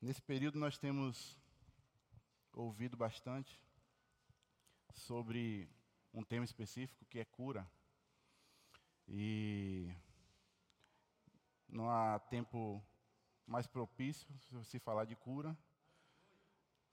Nesse 0.00 0.22
período 0.22 0.60
nós 0.60 0.78
temos 0.78 1.36
ouvido 2.52 2.96
bastante 2.96 3.60
sobre 4.94 5.68
um 6.14 6.22
tema 6.22 6.44
específico 6.44 7.04
que 7.06 7.18
é 7.18 7.24
cura. 7.24 7.68
E 9.08 9.92
não 11.68 11.90
há 11.90 12.20
tempo 12.20 12.80
mais 13.44 13.66
propício 13.66 14.28
se 14.62 14.78
falar 14.78 15.04
de 15.04 15.16
cura 15.16 15.58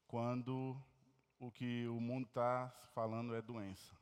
quando 0.08 0.76
o 1.38 1.52
que 1.52 1.88
o 1.88 2.00
mundo 2.00 2.26
está 2.26 2.70
falando 2.96 3.36
é 3.36 3.42
doença. 3.42 3.96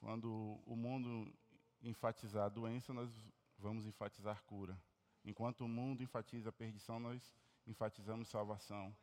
Quando 0.00 0.60
o 0.66 0.74
mundo 0.74 1.32
enfatizar 1.80 2.50
doença, 2.50 2.92
nós 2.92 3.08
vamos 3.56 3.86
enfatizar 3.86 4.42
cura. 4.42 4.76
Enquanto 5.24 5.60
o 5.60 5.68
mundo 5.68 6.02
enfatiza 6.02 6.48
a 6.48 6.52
perdição, 6.52 6.98
nós 6.98 7.32
enfatizamos 7.70 8.28
salvação. 8.28 8.94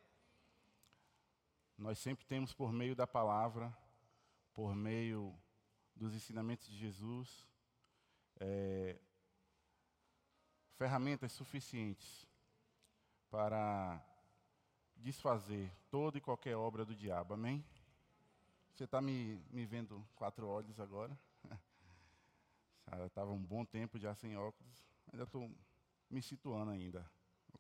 Nós 1.78 1.98
sempre 2.00 2.26
temos 2.26 2.54
por 2.54 2.74
meio 2.74 2.96
da 2.96 3.08
palavra, 3.08 3.76
por 4.54 4.76
meio 4.76 5.34
dos 5.96 6.14
ensinamentos 6.14 6.68
de 6.68 6.78
Jesus, 6.78 7.48
é, 8.40 9.00
ferramentas 10.76 11.32
suficientes 11.32 12.28
para 13.30 14.04
desfazer 14.98 15.72
toda 15.90 16.18
e 16.18 16.22
qualquer 16.22 16.56
obra 16.58 16.84
do 16.84 16.94
diabo. 16.94 17.36
Amém? 17.36 17.64
Você 18.74 18.84
está 18.84 19.02
me, 19.02 19.42
me 19.50 19.66
vendo 19.66 20.06
quatro 20.16 20.46
olhos 20.46 20.78
agora? 20.80 21.18
Estava 23.06 23.32
um 23.32 23.44
bom 23.44 23.64
tempo 23.64 23.98
já 23.98 24.14
sem 24.14 24.36
óculos. 24.36 24.86
Ainda 25.12 25.24
estou 25.24 25.50
me 26.10 26.22
situando 26.22 26.72
ainda. 26.72 27.10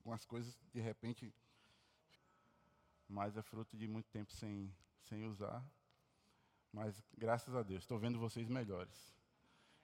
Algumas 0.07 0.23
coisas, 0.23 0.57
de 0.73 0.79
repente, 0.79 1.33
mas 3.09 3.35
é 3.35 3.41
fruto 3.41 3.75
de 3.75 3.89
muito 3.89 4.09
tempo 4.09 4.31
sem, 4.31 4.73
sem 5.01 5.25
usar. 5.25 5.61
Mas, 6.71 7.03
graças 7.17 7.53
a 7.53 7.61
Deus, 7.61 7.83
estou 7.83 7.99
vendo 7.99 8.17
vocês 8.17 8.47
melhores. 8.47 9.13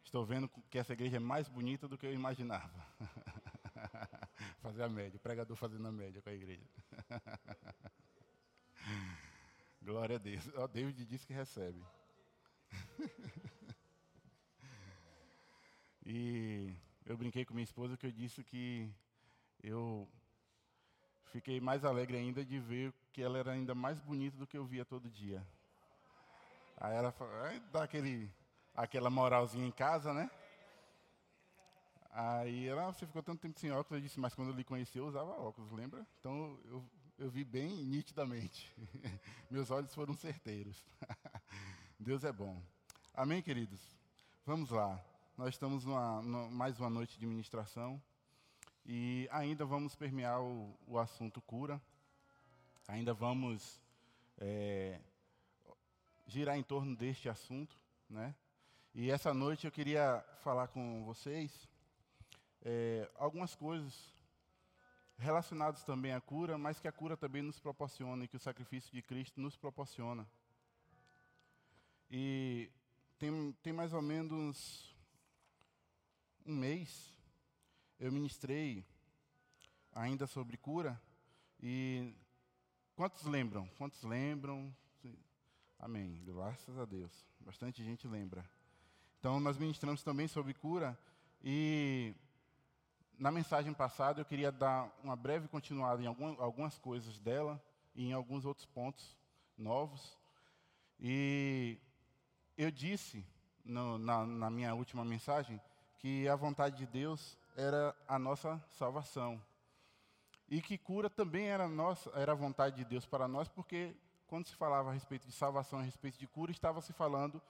Estou 0.01 0.25
vendo 0.25 0.47
que 0.69 0.77
essa 0.77 0.93
igreja 0.93 1.17
é 1.17 1.19
mais 1.19 1.49
bonita 1.49 1.89
do 1.89 1.97
que 1.97 2.05
eu 2.05 2.13
imaginava. 2.13 2.71
Fazer 4.63 4.83
a 4.83 4.87
média, 4.87 5.17
o 5.17 5.19
pregador 5.19 5.57
fazendo 5.57 5.89
a 5.89 5.91
média 5.91 6.21
com 6.21 6.29
a 6.29 6.33
igreja. 6.33 6.69
Glória 9.83 10.15
a 10.15 10.19
Deus. 10.19 10.47
O 10.55 10.67
David 10.69 11.05
disse 11.05 11.27
que 11.27 11.33
recebe. 11.33 11.83
e 16.05 16.73
eu 17.05 17.17
brinquei 17.17 17.43
com 17.43 17.53
minha 17.53 17.65
esposa 17.65 17.97
que 17.97 18.05
eu 18.05 18.11
disse 18.13 18.41
que 18.41 18.89
eu 19.63 20.07
fiquei 21.31 21.59
mais 21.61 21.85
alegre 21.85 22.17
ainda 22.17 22.43
de 22.43 22.59
ver 22.59 22.93
que 23.13 23.21
ela 23.21 23.37
era 23.37 23.53
ainda 23.53 23.73
mais 23.73 23.99
bonita 23.99 24.37
do 24.37 24.45
que 24.45 24.57
eu 24.57 24.65
via 24.65 24.83
todo 24.83 25.09
dia. 25.09 25.45
Aí 26.77 26.93
ela 26.93 27.13
dá 27.71 27.83
aquele, 27.83 28.29
aquela 28.75 29.09
moralzinha 29.09 29.65
em 29.65 29.71
casa, 29.71 30.13
né? 30.13 30.29
Aí 32.11 32.67
ela, 32.67 32.91
você 32.91 33.07
ficou 33.07 33.23
tanto 33.23 33.39
tempo 33.39 33.59
sem 33.59 33.71
óculos, 33.71 33.91
eu 33.91 34.01
disse, 34.01 34.19
mas 34.19 34.35
quando 34.35 34.49
eu 34.49 34.55
lhe 34.55 34.63
conheci 34.63 34.97
eu 34.97 35.07
usava 35.07 35.31
óculos, 35.31 35.71
lembra? 35.71 36.05
Então 36.19 36.59
eu, 36.65 36.83
eu 37.17 37.29
vi 37.29 37.43
bem 37.43 37.69
nitidamente. 37.69 38.71
Meus 39.49 39.71
olhos 39.71 39.95
foram 39.95 40.13
certeiros. 40.13 40.85
Deus 41.97 42.23
é 42.23 42.31
bom. 42.31 42.61
Amém, 43.13 43.41
queridos? 43.41 43.79
Vamos 44.45 44.69
lá. 44.69 44.99
Nós 45.37 45.49
estamos 45.49 45.85
numa, 45.85 46.21
numa, 46.21 46.49
mais 46.49 46.79
uma 46.79 46.89
noite 46.89 47.17
de 47.17 47.25
ministração 47.25 48.01
e 48.85 49.27
ainda 49.31 49.65
vamos 49.65 49.95
permear 49.95 50.41
o, 50.41 50.77
o 50.87 50.99
assunto 50.99 51.41
cura. 51.41 51.81
Ainda 52.87 53.13
vamos 53.13 53.81
é, 54.37 54.99
girar 56.27 56.57
em 56.57 56.63
torno 56.63 56.95
deste 56.95 57.29
assunto, 57.29 57.79
né? 58.09 58.35
E 58.93 59.09
essa 59.09 59.33
noite 59.33 59.65
eu 59.65 59.71
queria 59.71 60.23
falar 60.39 60.67
com 60.67 61.03
vocês 61.03 61.67
é, 62.61 63.09
algumas 63.15 63.55
coisas 63.55 64.13
relacionadas 65.17 65.83
também 65.83 66.11
à 66.11 66.21
cura, 66.21 66.57
mas 66.57 66.79
que 66.79 66.87
a 66.87 66.91
cura 66.91 67.15
também 67.15 67.41
nos 67.41 67.59
proporciona 67.59 68.25
e 68.25 68.27
que 68.27 68.35
o 68.35 68.39
sacrifício 68.39 68.91
de 68.91 69.01
Cristo 69.01 69.39
nos 69.39 69.55
proporciona. 69.57 70.27
E 72.11 72.69
tem, 73.17 73.53
tem 73.63 73.73
mais 73.73 73.93
ou 73.93 74.01
menos 74.01 74.93
um 76.45 76.53
mês 76.53 77.12
eu 78.03 78.11
ministrei 78.11 78.85
ainda 79.93 80.27
sobre 80.27 80.57
cura 80.57 81.01
e 81.61 82.13
quantos 82.97 83.23
lembram? 83.23 83.65
Quantos 83.77 84.03
lembram? 84.03 84.75
Amém. 85.79 86.21
Graças 86.25 86.77
a 86.77 86.83
Deus. 86.83 87.25
Bastante 87.39 87.81
gente 87.81 88.05
lembra. 88.05 88.43
Então 89.19 89.39
nós 89.39 89.57
ministramos 89.57 90.03
também 90.03 90.27
sobre 90.27 90.53
cura 90.53 90.99
e 91.41 92.13
na 93.17 93.31
mensagem 93.31 93.73
passada, 93.73 94.19
eu 94.19 94.25
queria 94.25 94.51
dar 94.51 94.93
uma 95.01 95.15
breve 95.15 95.47
continuada 95.47 96.03
em 96.03 96.05
algumas 96.05 96.77
coisas 96.77 97.21
dela 97.21 97.63
e 97.95 98.09
em 98.09 98.11
alguns 98.11 98.43
outros 98.43 98.65
pontos 98.65 99.15
novos. 99.57 100.17
E 100.99 101.79
eu 102.57 102.69
disse 102.69 103.25
no, 103.63 103.97
na, 103.97 104.25
na 104.25 104.49
minha 104.49 104.75
última 104.75 105.05
mensagem 105.05 105.57
que 105.99 106.27
a 106.27 106.35
vontade 106.35 106.75
de 106.75 106.85
Deus 106.85 107.41
era 107.55 107.95
a 108.07 108.17
nossa 108.17 108.61
salvação. 108.69 109.41
E 110.49 110.61
que 110.61 110.77
cura 110.77 111.09
também 111.09 111.47
era, 111.47 111.67
nossa, 111.67 112.09
era 112.11 112.31
a 112.31 112.35
vontade 112.35 112.75
de 112.75 112.85
Deus 112.85 113.05
para 113.05 113.27
nós, 113.27 113.47
porque 113.47 113.95
quando 114.27 114.47
se 114.47 114.55
falava 114.55 114.89
a 114.89 114.93
respeito 114.93 115.25
de 115.25 115.33
salvação, 115.33 115.79
a 115.79 115.83
respeito 115.83 116.17
de 116.17 116.27
cura, 116.27 116.51
estava 116.51 116.81
se 116.81 116.93
falando 116.93 117.41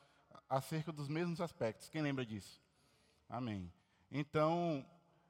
acerca 0.49 0.91
dos 0.91 1.07
mesmos 1.07 1.41
aspectos. 1.41 1.89
Quem 1.89 2.01
lembra 2.01 2.25
disso? 2.25 2.61
Amém. 3.29 3.71
Então, 4.11 4.85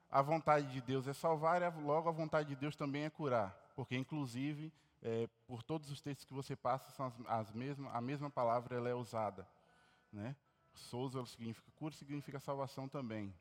a 0.09 0.21
vontade 0.21 0.71
de 0.71 0.81
Deus 0.81 1.07
é 1.07 1.13
salvar, 1.13 1.61
e 1.61 1.81
logo 1.81 2.09
a 2.09 2.11
vontade 2.11 2.49
de 2.49 2.55
Deus 2.55 2.75
também 2.75 3.05
é 3.05 3.09
curar. 3.09 3.51
Porque, 3.75 3.95
inclusive, 3.95 4.71
é, 5.01 5.27
por 5.47 5.63
todos 5.63 5.89
os 5.89 6.01
textos 6.01 6.25
que 6.25 6.33
você 6.33 6.55
passa, 6.55 6.91
são 6.91 7.05
as, 7.05 7.13
as 7.27 7.51
mesmas, 7.51 7.93
a 7.93 8.01
mesma 8.01 8.29
palavra 8.29 8.75
ela 8.75 8.89
é 8.89 8.93
usada. 8.93 9.47
Né? 10.11 10.35
Souza 10.73 11.25
significa 11.25 11.71
cura, 11.75 11.95
significa 11.95 12.39
salvação 12.39 12.87
também. 12.87 13.33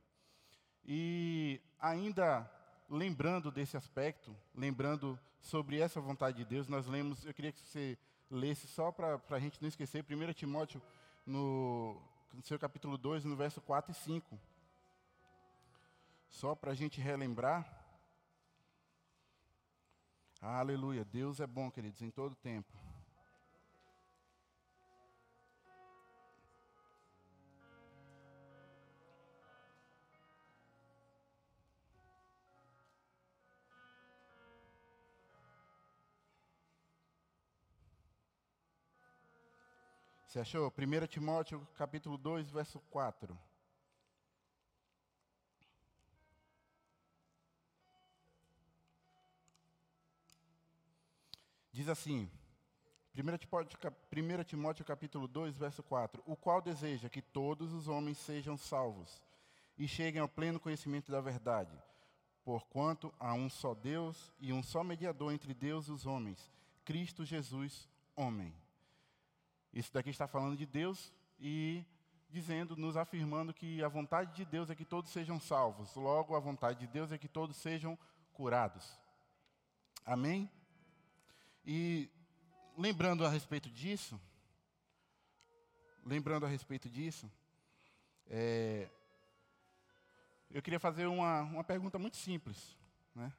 E 0.85 1.61
ainda 1.79 2.51
lembrando 2.89 3.51
desse 3.51 3.77
aspecto, 3.77 4.37
lembrando 4.55 5.19
sobre 5.41 5.81
essa 5.81 6.01
vontade 6.01 6.39
de 6.39 6.45
Deus, 6.45 6.69
nós 6.69 6.87
lemos, 6.87 7.25
eu 7.25 7.33
queria 7.33 7.53
que 7.53 7.61
você 7.61 7.99
lesse 8.31 8.67
só 8.67 8.91
para 8.91 9.21
a 9.31 9.39
gente 9.39 9.61
não 9.61 9.69
esquecer, 9.69 10.05
1 10.05 10.33
Timóteo, 10.33 10.83
no, 11.27 12.01
no 12.33 12.43
seu 12.43 12.59
capítulo 12.59 12.99
2, 12.99 13.25
no 13.25 13.37
verso 13.37 13.61
4 13.61 13.93
e 13.93 13.95
5. 13.95 14.39
Só 16.29 16.55
para 16.55 16.73
a 16.73 16.75
gente 16.75 17.01
relembrar. 17.01 17.81
Aleluia. 20.41 21.05
Deus 21.05 21.41
é 21.41 21.47
bom, 21.47 21.71
queridos, 21.71 22.03
em 22.03 22.11
todo 22.11 22.35
tempo. 22.35 22.73
Você 40.33 40.41
achou? 40.41 40.73
1 40.79 41.07
Timóteo 41.09 41.69
capítulo 41.77 42.17
2, 42.17 42.51
verso 42.51 42.81
4. 42.89 43.39
Diz 51.71 51.87
assim, 51.87 52.31
1 53.15 53.37
Timóteo, 53.37 53.79
1 54.11 54.45
Timóteo 54.45 54.87
capítulo 54.87 55.29
2, 55.29 55.59
verso 55.59 55.83
4, 55.83 56.23
o 56.25 56.35
qual 56.35 56.63
deseja 56.63 57.11
que 57.11 57.21
todos 57.21 57.71
os 57.75 57.87
homens 57.87 58.17
sejam 58.17 58.57
salvos 58.57 59.23
e 59.77 59.87
cheguem 59.87 60.23
ao 60.23 60.29
pleno 60.31 60.59
conhecimento 60.59 61.13
da 61.13 61.21
verdade, 61.21 61.79
porquanto 62.43 63.13
há 63.21 63.35
um 63.35 63.51
só 63.51 63.75
Deus 63.75 64.33
e 64.41 64.51
um 64.51 64.63
só 64.63 64.83
mediador 64.83 65.31
entre 65.31 65.53
Deus 65.53 65.89
e 65.89 65.93
os 65.93 66.07
homens, 66.07 66.51
Cristo 66.87 67.23
Jesus, 67.23 67.87
homem. 68.17 68.62
Isso 69.73 69.93
daqui 69.93 70.11
está 70.11 70.29
falando 70.29 70.57
de 70.57 70.67
Deus 70.67 71.13
e 71.41 71.85
dizendo, 72.29 72.77
nos 72.77 72.97
afirmando 72.97 73.53
que 73.53 73.83
a 73.83 73.89
vontade 73.89 74.35
de 74.35 74.45
Deus 74.45 74.71
é 74.71 74.75
que 74.75 74.85
todos 74.85 75.11
sejam 75.11 75.39
salvos, 75.39 75.95
logo 75.95 76.35
a 76.35 76.41
vontade 76.41 76.81
de 76.81 76.87
Deus 76.87 77.13
é 77.13 77.19
que 77.19 77.29
todos 77.29 77.57
sejam 77.57 77.99
curados. 78.33 78.99
Amém? 80.05 80.51
E 81.65 82.11
lembrando 82.77 83.25
a 83.25 83.29
respeito 83.29 83.69
disso, 83.71 84.21
lembrando 86.05 86.47
a 86.47 86.49
respeito 86.49 86.89
disso, 86.89 87.31
é, 88.29 88.89
eu 90.51 90.63
queria 90.63 90.81
fazer 90.81 91.07
uma, 91.07 91.43
uma 91.43 91.65
pergunta 91.65 91.99
muito 91.99 92.17
simples. 92.17 92.77
Né? 93.15 93.33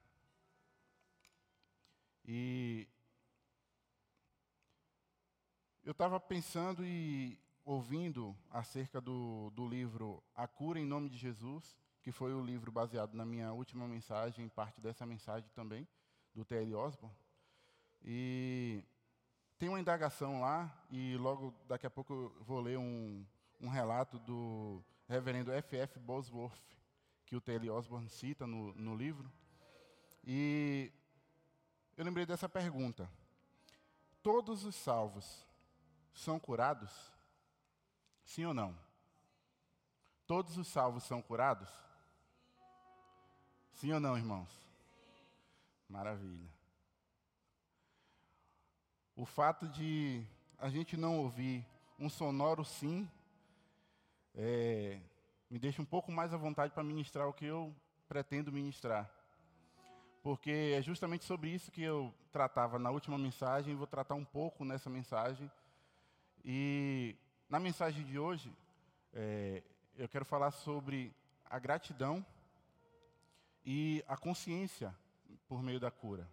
Estava 5.91 6.19
pensando 6.19 6.85
e 6.85 7.37
ouvindo 7.65 8.35
acerca 8.49 9.01
do, 9.01 9.49
do 9.51 9.67
livro 9.67 10.23
A 10.35 10.47
Cura 10.47 10.79
em 10.79 10.85
Nome 10.85 11.09
de 11.09 11.17
Jesus, 11.17 11.77
que 12.01 12.11
foi 12.11 12.33
o 12.33 12.43
livro 12.43 12.71
baseado 12.71 13.13
na 13.13 13.25
minha 13.25 13.51
última 13.51 13.87
mensagem, 13.87 14.47
parte 14.47 14.79
dessa 14.79 15.05
mensagem 15.05 15.49
também, 15.53 15.87
do 16.33 16.45
T.L. 16.45 16.73
Osborne. 16.75 17.15
E 18.01 18.83
tem 19.57 19.69
uma 19.69 19.79
indagação 19.79 20.41
lá, 20.41 20.73
e 20.89 21.15
logo 21.17 21.53
daqui 21.67 21.85
a 21.85 21.89
pouco 21.89 22.13
eu 22.13 22.43
vou 22.43 22.61
ler 22.61 22.77
um, 22.77 23.25
um 23.59 23.67
relato 23.67 24.19
do 24.19 24.83
reverendo 25.07 25.51
F.F. 25.51 25.99
Bosworth, 25.99 26.77
que 27.25 27.35
o 27.35 27.41
T.L. 27.41 27.69
Osborne 27.69 28.09
cita 28.09 28.47
no, 28.47 28.73
no 28.73 28.95
livro. 28.95 29.31
E 30.23 30.91
eu 31.97 32.03
lembrei 32.03 32.25
dessa 32.25 32.49
pergunta: 32.49 33.09
Todos 34.21 34.65
os 34.65 34.75
salvos 34.75 35.45
são 36.13 36.39
curados? 36.39 36.91
Sim 38.25 38.45
ou 38.45 38.53
não? 38.53 38.77
Todos 40.25 40.57
os 40.57 40.67
salvos 40.67 41.03
são 41.03 41.21
curados? 41.21 41.69
Sim 43.73 43.91
ou 43.93 43.99
não, 43.99 44.17
irmãos? 44.17 44.49
Maravilha. 45.89 46.49
O 49.15 49.25
fato 49.25 49.67
de 49.67 50.25
a 50.57 50.69
gente 50.69 50.97
não 50.97 51.19
ouvir 51.19 51.65
um 51.99 52.09
sonoro 52.09 52.63
sim 52.63 53.09
é, 54.33 54.99
me 55.49 55.59
deixa 55.59 55.81
um 55.81 55.85
pouco 55.85 56.11
mais 56.11 56.33
à 56.33 56.37
vontade 56.37 56.73
para 56.73 56.83
ministrar 56.83 57.27
o 57.27 57.33
que 57.33 57.45
eu 57.45 57.75
pretendo 58.07 58.51
ministrar. 58.51 59.09
Porque 60.23 60.73
é 60.77 60.81
justamente 60.81 61.25
sobre 61.25 61.49
isso 61.49 61.71
que 61.71 61.83
eu 61.83 62.13
tratava 62.31 62.79
na 62.79 62.89
última 62.89 63.17
mensagem, 63.17 63.75
vou 63.75 63.85
tratar 63.85 64.15
um 64.15 64.25
pouco 64.25 64.63
nessa 64.63 64.89
mensagem. 64.89 65.51
E 66.43 67.15
na 67.47 67.59
mensagem 67.59 68.03
de 68.03 68.19
hoje, 68.19 68.51
é, 69.13 69.63
eu 69.95 70.09
quero 70.09 70.25
falar 70.25 70.51
sobre 70.51 71.13
a 71.45 71.57
gratidão 71.57 72.25
e 73.65 74.03
a 74.07 74.17
consciência 74.17 74.93
por 75.47 75.63
meio 75.63 75.79
da 75.79 75.89
cura. 75.89 76.27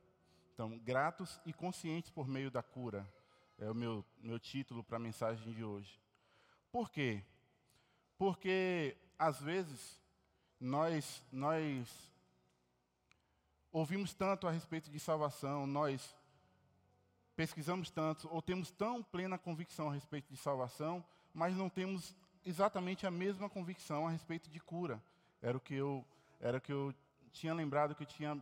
Então, 0.53 0.79
gratos 0.79 1.41
e 1.47 1.53
conscientes 1.53 2.11
por 2.11 2.27
meio 2.27 2.51
da 2.51 2.63
cura 2.63 3.07
é 3.59 3.71
o 3.71 3.75
meu, 3.75 4.05
meu 4.21 4.39
título 4.39 4.83
para 4.83 4.97
a 4.97 5.01
mensagem 5.01 5.53
de 5.53 5.63
hoje. 5.63 6.01
Por 6.73 6.91
quê? 6.91 7.23
Porque, 8.19 8.97
às 9.19 9.41
vezes, 9.41 10.01
nós, 10.59 11.25
nós 11.31 12.13
ouvimos 13.71 14.13
tanto 14.13 14.47
a 14.47 14.51
respeito 14.51 14.91
de 14.91 14.99
salvação, 14.99 15.67
nós 15.67 16.17
pesquisamos 17.41 17.91
tanto, 17.91 18.29
ou 18.31 18.43
temos 18.43 18.71
tão 18.71 19.03
plena 19.03 19.39
convicção 19.39 19.89
a 19.89 19.95
respeito 19.95 20.29
de 20.31 20.37
salvação, 20.37 21.03
mas 21.33 21.57
não 21.57 21.71
temos 21.71 22.15
exatamente 22.45 23.07
a 23.07 23.11
mesma 23.11 23.49
convicção 23.49 24.07
a 24.07 24.11
respeito 24.11 24.51
de 24.51 24.61
cura. 24.61 25.03
Era 25.41 25.57
o 25.57 25.61
que 25.61 25.73
eu, 25.73 26.05
era 26.39 26.59
o 26.59 26.61
que 26.61 26.71
eu 26.71 26.95
tinha 27.33 27.55
lembrado 27.55 27.95
que 27.95 28.03
eu 28.03 28.07
tinha 28.07 28.39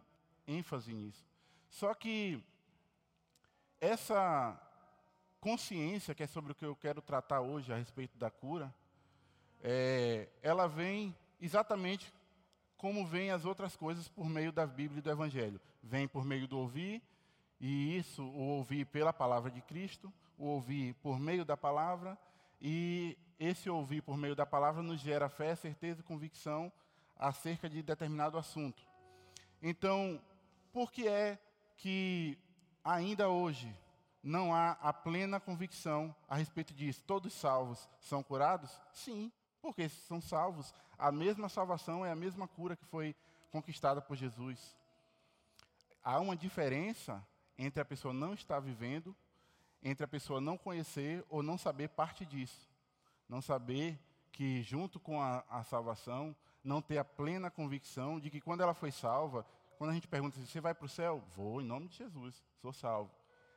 ênfase 0.49 0.93
nisso. 0.93 1.25
Só 1.71 1.95
que 1.95 2.43
essa 3.81 4.61
consciência, 5.41 6.13
que 6.13 6.25
é 6.25 6.27
sobre 6.27 6.51
o 6.51 6.55
que 6.57 6.67
eu 6.67 6.75
quero 6.75 7.01
tratar 7.01 7.41
hoje 7.41 7.73
a 7.73 7.77
respeito 7.77 8.19
da 8.19 8.33
cura, 8.33 8.75
é, 9.63 10.29
ela 10.43 10.67
vem 10.67 11.15
exatamente 11.41 12.13
como 12.77 13.07
vem 13.07 13.31
as 13.31 13.45
outras 13.45 13.77
coisas 13.77 14.09
por 14.09 14.29
meio 14.29 14.51
da 14.51 14.67
Bíblia 14.67 14.99
e 14.99 15.03
do 15.03 15.11
Evangelho. 15.11 15.61
Vem 15.85 16.09
por 16.09 16.25
meio 16.25 16.49
do 16.49 16.59
ouvir, 16.59 17.01
e 17.61 17.97
isso, 17.97 18.23
o 18.23 18.57
ouvir 18.57 18.85
pela 18.87 19.13
palavra 19.13 19.51
de 19.51 19.61
Cristo, 19.61 20.13
o 20.39 20.47
ouvir 20.47 20.95
por 20.95 21.19
meio 21.19 21.45
da 21.45 21.57
palavra, 21.57 22.17
e 22.61 23.17
esse 23.39 23.69
ouvir 23.69 24.03
por 24.03 24.17
meio 24.17 24.35
da 24.35 24.47
palavra 24.47 24.83
nos 24.83 25.01
gera 25.01 25.29
fé, 25.29 25.55
certeza 25.55 26.01
e 26.01 26.05
convicção 26.05 26.73
acerca 27.17 27.69
de 27.69 27.83
determinado 27.83 28.39
assunto. 28.39 28.83
Então, 29.61 30.21
por 30.73 30.93
que 30.93 31.09
é 31.09 31.39
que 31.77 32.39
ainda 32.85 33.29
hoje 33.29 33.75
não 34.23 34.55
há 34.55 34.73
a 34.81 34.93
plena 34.93 35.41
convicção 35.41 36.15
a 36.29 36.37
respeito 36.37 36.73
disso? 36.73 37.03
Todos 37.05 37.33
salvos 37.33 37.89
são 38.01 38.23
curados? 38.23 38.81
Sim, 38.93 39.33
porque 39.61 39.89
são 39.89 40.21
salvos. 40.21 40.73
A 40.97 41.11
mesma 41.11 41.49
salvação 41.49 42.07
é 42.07 42.11
a 42.11 42.17
mesma 42.17 42.47
cura 42.47 42.77
que 42.77 42.85
foi 42.85 43.17
conquistada 43.51 44.01
por 44.01 44.17
Jesus. 44.17 44.77
Há 46.03 46.21
uma 46.21 46.37
diferença 46.37 47.25
entre 47.59 47.83
a 47.83 47.85
pessoa 47.85 48.15
não 48.15 48.33
estar 48.33 48.61
vivendo, 48.61 49.15
entre 49.83 50.05
a 50.05 50.09
pessoa 50.09 50.41
não 50.41 50.57
conhecer 50.57 51.25
ou 51.29 51.43
não 51.43 51.59
saber 51.59 51.89
parte 51.89 52.25
disso. 52.25 52.71
Não 53.29 53.43
saber 53.43 53.99
que, 54.31 54.63
junto 54.63 55.01
com 55.01 55.21
a, 55.21 55.45
a 55.51 55.65
salvação, 55.65 56.35
não 56.63 56.81
ter 56.81 56.99
a 56.99 57.05
plena 57.05 57.51
convicção 57.51 58.21
de 58.21 58.31
que 58.31 58.41
quando 58.41 58.63
ela 58.63 58.75
foi 58.75 58.91
salva, 58.91 59.45
quando 59.77 59.91
a 59.91 59.95
gente 59.95 60.09
pergunta 60.09 60.37
se 60.39 60.47
você 60.47 60.61
vai 60.61 60.75
para 60.75 60.87
o 60.87 60.89
céu, 60.89 61.23
vou 61.35 61.61
em 61.61 61.65
nome 61.65 61.89
de 61.89 61.97
Jesus, 61.97 62.43
sou 62.61 62.73
salvo. 62.73 63.11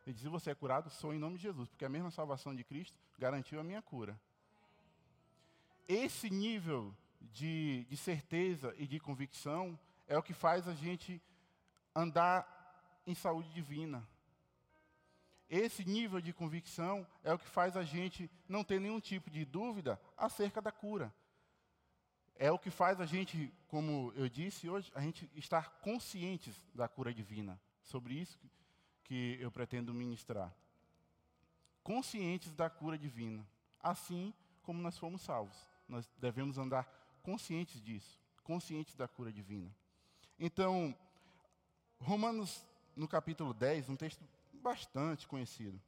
Ele 0.06 0.14
diz, 0.14 0.24
se 0.24 0.30
você 0.30 0.52
é 0.52 0.56
curado, 0.56 0.90
sou 0.90 1.14
em 1.14 1.20
nome 1.20 1.38
de 1.38 1.44
Jesus, 1.44 1.70
porque 1.70 1.86
a 1.86 1.90
mesma 1.90 2.10
salvação 2.10 2.56
de 2.56 2.64
Cristo 2.64 2.98
garantiu 3.20 3.60
a 3.60 3.64
minha 3.64 3.82
cura. 3.82 4.20
Esse 5.88 6.30
nível 6.30 6.96
de, 7.20 7.86
de 7.90 7.98
certeza 7.98 8.74
e 8.78 8.88
de 8.88 9.00
convicção 9.00 9.80
é 10.08 10.18
o 10.18 10.24
que 10.24 10.34
faz 10.34 10.68
a 10.68 10.74
gente 10.74 11.22
andar 11.96 12.61
em 13.06 13.16
saúde 13.16 13.50
divina. 13.50 14.08
Esse 15.50 15.84
nível 15.84 16.22
de 16.22 16.32
convicção 16.32 17.06
é 17.24 17.34
o 17.34 17.40
que 17.40 17.48
faz 17.48 17.76
a 17.76 17.84
gente 17.84 18.30
não 18.48 18.64
ter 18.64 18.80
nenhum 18.80 19.00
tipo 19.00 19.30
de 19.30 19.44
dúvida 19.44 20.00
acerca 20.18 20.62
da 20.62 20.72
cura 20.72 21.14
é 22.42 22.52
o 22.52 22.58
que 22.58 22.72
faz 22.72 23.00
a 23.00 23.06
gente, 23.06 23.54
como 23.68 24.12
eu 24.16 24.28
disse 24.28 24.68
hoje, 24.68 24.92
a 24.96 25.00
gente 25.00 25.30
estar 25.36 25.80
conscientes 25.80 26.56
da 26.74 26.88
cura 26.88 27.14
divina. 27.14 27.62
Sobre 27.84 28.16
isso 28.16 28.40
que 29.04 29.38
eu 29.40 29.52
pretendo 29.52 29.94
ministrar. 29.94 30.52
Conscientes 31.84 32.52
da 32.56 32.68
cura 32.68 32.98
divina. 32.98 33.48
Assim 33.80 34.34
como 34.64 34.82
nós 34.82 34.98
fomos 34.98 35.22
salvos. 35.22 35.56
Nós 35.88 36.10
devemos 36.18 36.58
andar 36.58 36.86
conscientes 37.22 37.80
disso, 37.80 38.20
conscientes 38.44 38.96
da 38.96 39.08
cura 39.08 39.32
divina. 39.32 39.72
Então, 40.40 40.98
Romanos, 42.00 42.66
no 42.96 43.08
capítulo 43.08 43.54
10, 43.54 43.90
um 43.90 43.96
texto 43.96 44.24
bastante 44.54 45.28
conhecido. 45.28 45.80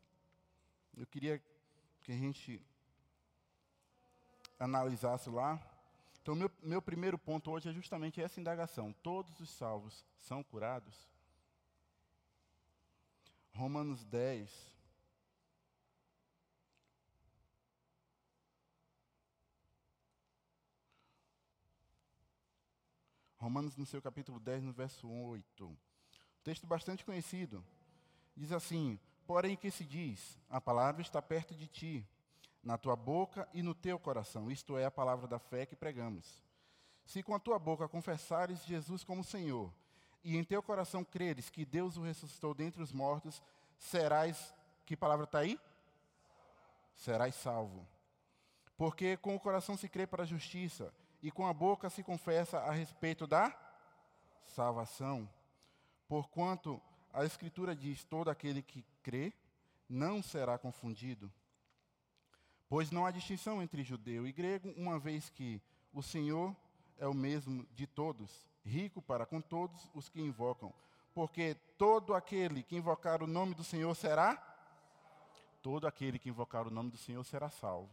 Eu 0.96 1.06
queria 1.06 1.42
que 2.02 2.12
a 2.12 2.18
gente 2.18 2.62
analisasse 4.60 5.30
lá 5.30 5.60
então, 6.24 6.36
meu, 6.36 6.50
meu 6.62 6.82
primeiro 6.82 7.20
ponto 7.20 7.52
hoje 7.52 7.68
é 7.68 7.74
justamente 7.74 8.22
essa 8.22 8.40
indagação: 8.40 8.94
todos 9.04 9.42
os 9.42 9.50
salvos 9.50 10.06
são 10.22 10.42
curados? 10.42 10.96
Romanos 13.54 14.06
10. 14.06 14.74
Romanos, 23.38 23.76
no 23.76 23.86
seu 23.86 24.02
capítulo 24.02 24.40
10, 24.40 24.64
no 24.64 24.72
verso 24.72 25.06
8. 25.10 25.78
Texto 26.44 26.68
bastante 26.68 27.06
conhecido. 27.06 27.64
Diz 28.36 28.52
assim: 28.52 29.00
Porém, 29.26 29.56
que 29.56 29.72
se 29.72 29.86
diz? 29.86 30.40
A 30.50 30.60
palavra 30.60 31.02
está 31.02 31.22
perto 31.22 31.56
de 31.56 31.68
ti, 31.68 32.08
na 32.64 32.78
tua 32.78 32.96
boca 32.96 33.48
e 33.54 33.62
no 33.62 33.74
teu 33.74 33.98
coração. 33.98 34.52
Isto 34.52 34.78
é 34.78 34.86
a 34.86 34.92
palavra 34.92 35.28
da 35.28 35.40
fé 35.40 35.66
que 35.66 35.76
pregamos. 35.76 36.44
Se 37.06 37.22
com 37.24 37.34
a 37.36 37.40
tua 37.40 37.60
boca 37.60 37.88
confessares 37.88 38.66
Jesus 38.66 39.04
como 39.04 39.24
Senhor, 39.24 39.72
e 40.24 40.38
em 40.38 40.44
teu 40.44 40.64
coração 40.64 41.04
creres 41.04 41.50
que 41.50 41.66
Deus 41.66 41.98
o 41.98 42.02
ressuscitou 42.02 42.54
dentre 42.54 42.82
os 42.82 42.92
mortos, 42.92 43.42
serás. 43.78 44.54
Que 44.86 44.98
palavra 44.98 45.26
está 45.26 45.40
aí? 45.40 45.60
Serás 46.94 47.36
salvo. 47.36 47.88
Porque 48.78 49.18
com 49.18 49.36
o 49.36 49.40
coração 49.40 49.78
se 49.78 49.88
crê 49.88 50.06
para 50.06 50.24
a 50.24 50.26
justiça, 50.26 50.94
e 51.22 51.32
com 51.32 51.48
a 51.48 51.54
boca 51.54 51.90
se 51.90 52.04
confessa 52.04 52.60
a 52.60 52.72
respeito 52.72 53.26
da 53.26 53.56
salvação. 54.44 55.30
Porquanto 56.08 56.82
a 57.12 57.26
Escritura 57.26 57.76
diz: 57.76 58.04
todo 58.04 58.30
aquele 58.30 58.62
que 58.62 58.84
crê 59.02 59.34
não 59.88 60.22
será 60.22 60.58
confundido. 60.58 61.32
Pois 62.68 62.90
não 62.90 63.06
há 63.06 63.12
distinção 63.12 63.62
entre 63.62 63.84
judeu 63.84 64.26
e 64.26 64.32
grego, 64.32 64.74
uma 64.76 64.98
vez 64.98 65.30
que 65.30 65.62
o 65.94 66.02
Senhor 66.02 66.56
é 66.98 67.08
o 67.08 67.14
mesmo 67.14 67.68
de 67.76 67.86
todos, 67.86 68.48
rico 68.66 69.02
para 69.02 69.26
com 69.26 69.40
todos 69.40 69.90
os 69.94 70.10
que 70.10 70.20
invocam. 70.20 70.74
Porque 71.14 71.56
todo 71.78 72.16
aquele 72.16 72.64
que 72.64 72.76
invocar 72.76 73.22
o 73.22 73.28
nome 73.28 73.54
do 73.54 73.64
Senhor 73.64 73.94
será? 73.96 74.36
Todo 75.62 75.86
aquele 75.86 76.18
que 76.18 76.30
invocar 76.30 76.68
o 76.68 76.72
nome 76.72 76.90
do 76.90 76.98
Senhor 76.98 77.24
será 77.24 77.50
salvo. 77.50 77.92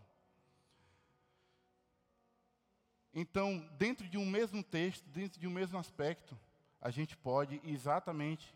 Então, 3.13 3.69
dentro 3.77 4.09
de 4.09 4.17
um 4.17 4.25
mesmo 4.25 4.63
texto, 4.63 5.05
dentro 5.11 5.39
de 5.39 5.47
um 5.47 5.51
mesmo 5.51 5.79
aspecto, 5.79 6.39
a 6.81 6.91
gente 6.91 7.17
pode 7.17 7.61
exatamente 7.65 8.55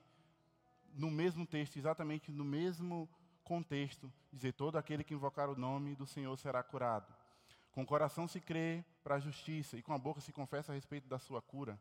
no 0.95 1.11
mesmo 1.11 1.47
texto, 1.47 1.76
exatamente 1.76 2.31
no 2.31 2.45
mesmo 2.45 3.09
contexto, 3.43 4.11
dizer: 4.33 4.52
todo 4.52 4.78
aquele 4.78 5.04
que 5.04 5.14
invocar 5.14 5.50
o 5.50 5.57
nome 5.57 5.95
do 5.95 6.07
Senhor 6.07 6.37
será 6.38 6.62
curado. 6.62 7.12
Com 7.73 7.83
o 7.83 7.87
coração 7.87 8.26
se 8.28 8.40
crê 8.40 8.85
para 9.02 9.16
a 9.16 9.21
justiça 9.21 9.76
e 9.76 9.83
com 9.83 9.93
a 9.93 9.99
boca 9.99 10.21
se 10.21 10.33
confessa 10.33 10.73
a 10.73 10.75
respeito 10.75 11.09
da 11.09 11.19
sua 11.19 11.43
cura. 11.43 11.78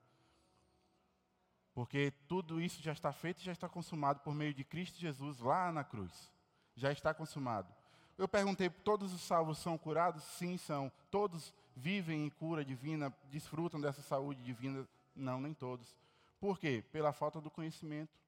Porque 1.74 2.12
tudo 2.28 2.62
isso 2.62 2.82
já 2.82 2.92
está 2.92 3.12
feito 3.12 3.42
e 3.42 3.46
já 3.46 3.52
está 3.52 3.70
consumado 3.70 4.20
por 4.20 4.34
meio 4.34 4.54
de 4.54 4.64
Cristo 4.64 5.00
Jesus 5.00 5.40
lá 5.40 5.72
na 5.72 5.84
cruz. 5.84 6.32
Já 6.76 6.92
está 6.92 7.14
consumado. 7.14 7.74
Eu 8.18 8.28
perguntei: 8.28 8.70
todos 8.70 9.14
os 9.14 9.22
salvos 9.22 9.58
são 9.60 9.78
curados? 9.78 10.24
Sim, 10.24 10.58
são. 10.58 10.92
Todos 11.10 11.54
vivem 11.76 12.26
em 12.26 12.30
cura 12.30 12.64
divina, 12.64 13.14
desfrutam 13.32 13.80
dessa 13.80 14.02
saúde 14.02 14.44
divina? 14.44 14.88
Não, 15.16 15.40
nem 15.40 15.54
todos. 15.54 15.96
Por 16.44 16.60
quê? 16.60 16.84
Pela 16.92 17.14
falta 17.14 17.40
do 17.40 17.50
conhecimento. 17.50 18.20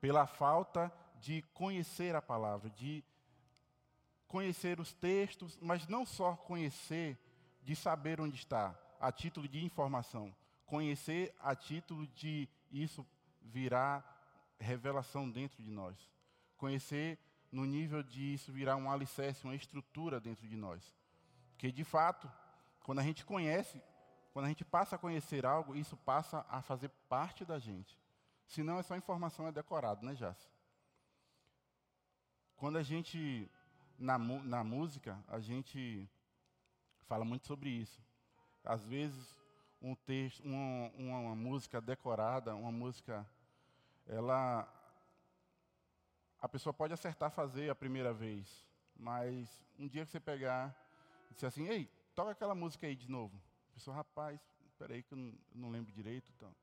Pela 0.00 0.26
falta 0.26 0.90
de 1.20 1.42
conhecer 1.52 2.16
a 2.16 2.22
palavra, 2.22 2.70
de 2.70 3.04
conhecer 4.26 4.80
os 4.80 4.94
textos, 4.94 5.58
mas 5.60 5.86
não 5.86 6.06
só 6.06 6.36
conhecer, 6.36 7.18
de 7.62 7.76
saber 7.76 8.18
onde 8.18 8.36
está, 8.36 8.74
a 8.98 9.12
título 9.12 9.46
de 9.46 9.62
informação. 9.62 10.34
Conhecer 10.64 11.34
a 11.38 11.54
título 11.54 12.06
de 12.06 12.48
isso 12.72 13.06
virar 13.42 14.02
revelação 14.58 15.30
dentro 15.30 15.62
de 15.62 15.70
nós. 15.70 15.98
Conhecer 16.56 17.18
no 17.52 17.66
nível 17.66 18.02
de 18.02 18.32
isso 18.32 18.50
virar 18.50 18.76
um 18.76 18.90
alicerce, 18.90 19.44
uma 19.44 19.54
estrutura 19.54 20.18
dentro 20.18 20.48
de 20.48 20.56
nós. 20.56 20.96
Porque, 21.50 21.70
de 21.70 21.84
fato, 21.84 22.26
quando 22.84 23.00
a 23.00 23.02
gente 23.02 23.22
conhece, 23.22 23.82
quando 24.32 24.46
a 24.46 24.48
gente 24.48 24.64
passa 24.64 24.96
a 24.96 24.98
conhecer 24.98 25.44
algo, 25.44 25.74
isso 25.74 25.96
passa 25.96 26.46
a 26.48 26.62
fazer 26.62 26.88
parte 27.08 27.44
da 27.44 27.58
gente. 27.58 27.98
Senão 28.46 28.78
é 28.78 28.82
só 28.82 28.96
informação, 28.96 29.46
é 29.46 29.52
decorado, 29.52 30.04
né, 30.04 30.14
Jace? 30.14 30.48
Quando 32.56 32.78
a 32.78 32.82
gente, 32.82 33.50
na, 33.98 34.18
na 34.18 34.62
música, 34.62 35.18
a 35.28 35.40
gente 35.40 36.08
fala 37.06 37.24
muito 37.24 37.46
sobre 37.46 37.70
isso. 37.70 38.00
Às 38.64 38.84
vezes, 38.84 39.38
um 39.80 39.94
texto, 39.94 40.44
uma, 40.44 40.90
uma, 40.90 41.18
uma 41.18 41.34
música 41.34 41.80
decorada, 41.80 42.54
uma 42.54 42.70
música, 42.70 43.26
ela, 44.06 44.68
a 46.40 46.48
pessoa 46.48 46.72
pode 46.72 46.92
acertar 46.92 47.30
fazer 47.30 47.70
a 47.70 47.74
primeira 47.74 48.12
vez, 48.12 48.64
mas 48.94 49.48
um 49.78 49.88
dia 49.88 50.04
que 50.04 50.12
você 50.12 50.20
pegar 50.20 50.76
e 51.30 51.34
disser 51.34 51.48
assim, 51.48 51.66
ei, 51.66 51.88
toca 52.14 52.32
aquela 52.32 52.54
música 52.54 52.86
aí 52.86 52.94
de 52.94 53.10
novo. 53.10 53.40
Pessoa, 53.80 53.96
rapaz, 53.96 54.38
espera 54.66 54.92
aí 54.92 55.02
que 55.02 55.14
eu 55.14 55.16
não, 55.16 55.28
eu 55.28 55.58
não 55.58 55.70
lembro 55.70 55.90
direito. 55.90 56.30
Então. 56.36 56.54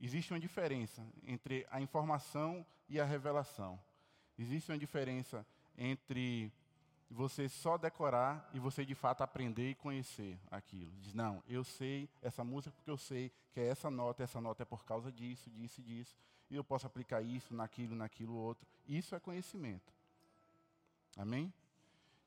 Existe 0.00 0.32
uma 0.32 0.40
diferença 0.40 1.06
entre 1.22 1.64
a 1.70 1.80
informação 1.80 2.66
e 2.88 2.98
a 2.98 3.04
revelação. 3.04 3.78
Existe 4.36 4.72
uma 4.72 4.78
diferença 4.78 5.46
entre 5.78 6.52
você 7.08 7.48
só 7.48 7.78
decorar 7.78 8.50
e 8.52 8.58
você 8.58 8.84
de 8.84 8.96
fato 8.96 9.22
aprender 9.22 9.70
e 9.70 9.74
conhecer 9.76 10.36
aquilo. 10.50 10.90
Diz, 10.98 11.14
não, 11.14 11.40
eu 11.46 11.62
sei 11.62 12.10
essa 12.20 12.42
música 12.42 12.74
porque 12.74 12.90
eu 12.90 12.98
sei 12.98 13.30
que 13.52 13.60
é 13.60 13.68
essa 13.68 13.88
nota, 13.88 14.24
essa 14.24 14.40
nota 14.40 14.64
é 14.64 14.66
por 14.66 14.84
causa 14.84 15.12
disso, 15.12 15.48
disso 15.50 15.80
e 15.82 15.84
disso. 15.84 16.16
E 16.50 16.56
eu 16.56 16.64
posso 16.64 16.84
aplicar 16.84 17.22
isso, 17.22 17.54
naquilo, 17.54 17.94
naquilo 17.94 18.34
outro. 18.34 18.66
Isso 18.88 19.14
é 19.14 19.20
conhecimento. 19.20 19.94
Amém? 21.16 21.52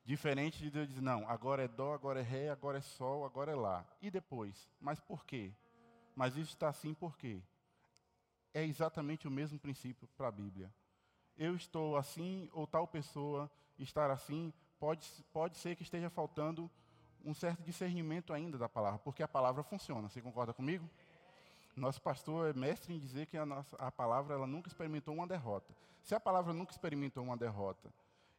Diferente 0.08 0.58
de 0.60 0.70
Deus 0.70 0.88
dizer, 0.88 1.02
não, 1.02 1.28
agora 1.28 1.62
é 1.62 1.68
dó, 1.68 1.92
agora 1.92 2.20
é 2.20 2.22
ré, 2.22 2.48
agora 2.48 2.78
é 2.78 2.80
sol, 2.80 3.26
agora 3.26 3.52
é 3.52 3.54
lá. 3.54 3.84
E 4.00 4.10
depois? 4.10 4.66
Mas 4.80 4.98
por 4.98 5.22
quê? 5.26 5.52
Mas 6.16 6.34
isso 6.34 6.54
está 6.54 6.70
assim 6.70 6.94
por 6.94 7.18
quê? 7.18 7.42
É 8.54 8.64
exatamente 8.64 9.28
o 9.28 9.30
mesmo 9.30 9.58
princípio 9.58 10.08
para 10.16 10.28
a 10.28 10.30
Bíblia. 10.30 10.72
Eu 11.36 11.54
estou 11.54 11.94
assim, 11.94 12.48
ou 12.54 12.66
tal 12.66 12.88
pessoa 12.88 13.50
estar 13.78 14.10
assim, 14.10 14.50
pode, 14.80 15.06
pode 15.30 15.58
ser 15.58 15.76
que 15.76 15.82
esteja 15.82 16.08
faltando 16.08 16.70
um 17.22 17.34
certo 17.34 17.62
discernimento 17.62 18.32
ainda 18.32 18.56
da 18.56 18.66
palavra, 18.66 18.98
porque 19.00 19.22
a 19.22 19.28
palavra 19.28 19.62
funciona. 19.62 20.08
Você 20.08 20.22
concorda 20.22 20.54
comigo? 20.54 20.88
Nosso 21.76 22.00
pastor 22.00 22.48
é 22.48 22.58
mestre 22.58 22.94
em 22.94 22.98
dizer 22.98 23.26
que 23.26 23.36
a, 23.36 23.44
nossa, 23.44 23.76
a 23.76 23.92
palavra 23.92 24.36
ela 24.36 24.46
nunca 24.46 24.68
experimentou 24.68 25.12
uma 25.12 25.26
derrota. 25.26 25.76
Se 26.02 26.14
a 26.14 26.20
palavra 26.20 26.54
nunca 26.54 26.72
experimentou 26.72 27.22
uma 27.22 27.36
derrota 27.36 27.92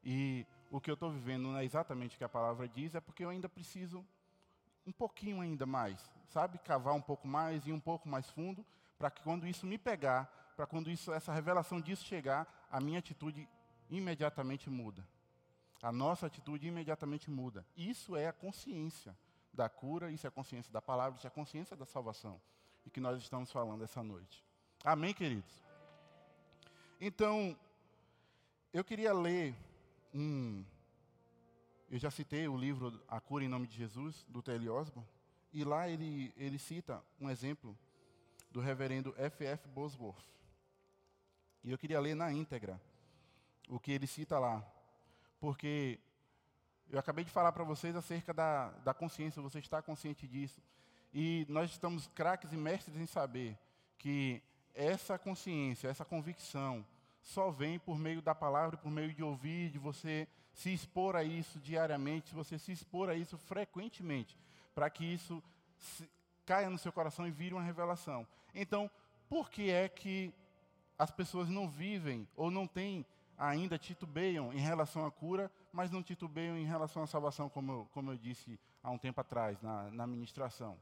e 0.04 0.48
o 0.70 0.80
que 0.80 0.90
eu 0.90 0.94
estou 0.94 1.12
vivendo 1.12 1.44
não 1.44 1.58
é 1.58 1.66
exatamente 1.66 2.16
o 2.16 2.18
que 2.18 2.24
a 2.24 2.30
palavra 2.30 2.68
diz, 2.68 2.96
é 2.96 3.02
porque 3.02 3.24
eu 3.24 3.30
ainda 3.30 3.50
preciso 3.50 4.06
um 4.86 4.92
pouquinho 4.92 5.42
ainda 5.42 5.66
mais, 5.66 6.12
sabe? 6.28 6.58
Cavar 6.60 6.94
um 6.94 7.02
pouco 7.02 7.28
mais 7.28 7.66
e 7.68 7.72
um 7.72 7.80
pouco 7.80 8.08
mais 8.08 8.30
fundo, 8.30 8.66
para 8.98 9.10
que 9.10 9.22
quando 9.22 9.48
isso 9.48 9.66
me 9.66 9.78
pegar, 9.78 10.26
para 10.56 10.66
quando 10.66 10.90
isso, 10.90 11.14
essa 11.14 11.34
revelação 11.34 11.80
disso 11.80 12.04
chegar, 12.04 12.68
a 12.72 12.80
minha 12.80 13.00
atitude 13.00 13.48
imediatamente 13.90 14.70
muda. 14.70 15.06
A 15.82 15.92
nossa 15.92 16.28
atitude 16.28 16.68
imediatamente 16.68 17.32
muda. 17.32 17.66
Isso 17.76 18.16
é 18.16 18.28
a 18.28 18.34
consciência 18.34 19.16
da 19.54 19.70
cura, 19.70 20.12
isso 20.12 20.28
é 20.28 20.30
a 20.30 20.32
consciência 20.32 20.72
da 20.72 20.82
palavra, 20.82 21.18
isso 21.18 21.26
é 21.26 21.30
a 21.30 21.32
consciência 21.32 21.76
da 21.76 21.86
salvação. 21.86 22.40
E 22.86 22.90
que 22.90 23.00
nós 23.00 23.22
estamos 23.22 23.52
falando 23.52 23.84
essa 23.84 24.04
noite. 24.04 24.44
Amém, 24.84 25.14
queridos? 25.14 25.64
Então, 27.00 27.58
eu 28.74 28.84
queria 28.84 29.14
ler 29.14 29.56
um. 30.13 30.63
Eu 31.89 31.98
já 31.98 32.12
citei 32.12 32.48
o 32.48 32.58
livro 32.58 33.01
A 33.08 33.20
Cura 33.20 33.44
em 33.44 33.48
Nome 33.48 33.68
de 33.68 33.75
Jesus, 33.75 34.25
do 34.28 34.42
T.L. 34.42 34.70
Osborne, 34.70 35.08
e 35.51 35.63
lá 35.63 35.89
ele, 35.89 36.34
ele 36.38 36.60
cita 36.60 37.04
um 37.20 37.30
exemplo 37.30 37.78
do 38.51 38.60
reverendo 38.60 39.13
F.F. 39.18 39.68
Bosworth. 39.70 40.24
E 41.63 41.72
eu 41.72 41.78
queria 41.78 42.00
ler 42.00 42.16
na 42.16 42.32
íntegra 42.32 42.80
o 43.68 43.80
que 43.80 43.92
ele 43.92 44.08
cita 44.08 44.39
lá, 44.39 44.63
porque 45.39 46.00
eu 46.89 47.00
acabei 47.00 47.24
de 47.24 47.32
falar 47.32 47.51
para 47.51 47.63
vocês 47.63 47.96
acerca 47.96 48.34
da, 48.34 48.70
da 48.80 48.94
consciência, 48.94 49.42
você 49.42 49.60
está 49.60 49.82
consciente 49.82 50.28
disso. 50.28 50.62
E 51.13 51.46
nós 51.50 51.72
estamos 51.72 52.08
craques 52.08 52.51
e 52.51 52.58
mestres 52.58 52.98
em 52.98 53.06
saber 53.06 53.58
que 53.98 54.42
essa 54.74 55.18
consciência, 55.18 55.88
essa 55.88 56.06
convicção, 56.06 56.86
só 57.22 57.52
vem 57.52 57.78
por 57.80 57.98
meio 57.98 58.22
da 58.22 58.34
palavra, 58.34 58.78
por 58.78 58.92
meio 58.92 59.14
de 59.14 59.24
ouvir, 59.24 59.70
de 59.70 59.78
você 59.78 60.28
se 60.54 60.74
expor 60.74 61.16
a 61.16 61.24
isso 61.24 61.60
diariamente, 61.60 62.30
se 62.30 62.36
você 62.36 62.58
se 62.58 62.72
expor 62.72 63.10
a 63.10 63.16
isso 63.16 63.38
frequentemente, 63.38 64.38
para 64.74 64.90
que 64.90 65.06
isso 65.06 65.44
se, 65.78 66.10
caia 66.46 66.70
no 66.70 66.78
seu 66.78 66.92
coração 66.92 67.28
e 67.28 67.32
vire 67.32 67.54
uma 67.54 67.64
revelação. 67.64 68.26
Então, 68.54 68.90
por 69.30 69.50
que 69.50 69.70
é 69.70 69.88
que 69.88 70.34
as 70.98 71.12
pessoas 71.12 71.48
não 71.48 71.70
vivem 71.70 72.28
ou 72.36 72.50
não 72.50 72.68
têm 72.68 73.06
ainda 73.38 73.78
titubeiam 73.78 74.52
em 74.52 74.60
relação 74.60 75.06
à 75.06 75.12
cura, 75.12 75.50
mas 75.72 75.92
não 75.92 76.04
titubeiam 76.04 76.58
em 76.58 76.66
relação 76.66 77.04
à 77.04 77.08
salvação, 77.08 77.48
como 77.48 77.72
eu, 77.72 77.90
como 77.94 78.12
eu 78.12 78.18
disse 78.18 78.60
há 78.84 78.92
um 78.92 78.98
tempo 78.98 79.22
atrás 79.22 79.62
na, 79.62 79.90
na 79.92 80.06
ministração? 80.06 80.78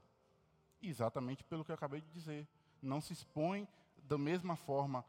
Exatamente 0.82 1.44
pelo 1.44 1.63
que 1.63 1.72
eu 1.72 1.75
acabei 1.75 2.01
de 2.01 2.10
dizer. 2.10 2.48
Não 2.82 3.00
se 3.00 3.13
expõe 3.13 3.67
da 4.03 4.17
mesma 4.17 4.56
forma 4.56 5.06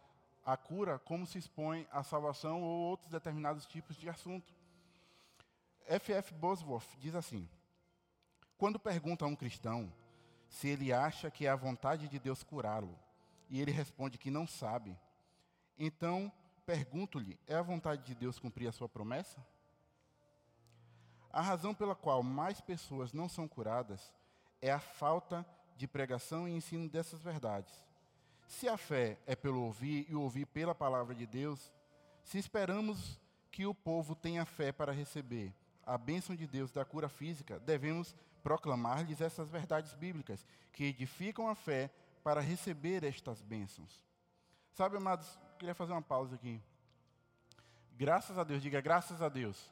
a 0.48 0.56
cura 0.56 0.98
como 0.98 1.26
se 1.26 1.36
expõe 1.36 1.86
a 1.92 2.02
salvação 2.02 2.62
ou 2.62 2.80
outros 2.88 3.10
determinados 3.10 3.66
tipos 3.66 3.94
de 3.98 4.08
assunto. 4.08 4.50
F.F. 5.84 6.32
Bosworth 6.32 6.88
diz 6.98 7.14
assim: 7.14 7.46
Quando 8.56 8.78
pergunta 8.78 9.26
a 9.26 9.28
um 9.28 9.36
cristão 9.36 9.92
se 10.48 10.66
ele 10.66 10.90
acha 10.90 11.30
que 11.30 11.44
é 11.44 11.50
a 11.50 11.54
vontade 11.54 12.08
de 12.08 12.18
Deus 12.18 12.42
curá-lo, 12.42 12.98
e 13.50 13.60
ele 13.60 13.70
responde 13.70 14.16
que 14.16 14.30
não 14.30 14.46
sabe, 14.46 14.98
então 15.78 16.32
pergunto-lhe: 16.64 17.38
é 17.46 17.54
a 17.54 17.60
vontade 17.60 18.02
de 18.04 18.14
Deus 18.14 18.38
cumprir 18.38 18.68
a 18.68 18.72
sua 18.72 18.88
promessa? 18.88 19.46
A 21.30 21.42
razão 21.42 21.74
pela 21.74 21.94
qual 21.94 22.22
mais 22.22 22.58
pessoas 22.58 23.12
não 23.12 23.28
são 23.28 23.46
curadas 23.46 24.14
é 24.62 24.72
a 24.72 24.80
falta 24.80 25.44
de 25.76 25.86
pregação 25.86 26.48
e 26.48 26.52
ensino 26.52 26.88
dessas 26.88 27.20
verdades. 27.20 27.87
Se 28.48 28.66
a 28.66 28.78
fé 28.78 29.18
é 29.26 29.36
pelo 29.36 29.60
ouvir 29.62 30.06
e 30.08 30.14
ouvir 30.14 30.46
pela 30.46 30.74
palavra 30.74 31.14
de 31.14 31.26
Deus, 31.26 31.70
se 32.24 32.38
esperamos 32.38 33.20
que 33.50 33.66
o 33.66 33.74
povo 33.74 34.16
tenha 34.16 34.44
fé 34.46 34.72
para 34.72 34.90
receber 34.90 35.54
a 35.84 35.98
bênção 35.98 36.34
de 36.34 36.46
Deus 36.46 36.72
da 36.72 36.82
cura 36.82 37.10
física, 37.10 37.60
devemos 37.60 38.16
proclamar-lhes 38.42 39.20
essas 39.20 39.50
verdades 39.50 39.92
bíblicas, 39.92 40.46
que 40.72 40.84
edificam 40.84 41.46
a 41.46 41.54
fé 41.54 41.90
para 42.24 42.40
receber 42.40 43.04
estas 43.04 43.42
bênçãos. 43.42 44.02
Sabe, 44.72 44.96
amados, 44.96 45.38
queria 45.58 45.74
fazer 45.74 45.92
uma 45.92 46.02
pausa 46.02 46.34
aqui. 46.34 46.60
Graças 47.98 48.38
a 48.38 48.44
Deus, 48.44 48.62
diga 48.62 48.80
graças 48.80 49.20
a 49.20 49.28
Deus. 49.28 49.70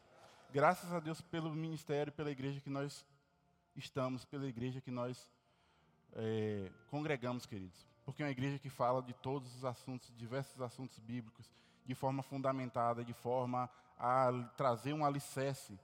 Graças 0.52 0.92
a 0.92 1.00
Deus 1.00 1.22
pelo 1.22 1.50
ministério, 1.50 2.12
pela 2.12 2.30
igreja 2.30 2.60
que 2.60 2.70
nós 2.70 3.06
estamos, 3.74 4.26
pela 4.26 4.46
igreja 4.46 4.82
que 4.82 4.90
nós 4.90 5.30
é, 6.12 6.70
congregamos, 6.90 7.46
queridos 7.46 7.95
porque 8.06 8.22
é 8.22 8.26
uma 8.26 8.30
igreja 8.30 8.56
que 8.56 8.70
fala 8.70 9.02
de 9.02 9.12
todos 9.12 9.52
os 9.56 9.64
assuntos, 9.64 10.12
diversos 10.16 10.62
assuntos 10.62 10.96
bíblicos, 11.00 11.50
de 11.84 11.94
forma 11.94 12.22
fundamentada, 12.22 13.04
de 13.04 13.12
forma 13.12 13.68
a 13.98 14.30
trazer 14.56 14.92
um 14.92 15.04
alicerce. 15.04 15.78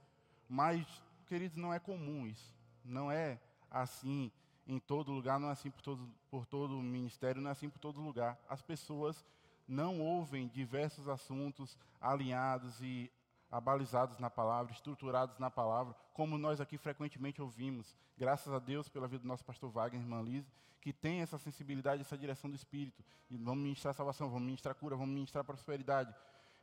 Mas, 0.47 0.87
queridos, 1.27 1.57
não 1.57 1.73
é 1.73 1.79
comum 1.79 2.25
isso. 2.25 2.55
Não 2.83 3.11
é 3.11 3.39
assim 3.69 4.31
em 4.65 4.79
todo 4.79 5.11
lugar, 5.11 5.37
não 5.37 5.49
é 5.49 5.51
assim 5.51 5.69
por 5.69 5.81
todo, 5.81 6.09
por 6.31 6.45
todo 6.45 6.79
o 6.79 6.81
ministério, 6.81 7.41
não 7.41 7.49
é 7.49 7.51
assim 7.51 7.69
por 7.69 7.79
todo 7.79 8.01
lugar. 8.01 8.39
As 8.47 8.61
pessoas 8.61 9.25
não 9.67 9.99
ouvem 9.99 10.47
diversos 10.47 11.09
assuntos 11.09 11.77
alinhados 11.99 12.81
e 12.81 13.11
abalizados 13.53 14.17
na 14.17 14.31
palavra, 14.31 14.73
estruturados 14.73 15.37
na 15.37 15.51
palavra, 15.51 15.95
como 16.11 16.39
nós 16.39 16.59
aqui 16.59 16.75
frequentemente 16.75 17.39
ouvimos. 17.39 17.95
Graças 18.17 18.51
a 18.51 18.57
Deus 18.57 18.89
pela 18.89 19.07
vida 19.07 19.21
do 19.21 19.27
nosso 19.27 19.45
pastor 19.45 19.69
Wagner, 19.69 20.01
irmã 20.01 20.23
Liz, 20.23 20.51
que 20.81 20.91
tem 20.91 21.21
essa 21.21 21.37
sensibilidade, 21.37 22.01
essa 22.01 22.17
direção 22.17 22.49
do 22.49 22.55
Espírito. 22.55 23.05
E 23.29 23.37
vamos 23.37 23.63
ministrar 23.63 23.93
salvação, 23.93 24.27
vamos 24.27 24.47
ministrar 24.47 24.73
cura, 24.73 24.95
vamos 24.95 25.13
ministrar 25.13 25.43
prosperidade, 25.43 26.13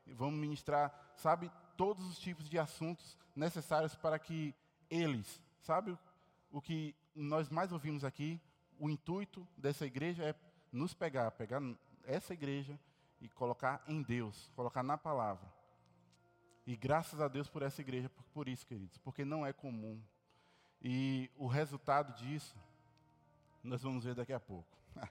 vamos 0.05 0.41
ministrar, 0.41 0.93
sabe, 1.15 1.49
todos 1.77 2.05
os 2.05 2.19
tipos 2.19 2.49
de 2.49 2.59
assuntos 2.59 3.17
necessários 3.37 3.95
para 3.95 4.19
que 4.19 4.53
eles, 4.91 5.41
sabe, 5.61 5.97
o 6.51 6.61
que 6.61 6.93
nós 7.15 7.49
mais 7.49 7.71
ouvimos 7.71 8.05
aqui, 8.05 8.41
o 8.81 8.91
intuito 8.91 9.47
dessa 9.57 9.87
igreja 9.87 10.25
é 10.25 10.35
nos 10.73 10.93
pegar, 10.93 11.31
pegar 11.31 11.63
essa 12.03 12.35
igreja 12.35 12.77
e 13.21 13.29
colocar 13.29 13.81
em 13.87 14.03
Deus, 14.03 14.51
colocar 14.57 14.83
na 14.83 14.99
palavra. 14.99 15.60
E 16.67 16.77
graças 16.77 17.21
a 17.21 17.29
Deus 17.29 17.49
por 17.49 17.63
essa 17.63 17.81
igreja, 17.81 18.11
por, 18.33 18.49
isso, 18.49 18.67
queridos, 18.67 18.99
porque 18.99 19.25
não 19.25 19.47
é 19.47 19.53
comum. 19.53 20.01
E 20.83 21.31
o 21.37 21.47
resultado 21.47 22.15
disso, 22.15 22.57
nós 23.63 23.83
vamos 23.83 24.05
ver 24.05 24.15
daqui 24.15 24.33
a 24.33 24.41
pouco. 24.41 24.69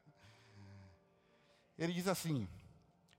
Ele 1.77 1.93
diz 1.93 2.07
assim: 2.07 2.47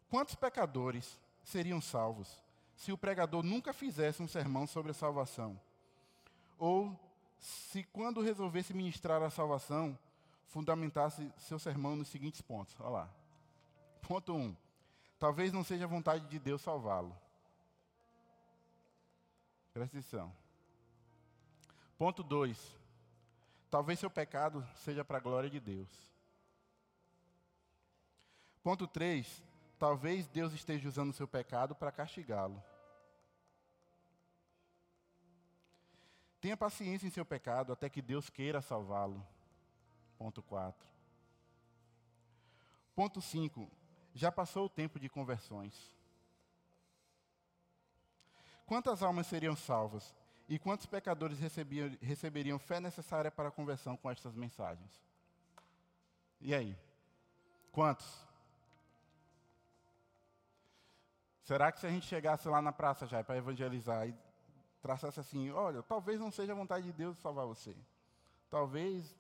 Quantos 0.09 0.35
pecadores 0.35 1.19
seriam 1.45 1.81
salvos 1.81 2.43
se 2.75 2.93
o 2.93 2.99
pregador 2.99 3.43
nunca 3.43 3.73
fizesse 3.73 4.23
um 4.23 4.29
sermão 4.29 4.67
sobre 4.67 4.91
a 4.91 4.95
salvação? 4.95 5.61
Ou 6.59 6.99
se, 7.39 7.85
quando 7.85 8.21
resolvesse 8.21 8.75
ministrar 8.75 9.23
a 9.23 9.31
salvação, 9.31 9.99
fundamentasse 10.47 11.33
seu 11.39 11.59
sermão 11.59 11.97
nos 11.97 12.09
seguintes 12.09 12.41
pontos? 12.41 12.75
Olha 12.81 12.91
lá. 12.91 13.11
Ponto 14.03 14.35
1. 14.35 14.37
Um, 14.37 14.57
talvez 15.19 15.53
não 15.53 15.63
seja 15.63 15.87
vontade 15.87 16.27
de 16.27 16.39
Deus 16.39 16.61
salvá-lo. 16.61 17.17
Presta 19.73 19.99
atenção. 19.99 20.35
Ponto 21.97 22.23
2. 22.23 22.79
Talvez 23.71 23.99
seu 23.99 24.11
pecado 24.11 24.67
seja 24.77 25.05
para 25.05 25.19
a 25.19 25.21
glória 25.21 25.49
de 25.49 25.61
Deus. 25.61 25.89
Ponto 28.63 28.87
3. 28.87 29.43
Talvez 29.79 30.27
Deus 30.27 30.53
esteja 30.53 30.89
usando 30.89 31.11
o 31.11 31.15
seu 31.15 31.29
pecado 31.29 31.75
para 31.75 31.93
castigá-lo. 31.93 32.63
Tenha 36.41 36.57
paciência 36.57 37.07
em 37.07 37.11
seu 37.11 37.25
pecado 37.25 37.73
até 37.73 37.89
que 37.89 38.03
Deus 38.03 38.29
queira 38.29 38.61
salvá-lo. 38.61 39.25
Ponto 40.19 40.43
4. 40.43 40.89
Ponto 42.95 43.21
5. 43.21 43.71
Já 44.15 44.33
passou 44.33 44.67
o 44.67 44.71
tempo 44.71 44.99
de 44.99 45.09
conversões. 45.09 45.95
Quantas 48.71 49.03
almas 49.03 49.27
seriam 49.27 49.57
salvas? 49.57 50.15
E 50.49 50.57
quantos 50.57 50.87
pecadores 50.87 51.41
recebiam, 51.41 51.91
receberiam 52.01 52.57
fé 52.57 52.79
necessária 52.79 53.29
para 53.29 53.49
a 53.49 53.51
conversão 53.51 53.97
com 53.97 54.09
estas 54.09 54.33
mensagens? 54.37 55.03
E 56.41 56.55
aí? 56.55 56.79
Quantos? 57.73 58.25
Será 61.43 61.73
que 61.73 61.81
se 61.81 61.87
a 61.89 61.91
gente 61.91 62.07
chegasse 62.07 62.49
lá 62.49 62.63
na 62.63 62.71
praça 62.71 63.09
já 63.09 63.25
para 63.25 63.37
evangelizar 63.37 64.07
e 64.07 64.15
traçasse 64.81 65.19
assim, 65.19 65.51
olha, 65.51 65.83
talvez 65.83 66.21
não 66.21 66.31
seja 66.31 66.53
a 66.53 66.57
vontade 66.57 66.87
de 66.87 66.93
Deus 66.93 67.19
salvar 67.19 67.47
você. 67.47 67.77
Talvez 68.49 69.19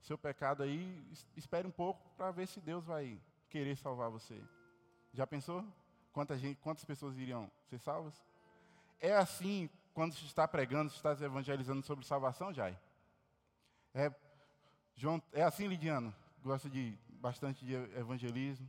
seu 0.00 0.18
pecado 0.18 0.64
aí, 0.64 1.00
espere 1.36 1.64
um 1.64 1.70
pouco 1.70 2.10
para 2.16 2.32
ver 2.32 2.48
se 2.48 2.60
Deus 2.60 2.84
vai 2.84 3.20
querer 3.48 3.76
salvar 3.76 4.10
você. 4.10 4.42
Já 5.12 5.24
pensou? 5.28 5.64
Quanta 6.12 6.36
gente, 6.36 6.60
quantas 6.60 6.84
pessoas 6.84 7.16
iriam 7.16 7.48
ser 7.70 7.78
salvas? 7.78 8.33
É 9.00 9.14
assim 9.14 9.68
quando 9.92 10.14
se 10.14 10.24
está 10.24 10.46
pregando, 10.46 10.90
se 10.90 10.96
está 10.96 11.12
evangelizando 11.24 11.82
sobre 11.82 12.04
salvação, 12.04 12.52
Jai? 12.52 12.78
É, 13.94 14.12
João, 14.96 15.22
é 15.32 15.42
assim, 15.42 15.68
Lidiano? 15.68 16.14
Gosta 16.42 16.68
de 16.68 16.98
bastante 17.08 17.64
de 17.64 17.74
evangelismo. 17.74 18.68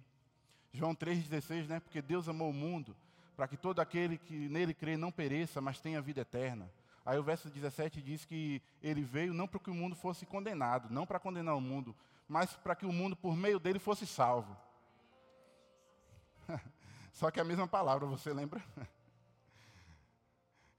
João 0.72 0.96
3,16, 0.96 1.68
né? 1.68 1.80
Porque 1.80 2.02
Deus 2.02 2.30
amou 2.30 2.50
o 2.50 2.54
mundo 2.54 2.96
para 3.36 3.48
que 3.48 3.58
todo 3.58 3.80
aquele 3.80 4.18
que 4.18 4.48
nele 4.50 4.74
crê 4.74 4.96
não 4.96 5.12
pereça, 5.12 5.60
mas 5.60 5.80
tenha 5.80 6.02
vida 6.02 6.22
eterna. 6.22 6.70
Aí 7.06 7.20
o 7.20 7.24
verso 7.24 7.50
17 7.50 8.02
diz 8.02 8.26
que 8.26 8.62
ele 8.82 9.04
veio 9.04 9.34
não 9.34 9.48
para 9.48 9.60
que 9.60 9.70
o 9.70 9.76
mundo 9.76 9.96
fosse 9.96 10.26
condenado, 10.26 10.90
não 10.90 11.06
para 11.06 11.20
condenar 11.20 11.56
o 11.56 11.62
mundo, 11.62 11.96
mas 12.28 12.54
para 12.54 12.76
que 12.76 12.86
o 12.86 12.94
mundo 12.94 13.16
por 13.16 13.36
meio 13.36 13.60
dele 13.60 13.78
fosse 13.78 14.08
salvo. 14.08 14.56
Só 17.14 17.30
que 17.30 17.40
a 17.40 17.44
mesma 17.44 17.68
palavra, 17.68 18.08
você 18.08 18.34
lembra? 18.34 18.64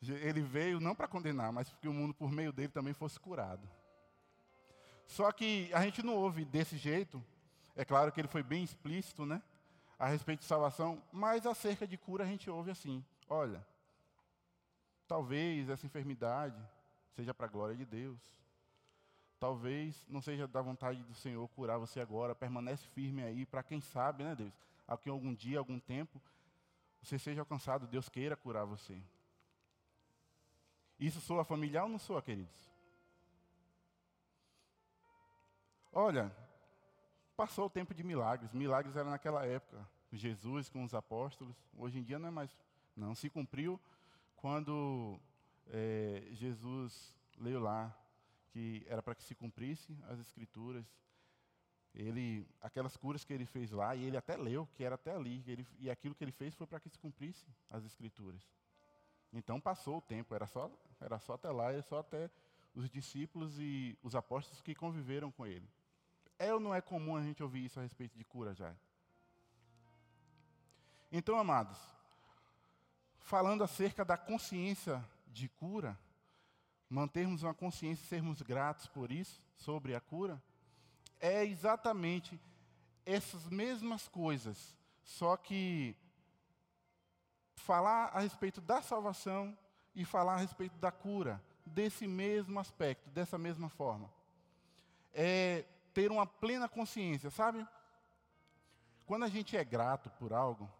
Ele 0.08 0.40
veio 0.40 0.80
não 0.80 0.94
para 0.94 1.08
condenar, 1.08 1.52
mas 1.52 1.68
para 1.68 1.78
que 1.78 1.88
o 1.88 1.92
mundo 1.92 2.14
por 2.14 2.30
meio 2.30 2.52
dele 2.52 2.68
também 2.68 2.94
fosse 2.94 3.18
curado. 3.18 3.68
Só 5.06 5.30
que 5.32 5.70
a 5.72 5.82
gente 5.82 6.02
não 6.02 6.14
ouve 6.14 6.44
desse 6.44 6.76
jeito. 6.76 7.22
É 7.74 7.84
claro 7.84 8.10
que 8.10 8.20
ele 8.20 8.28
foi 8.28 8.42
bem 8.42 8.62
explícito, 8.62 9.24
né? 9.24 9.42
a 9.98 10.06
respeito 10.06 10.40
de 10.40 10.46
salvação, 10.46 11.02
mas 11.10 11.46
acerca 11.46 11.86
de 11.86 11.96
cura 11.96 12.24
a 12.24 12.26
gente 12.26 12.50
ouve 12.50 12.70
assim: 12.70 13.04
olha, 13.28 13.66
talvez 15.08 15.68
essa 15.68 15.86
enfermidade 15.86 16.60
seja 17.14 17.32
para 17.32 17.46
a 17.46 17.50
glória 17.50 17.74
de 17.74 17.84
Deus. 17.84 18.18
Talvez 19.38 20.06
não 20.08 20.22
seja 20.22 20.48
da 20.48 20.62
vontade 20.62 21.02
do 21.02 21.14
Senhor 21.14 21.46
curar 21.48 21.78
você 21.78 22.00
agora, 22.00 22.34
permanece 22.34 22.86
firme 22.88 23.22
aí, 23.22 23.44
para 23.44 23.62
quem 23.62 23.82
sabe, 23.82 24.24
né, 24.24 24.34
Deus? 24.34 24.52
Aqui 24.88 25.10
algum 25.10 25.34
dia, 25.34 25.58
algum 25.58 25.78
tempo, 25.78 26.20
você 27.02 27.18
seja 27.18 27.42
alcançado, 27.42 27.86
Deus 27.86 28.08
queira 28.08 28.34
curar 28.34 28.64
você. 28.64 28.98
Isso 30.98 31.20
soa 31.20 31.44
familiar 31.44 31.84
ou 31.84 31.90
não 31.90 31.98
soa, 31.98 32.22
queridos? 32.22 32.70
Olha, 35.92 36.34
Passou 37.36 37.66
o 37.66 37.70
tempo 37.70 37.92
de 37.92 38.02
milagres. 38.02 38.50
Milagres 38.54 38.96
era 38.96 39.10
naquela 39.10 39.44
época. 39.44 39.86
Jesus 40.10 40.70
com 40.70 40.82
os 40.82 40.94
apóstolos. 40.94 41.54
Hoje 41.76 41.98
em 41.98 42.02
dia 42.02 42.18
não 42.18 42.28
é 42.28 42.30
mais. 42.30 42.56
Não, 42.96 43.14
se 43.14 43.28
cumpriu 43.28 43.78
quando 44.36 45.20
é, 45.66 46.26
Jesus 46.30 47.14
leu 47.38 47.60
lá 47.60 47.94
que 48.48 48.86
era 48.88 49.02
para 49.02 49.14
que 49.14 49.22
se 49.22 49.34
cumprisse 49.34 49.94
as 50.08 50.18
escrituras. 50.18 50.86
Ele, 51.94 52.46
aquelas 52.62 52.96
curas 52.96 53.22
que 53.22 53.34
ele 53.34 53.44
fez 53.44 53.70
lá, 53.70 53.94
e 53.94 54.04
ele 54.04 54.16
até 54.16 54.36
leu 54.36 54.66
que 54.74 54.84
era 54.84 54.94
até 54.94 55.14
ali, 55.14 55.42
ele, 55.46 55.66
e 55.78 55.90
aquilo 55.90 56.14
que 56.14 56.24
ele 56.24 56.32
fez 56.32 56.54
foi 56.54 56.66
para 56.66 56.80
que 56.80 56.88
se 56.88 56.98
cumprisse 56.98 57.46
as 57.70 57.84
escrituras. 57.84 58.46
Então 59.36 59.60
passou 59.60 59.98
o 59.98 60.00
tempo, 60.00 60.34
era 60.34 60.46
só, 60.46 60.70
era 60.98 61.18
só 61.18 61.34
até 61.34 61.50
lá, 61.50 61.70
era 61.70 61.82
só 61.82 61.98
até 61.98 62.30
os 62.74 62.88
discípulos 62.88 63.58
e 63.58 63.96
os 64.02 64.14
apóstolos 64.14 64.62
que 64.62 64.74
conviveram 64.74 65.30
com 65.30 65.46
ele. 65.46 65.68
É 66.38 66.52
ou 66.52 66.58
não 66.58 66.74
é 66.74 66.80
comum 66.80 67.16
a 67.16 67.22
gente 67.22 67.42
ouvir 67.42 67.66
isso 67.66 67.78
a 67.78 67.82
respeito 67.82 68.16
de 68.16 68.24
cura 68.24 68.54
já? 68.54 68.74
Então, 71.12 71.38
amados, 71.38 71.78
falando 73.18 73.62
acerca 73.62 74.04
da 74.04 74.16
consciência 74.16 75.04
de 75.26 75.48
cura, 75.48 75.98
mantermos 76.88 77.42
uma 77.42 77.54
consciência 77.54 78.04
e 78.04 78.08
sermos 78.08 78.40
gratos 78.40 78.86
por 78.86 79.12
isso, 79.12 79.46
sobre 79.56 79.94
a 79.94 80.00
cura, 80.00 80.42
é 81.20 81.44
exatamente 81.44 82.40
essas 83.04 83.48
mesmas 83.48 84.08
coisas, 84.08 84.74
só 85.04 85.36
que 85.36 85.94
falar 87.66 88.10
a 88.14 88.20
respeito 88.20 88.60
da 88.60 88.80
salvação 88.80 89.58
e 89.92 90.04
falar 90.04 90.34
a 90.34 90.38
respeito 90.38 90.76
da 90.78 90.92
cura, 90.92 91.42
desse 91.64 92.06
mesmo 92.06 92.60
aspecto, 92.60 93.10
dessa 93.10 93.36
mesma 93.36 93.68
forma. 93.68 94.08
É 95.12 95.64
ter 95.92 96.12
uma 96.12 96.26
plena 96.26 96.68
consciência, 96.68 97.28
sabe? 97.28 97.66
Quando 99.04 99.24
a 99.24 99.28
gente 99.28 99.56
é 99.56 99.64
grato 99.64 100.08
por 100.10 100.32
algo, 100.32 100.70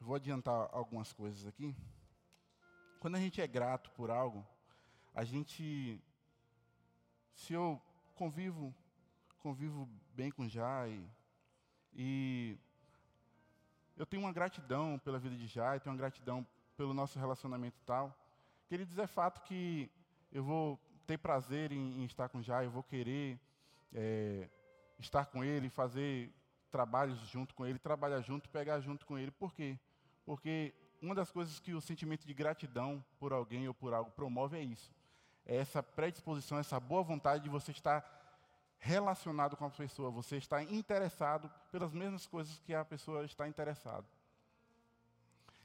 vou 0.00 0.14
adiantar 0.14 0.70
algumas 0.72 1.12
coisas 1.12 1.46
aqui. 1.46 1.76
Quando 2.98 3.16
a 3.16 3.20
gente 3.20 3.42
é 3.42 3.46
grato 3.46 3.90
por 3.90 4.10
algo, 4.10 4.46
a 5.14 5.22
gente, 5.22 6.02
se 7.34 7.52
eu 7.52 7.80
convivo, 8.14 8.74
convivo 9.40 9.86
bem 10.14 10.30
com 10.30 10.48
Jai, 10.48 11.04
e 11.92 12.56
eu 13.96 14.06
tenho 14.06 14.22
uma 14.22 14.32
gratidão 14.32 14.98
pela 14.98 15.18
vida 15.18 15.36
de 15.36 15.46
Jai, 15.46 15.80
tenho 15.80 15.92
uma 15.92 15.98
gratidão 15.98 16.46
pelo 16.76 16.94
nosso 16.94 17.18
relacionamento 17.18 17.78
tal. 17.84 18.16
Queridos, 18.68 18.98
é 18.98 19.06
fato 19.06 19.42
que 19.42 19.90
eu 20.32 20.42
vou 20.42 20.80
ter 21.06 21.18
prazer 21.18 21.72
em, 21.72 22.00
em 22.00 22.04
estar 22.04 22.28
com 22.28 22.40
Jai, 22.40 22.66
eu 22.66 22.70
vou 22.70 22.82
querer 22.82 23.38
é, 23.92 24.48
estar 24.98 25.26
com 25.26 25.42
ele, 25.44 25.68
fazer 25.68 26.32
trabalhos 26.70 27.18
junto 27.28 27.54
com 27.54 27.66
ele, 27.66 27.78
trabalhar 27.78 28.20
junto, 28.20 28.48
pegar 28.48 28.80
junto 28.80 29.04
com 29.04 29.18
ele. 29.18 29.30
Por 29.30 29.52
quê? 29.52 29.78
Porque 30.24 30.72
uma 31.02 31.14
das 31.14 31.30
coisas 31.30 31.58
que 31.58 31.74
o 31.74 31.80
sentimento 31.80 32.26
de 32.26 32.34
gratidão 32.34 33.04
por 33.18 33.32
alguém 33.32 33.66
ou 33.66 33.74
por 33.74 33.92
algo 33.92 34.10
promove 34.10 34.56
é 34.56 34.62
isso. 34.62 34.94
É 35.44 35.56
essa 35.56 35.82
predisposição, 35.82 36.58
essa 36.58 36.78
boa 36.78 37.02
vontade 37.02 37.42
de 37.42 37.48
você 37.48 37.72
estar 37.72 38.19
relacionado 38.80 39.56
com 39.56 39.66
a 39.66 39.70
pessoa, 39.70 40.10
você 40.10 40.38
está 40.38 40.62
interessado 40.62 41.50
pelas 41.70 41.92
mesmas 41.92 42.26
coisas 42.26 42.58
que 42.60 42.74
a 42.74 42.84
pessoa 42.84 43.24
está 43.24 43.46
interessada. 43.46 44.06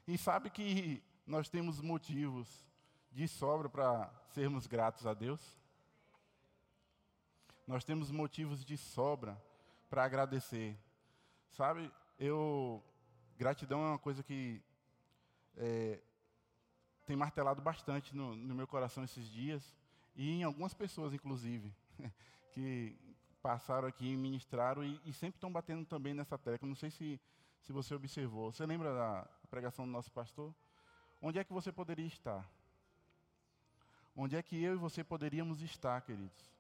E 0.06 0.18
sabe 0.18 0.50
que 0.50 1.02
nós 1.26 1.50
temos 1.50 1.82
motivos 1.82 2.48
de 3.12 3.28
sobra 3.28 3.70
para 3.70 4.12
sermos 4.34 4.68
gratos 4.68 5.08
a 5.08 5.14
Deus? 5.14 5.42
Nós 7.66 7.84
temos 7.84 8.12
motivos 8.12 8.64
de 8.64 8.78
sobra 8.78 9.42
para 9.90 10.04
agradecer. 10.04 10.78
Sabe, 11.50 11.92
eu. 12.20 12.84
Gratidão 13.38 13.84
é 13.84 13.88
uma 13.90 14.00
coisa 14.00 14.24
que 14.24 14.62
é, 15.58 16.00
tem 17.06 17.16
martelado 17.16 17.62
bastante 17.62 18.16
no, 18.16 18.36
no 18.36 18.56
meu 18.56 18.68
coração 18.68 19.04
esses 19.04 19.28
dias, 19.30 19.76
e 20.16 20.32
em 20.32 20.44
algumas 20.44 20.74
pessoas, 20.74 21.14
inclusive, 21.14 21.74
que 22.52 22.98
passaram 23.46 23.88
aqui 23.88 24.08
e 24.08 24.18
ministraram 24.18 24.84
e, 24.84 25.00
e 25.06 25.14
sempre 25.14 25.38
estão 25.38 25.52
batendo 25.52 25.86
também 25.86 26.16
nessa 26.16 26.36
tecla. 26.36 26.68
Não 26.68 26.74
sei 26.76 26.90
se, 26.90 27.22
se 27.62 27.72
você 27.72 27.94
observou. 27.94 28.52
Você 28.52 28.66
lembra 28.66 28.92
da 28.92 29.28
pregação 29.52 29.86
do 29.86 29.92
nosso 29.92 30.12
pastor? 30.12 30.52
Onde 31.22 31.38
é 31.38 31.44
que 31.44 31.54
você 31.54 31.72
poderia 31.72 32.08
estar? 32.08 32.44
Onde 34.16 34.36
é 34.36 34.42
que 34.42 34.60
eu 34.60 34.74
e 34.74 34.78
você 34.78 35.04
poderíamos 35.04 35.62
estar, 35.62 36.02
queridos? 36.02 36.52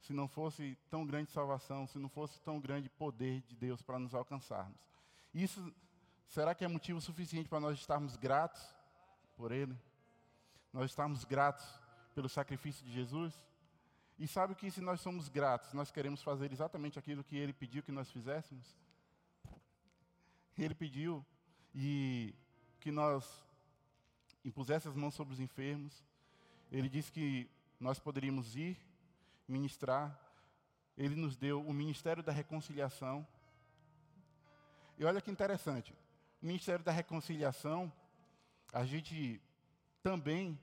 Se 0.00 0.12
não 0.12 0.26
fosse 0.26 0.76
tão 0.90 1.06
grande 1.06 1.30
salvação, 1.30 1.86
se 1.86 2.00
não 2.00 2.08
fosse 2.08 2.40
tão 2.40 2.58
grande 2.58 2.88
poder 2.88 3.40
de 3.42 3.54
Deus 3.54 3.80
para 3.80 3.96
nos 3.96 4.12
alcançarmos. 4.12 4.76
Isso 5.32 5.72
será 6.26 6.52
que 6.52 6.64
é 6.64 6.68
motivo 6.68 7.00
suficiente 7.00 7.48
para 7.48 7.60
nós 7.60 7.78
estarmos 7.78 8.16
gratos 8.16 8.60
por 9.36 9.52
Ele? 9.52 9.78
Nós 10.72 10.90
estarmos 10.90 11.24
gratos 11.24 11.64
pelo 12.12 12.28
sacrifício 12.28 12.84
de 12.84 12.90
Jesus? 12.90 13.40
E 14.18 14.26
sabe 14.26 14.56
que 14.56 14.68
se 14.68 14.80
nós 14.80 15.00
somos 15.00 15.28
gratos, 15.28 15.72
nós 15.72 15.92
queremos 15.92 16.22
fazer 16.22 16.52
exatamente 16.52 16.98
aquilo 16.98 17.22
que 17.22 17.36
Ele 17.36 17.52
pediu 17.52 17.84
que 17.84 17.92
nós 17.92 18.10
fizéssemos? 18.10 18.76
Ele 20.58 20.74
pediu 20.74 21.24
e 21.72 22.34
que 22.80 22.90
nós 22.90 23.44
impusesse 24.44 24.88
as 24.88 24.96
mãos 24.96 25.14
sobre 25.14 25.34
os 25.34 25.38
enfermos. 25.38 26.02
Ele 26.72 26.88
disse 26.88 27.12
que 27.12 27.48
nós 27.78 28.00
poderíamos 28.00 28.56
ir 28.56 28.76
ministrar. 29.46 30.18
Ele 30.96 31.14
nos 31.14 31.36
deu 31.36 31.64
o 31.64 31.72
ministério 31.72 32.22
da 32.22 32.32
reconciliação. 32.32 33.24
E 34.98 35.04
olha 35.04 35.20
que 35.20 35.30
interessante, 35.30 35.94
o 36.42 36.46
ministério 36.46 36.84
da 36.84 36.90
reconciliação, 36.90 37.92
a 38.72 38.84
gente 38.84 39.40
também 40.02 40.58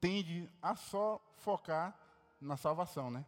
tende 0.00 0.48
a 0.62 0.74
só 0.74 1.20
focar 1.36 2.05
na 2.46 2.56
salvação, 2.56 3.10
né? 3.10 3.24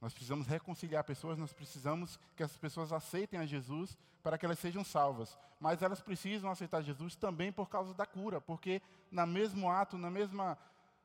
Nós 0.00 0.12
precisamos 0.12 0.46
reconciliar 0.46 1.04
pessoas, 1.04 1.38
nós 1.38 1.52
precisamos 1.52 2.18
que 2.36 2.42
as 2.42 2.56
pessoas 2.56 2.92
aceitem 2.92 3.38
a 3.38 3.46
Jesus 3.46 3.96
para 4.22 4.36
que 4.36 4.44
elas 4.44 4.58
sejam 4.58 4.84
salvas. 4.84 5.38
Mas 5.58 5.80
elas 5.82 6.00
precisam 6.00 6.50
aceitar 6.50 6.82
Jesus 6.82 7.16
também 7.16 7.52
por 7.52 7.68
causa 7.68 7.94
da 7.94 8.04
cura, 8.04 8.40
porque 8.40 8.82
na 9.10 9.24
mesmo 9.24 9.70
ato, 9.70 9.96
na 9.96 10.10
mesma, 10.10 10.58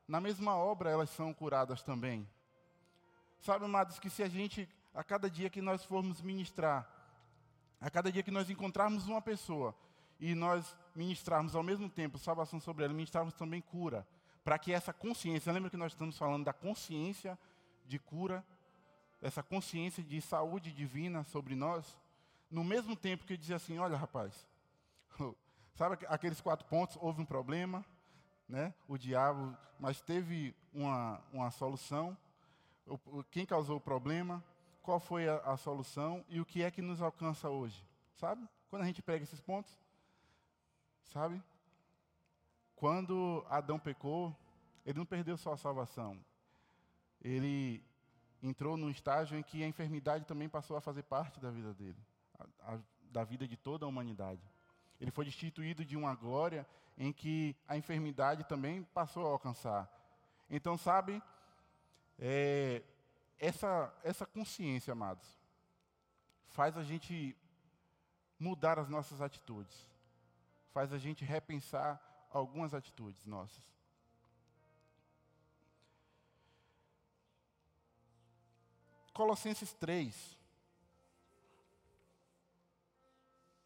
na 0.08 0.20
mesma 0.20 0.56
obra, 0.56 0.90
elas 0.90 1.10
são 1.12 1.34
curadas 1.34 1.82
também. 1.82 2.28
Sabe, 3.40 3.64
amados, 3.64 4.00
que 4.00 4.10
se 4.10 4.22
a 4.22 4.28
gente, 4.28 4.68
a 4.94 5.04
cada 5.04 5.30
dia 5.30 5.50
que 5.50 5.62
nós 5.62 5.86
formos 5.86 6.22
ministrar, 6.22 6.86
a 7.80 7.90
cada 7.90 8.12
dia 8.12 8.24
que 8.24 8.32
nós 8.32 8.50
encontrarmos 8.50 9.08
uma 9.08 9.22
pessoa 9.22 9.74
e 10.20 10.36
nós 10.36 10.76
ministrarmos 10.94 11.56
ao 11.56 11.64
mesmo 11.64 11.90
tempo 11.90 12.18
salvação 12.18 12.60
sobre 12.60 12.84
ela, 12.84 12.94
ministrarmos 12.94 13.34
também 13.34 13.62
cura, 13.62 14.06
para 14.44 14.58
que 14.58 14.72
essa 14.72 14.94
consciência, 14.94 15.52
lembra 15.52 15.70
que 15.70 15.78
nós 15.78 15.92
estamos 15.92 16.18
falando 16.18 16.46
da 16.46 16.54
consciência 16.54 17.38
de 17.86 18.00
cura, 18.00 18.46
essa 19.22 19.44
consciência 19.44 20.04
de 20.04 20.22
saúde 20.22 20.72
divina 20.72 21.24
sobre 21.26 21.56
nós, 21.56 21.98
no 22.50 22.64
mesmo 22.64 22.96
tempo 22.96 23.26
que 23.26 23.38
dizer 23.38 23.56
assim, 23.56 23.78
olha 23.78 23.98
rapaz, 23.98 24.48
sabe 25.76 25.98
aqueles 26.08 26.42
quatro 26.42 26.68
pontos, 26.68 26.98
houve 27.02 27.22
um 27.22 27.26
problema, 27.26 27.86
né? 28.48 28.74
o 28.88 28.98
diabo, 28.98 29.56
mas 29.80 30.02
teve 30.02 30.56
uma, 30.74 31.22
uma 31.32 31.52
solução, 31.52 32.18
quem 33.30 33.46
causou 33.46 33.78
o 33.78 33.82
problema, 33.82 34.44
qual 34.82 35.00
foi 35.00 35.30
a, 35.30 35.38
a, 35.38 35.58
solução 35.58 36.26
e 36.28 36.42
o 36.42 36.46
que 36.46 36.64
é 36.64 36.72
que 36.72 36.82
nos 36.82 37.02
alcança 37.02 37.50
hoje. 37.50 37.86
Sabe? 38.16 38.48
Quando 38.70 38.82
a 38.82 38.86
gente 38.86 39.02
pega 39.02 39.24
esses 39.24 39.40
pontos, 39.40 39.72
sabe? 41.04 41.42
Quando 42.80 43.46
Adão 43.50 43.78
pecou, 43.78 44.34
ele 44.86 44.98
não 44.98 45.06
perdeu 45.06 45.36
só 45.36 45.52
a 45.52 45.58
salvação. 45.58 46.18
Ele 47.22 47.84
entrou 48.42 48.78
num 48.78 48.90
estágio 48.90 49.38
em 49.38 49.44
que 49.44 49.62
a 49.62 49.68
enfermidade 49.68 50.24
também 50.24 50.48
passou 50.48 50.78
a 50.78 50.82
fazer 50.82 51.04
parte 51.04 51.42
da 51.42 51.52
vida 51.52 51.74
dele, 51.74 51.98
a, 52.40 52.76
a, 52.76 52.80
da 53.12 53.26
vida 53.26 53.46
de 53.46 53.58
toda 53.58 53.86
a 53.86 53.90
humanidade. 53.90 54.42
Ele 54.98 55.12
foi 55.12 55.26
destituído 55.26 55.84
de 55.84 55.98
uma 55.98 56.16
glória 56.16 56.66
em 56.98 57.12
que 57.12 57.54
a 57.68 57.76
enfermidade 57.76 58.46
também 58.46 58.84
passou 58.94 59.28
a 59.28 59.32
alcançar. 59.32 59.92
Então, 60.50 60.78
sabe, 60.78 61.22
é, 62.18 62.82
essa, 63.38 63.94
essa 64.06 64.26
consciência, 64.26 64.94
amados, 64.94 65.28
faz 66.48 66.78
a 66.78 66.84
gente 66.84 67.36
mudar 68.40 68.80
as 68.80 68.88
nossas 68.88 69.22
atitudes, 69.22 69.86
faz 70.72 70.94
a 70.94 70.98
gente 70.98 71.26
repensar 71.26 72.09
algumas 72.30 72.74
atitudes 72.74 73.26
nossas. 73.26 73.68
Colossenses 79.14 79.74
3, 79.74 80.38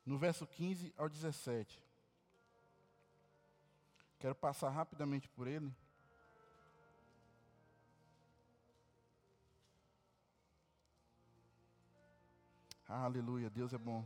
no 0.06 0.18
verso 0.18 0.48
15 0.48 0.94
ao 0.98 1.08
17. 1.08 1.80
Quero 4.18 4.34
passar 4.34 4.70
rapidamente 4.70 5.28
por 5.30 5.48
ele. 5.48 5.72
Aleluia, 12.88 13.50
Deus 13.50 13.74
é 13.74 13.78
bom. 13.78 14.06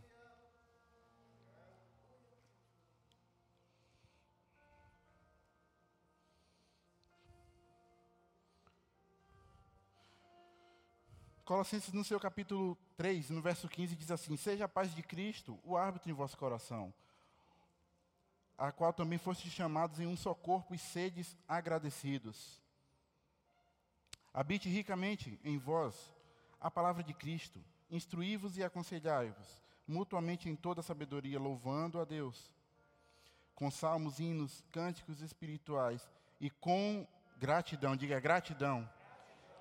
Colossenses, 11.48 11.94
no 11.94 12.04
seu 12.04 12.20
capítulo 12.20 12.78
3, 12.98 13.30
no 13.30 13.42
verso 13.42 13.70
15, 13.70 13.96
diz 13.96 14.12
assim: 14.12 14.36
Seja 14.36 14.66
a 14.66 14.68
paz 14.68 14.94
de 14.94 15.02
Cristo 15.02 15.58
o 15.64 15.78
árbitro 15.78 16.12
em 16.12 16.14
vosso 16.14 16.38
coração, 16.38 16.94
a 18.58 18.70
qual 18.70 18.92
também 18.92 19.18
fostes 19.18 19.54
chamados 19.54 20.02
em 20.02 20.06
um 20.06 20.18
só 20.18 20.34
corpo 20.34 20.76
e 20.76 20.78
sedes 20.78 21.38
agradecidos. 21.48 22.62
Habite 24.34 24.68
ricamente 24.68 25.40
em 25.42 25.58
vós 25.58 26.14
a 26.60 26.70
palavra 26.70 27.02
de 27.02 27.14
Cristo 27.14 27.64
instruí-vos 27.90 28.58
e 28.58 28.64
aconselhai-vos, 28.66 29.64
mutuamente 29.88 30.50
em 30.50 30.56
toda 30.56 30.82
sabedoria, 30.82 31.40
louvando 31.40 32.02
a 32.02 32.04
Deus, 32.04 32.52
com 33.56 33.72
salmos, 33.72 34.20
hinos, 34.20 34.66
cânticos 34.70 35.22
espirituais 35.22 36.12
e 36.42 36.50
com 36.50 37.08
gratidão, 37.38 37.96
diga 37.96 38.20
gratidão, 38.20 38.88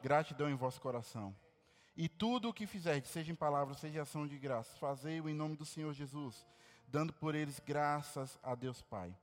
gratidão 0.02 0.50
em 0.50 0.56
vosso 0.56 0.80
coração. 0.80 1.32
E 1.96 2.08
tudo 2.08 2.48
o 2.48 2.52
que 2.52 2.66
fizerdes, 2.66 3.10
seja 3.10 3.32
em 3.32 3.34
palavras, 3.34 3.78
seja 3.78 3.98
em 3.98 4.00
ação 4.02 4.26
de 4.26 4.38
graça, 4.38 4.76
fazei-o 4.76 5.28
em 5.28 5.34
nome 5.34 5.56
do 5.56 5.64
Senhor 5.64 5.92
Jesus, 5.92 6.46
dando 6.86 7.12
por 7.12 7.34
eles 7.34 7.58
graças 7.58 8.38
a 8.42 8.54
Deus 8.54 8.82
Pai. 8.82 9.16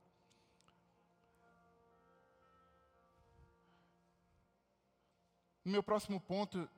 O 5.64 5.68
meu 5.68 5.82
próximo 5.82 6.20
ponto 6.20 6.68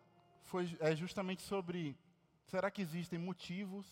foi, 0.42 0.76
é 0.80 0.94
justamente 0.94 1.42
sobre 1.42 1.96
Será 2.46 2.70
que 2.70 2.80
existem 2.80 3.18
motivos 3.18 3.86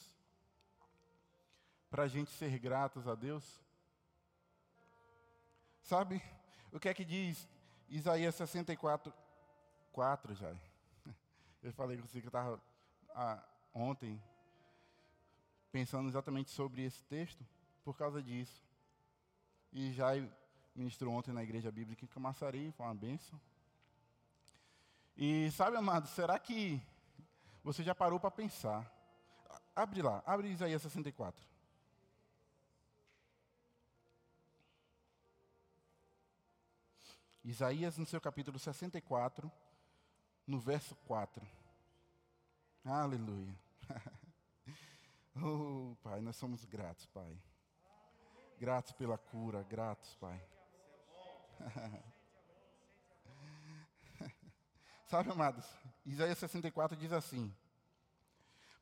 para 1.91 2.05
a 2.05 2.09
gente 2.09 2.31
ser 2.31 2.57
gratos 2.59 3.09
a 3.09 3.15
Deus? 3.15 3.61
Sabe 5.83 6.23
o 6.73 6.79
que 6.79 6.89
é 6.89 6.95
que 6.95 7.05
diz 7.05 7.49
Isaías 7.89 8.35
64, 8.37 9.13
4 9.93 10.35
já? 10.35 10.55
Eu 11.65 11.73
falei 11.73 11.97
com 11.97 12.07
você 12.07 12.21
que 12.21 12.27
eu 12.27 12.29
estava 12.29 12.63
ah, 13.15 13.43
ontem 13.73 14.23
pensando 15.73 16.07
exatamente 16.11 16.51
sobre 16.51 16.85
esse 16.85 17.03
texto 17.05 17.43
por 17.83 17.97
causa 17.97 18.23
disso. 18.23 18.63
E 19.73 19.91
já 19.95 20.09
ministrou 20.77 21.15
ontem 21.15 21.33
na 21.33 21.43
igreja 21.43 21.73
bíblica 21.73 22.05
em 22.05 22.09
Camaçari, 22.09 22.71
foi 22.73 22.85
uma 22.85 22.95
bênção. 22.95 23.41
E 25.17 25.51
sabe, 25.53 25.79
amado, 25.79 26.07
será 26.07 26.39
que 26.39 26.83
você 27.63 27.83
já 27.83 27.95
parou 27.95 28.21
para 28.21 28.31
pensar. 28.31 28.85
Abre 29.75 30.03
lá, 30.03 30.23
abre 30.27 30.51
Isaías 30.51 30.83
64. 30.83 31.43
Isaías, 37.43 37.97
no 37.97 38.05
seu 38.05 38.21
capítulo 38.21 38.59
64, 38.59 39.51
no 40.47 40.59
verso 40.59 40.95
4. 41.07 41.47
Aleluia. 42.85 43.55
oh, 45.43 45.97
Pai, 46.03 46.21
nós 46.21 46.37
somos 46.37 46.65
gratos, 46.65 47.07
Pai. 47.07 47.37
Gratos 48.59 48.93
pela 48.93 49.17
cura, 49.19 49.63
gratos, 49.63 50.15
Pai. 50.17 50.41
Sabe, 55.07 55.31
amados, 55.31 55.65
Isaías 56.05 56.39
64 56.39 56.97
diz 56.97 57.13
assim: 57.13 57.55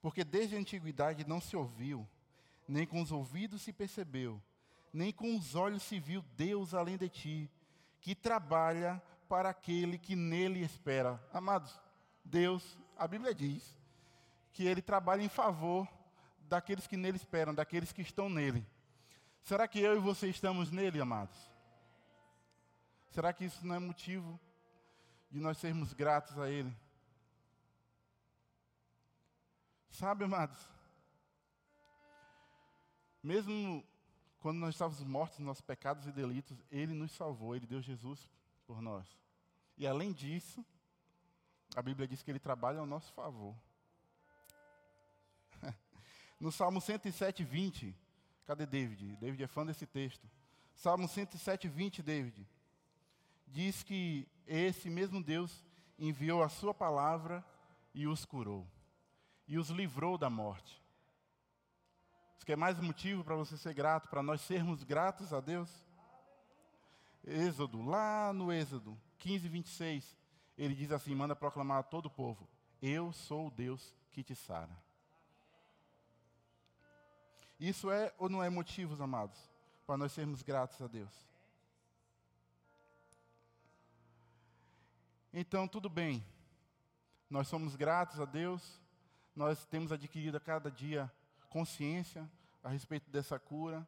Porque 0.01 0.25
desde 0.25 0.57
a 0.57 0.59
antiguidade 0.59 1.27
não 1.27 1.41
se 1.41 1.57
ouviu, 1.57 2.09
nem 2.67 2.87
com 2.87 3.03
os 3.03 3.13
ouvidos 3.13 3.63
se 3.63 3.73
percebeu, 3.73 4.43
nem 4.93 5.13
com 5.13 5.37
os 5.37 5.55
olhos 5.55 5.83
se 5.83 6.01
viu 6.01 6.23
Deus 6.37 6.75
além 6.75 6.97
de 6.97 7.09
ti, 7.09 7.51
que 8.01 8.15
trabalha 8.15 9.03
para 9.33 9.49
aquele 9.49 9.97
que 9.97 10.15
nele 10.15 10.63
espera. 10.63 11.19
Amados, 11.33 11.81
Deus, 12.23 12.77
a 12.99 13.09
Bíblia 13.09 13.35
diz 13.35 13.81
que 14.53 14.67
ele 14.67 14.83
trabalha 14.83 15.23
em 15.23 15.29
favor 15.31 15.89
daqueles 16.51 16.87
que 16.87 16.99
nele 16.99 17.17
esperam, 17.17 17.55
daqueles 17.55 17.95
que 17.95 18.03
estão 18.03 18.29
nele. 18.29 18.63
Será 19.43 19.67
que 19.67 19.81
eu 19.81 19.97
e 19.97 19.99
você 19.99 20.29
estamos 20.29 20.71
nele, 20.71 21.01
amados? 21.01 21.35
Será 23.09 23.33
que 23.33 23.47
isso 23.47 23.67
não 23.67 23.75
é 23.75 23.79
motivo 23.79 24.39
de 25.31 25.41
nós 25.41 25.57
sermos 25.57 25.95
gratos 25.95 26.39
a 26.39 26.51
ele? 26.51 26.77
Sabe, 29.89 30.25
amados? 30.25 30.61
Mesmo 33.23 33.83
quando 34.41 34.59
nós 34.59 34.75
estávamos 34.75 35.03
mortos 35.05 35.39
nos 35.39 35.47
nossos 35.47 35.63
pecados 35.63 36.07
e 36.07 36.13
delitos, 36.13 36.63
ele 36.71 36.93
nos 36.93 37.13
salvou, 37.13 37.57
ele 37.57 37.67
deu 37.67 37.81
Jesus 37.81 38.29
por 38.67 38.83
nós. 38.83 39.22
E 39.83 39.87
além 39.87 40.13
disso, 40.13 40.65
a 41.75 41.83
Bíblia 41.83 42.07
diz 42.07 42.23
que 42.23 42.31
ele 42.31 42.39
trabalha 42.39 42.79
ao 42.79 42.87
nosso 42.87 43.13
favor. 43.15 43.53
No 46.39 46.53
Salmo 46.53 46.81
107, 46.81 47.43
20, 47.43 47.93
cadê 48.47 48.65
David? 48.65 49.17
David 49.17 49.43
é 49.43 49.47
fã 49.49 49.67
desse 49.67 49.85
texto. 49.85 50.31
Salmo 50.73 51.09
107, 51.09 51.67
20, 51.67 52.01
David, 52.01 52.49
diz 53.45 53.83
que 53.83 54.29
esse 54.47 54.89
mesmo 54.89 55.21
Deus 55.21 55.65
enviou 55.99 56.45
a 56.45 56.49
sua 56.49 56.73
palavra 56.73 57.45
e 57.93 58.07
os 58.07 58.25
curou, 58.25 58.65
e 59.49 59.59
os 59.59 59.69
livrou 59.69 60.17
da 60.17 60.31
morte. 60.31 60.81
Isso 62.37 62.47
quer 62.47 62.57
mais 62.57 62.79
motivo 62.79 63.25
para 63.25 63.35
você 63.35 63.57
ser 63.57 63.75
grato, 63.75 64.09
para 64.09 64.23
nós 64.23 64.43
sermos 64.43 64.85
gratos 64.85 65.33
a 65.33 65.41
Deus? 65.41 65.69
Êxodo, 67.25 67.83
lá 67.83 68.33
no 68.33 68.53
Êxodo 68.53 68.99
15, 69.19 69.49
26, 69.49 70.17
ele 70.59 70.75
diz 70.75 70.91
assim: 70.91 71.15
manda 71.15 71.37
proclamar 71.37 71.79
a 71.79 71.83
todo 71.83 72.07
o 72.07 72.11
povo: 72.11 72.49
Eu 72.81 73.13
sou 73.13 73.47
o 73.47 73.51
Deus 73.51 73.95
que 74.11 74.23
te 74.23 74.35
sara. 74.35 74.77
Isso 77.59 77.91
é 77.91 78.13
ou 78.19 78.29
não 78.29 78.43
é 78.43 78.51
motivos, 78.51 79.01
amados, 79.01 79.39
para 79.87 79.97
nós 79.97 80.11
sermos 80.11 80.43
gratos 80.43 80.83
a 80.83 80.89
Deus? 80.89 81.13
Então, 85.33 85.69
tudo 85.69 85.89
bem, 85.89 86.23
nós 87.31 87.49
somos 87.49 87.77
gratos 87.77 88.21
a 88.21 88.25
Deus, 88.25 88.81
nós 89.35 89.65
temos 89.65 89.93
adquirido 89.93 90.37
a 90.37 90.41
cada 90.41 90.71
dia 90.71 91.11
consciência 91.49 92.29
a 92.63 92.69
respeito 92.69 93.11
dessa 93.11 93.39
cura, 93.39 93.87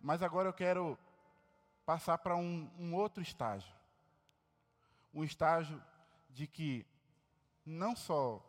mas 0.00 0.22
agora 0.22 0.48
eu 0.48 0.52
quero 0.52 0.98
passar 1.88 2.18
para 2.18 2.36
um, 2.36 2.70
um 2.78 2.94
outro 2.94 3.22
estágio. 3.22 3.74
Um 5.14 5.24
estágio 5.24 5.82
de 6.28 6.46
que 6.46 6.84
não 7.64 7.96
só 7.96 8.44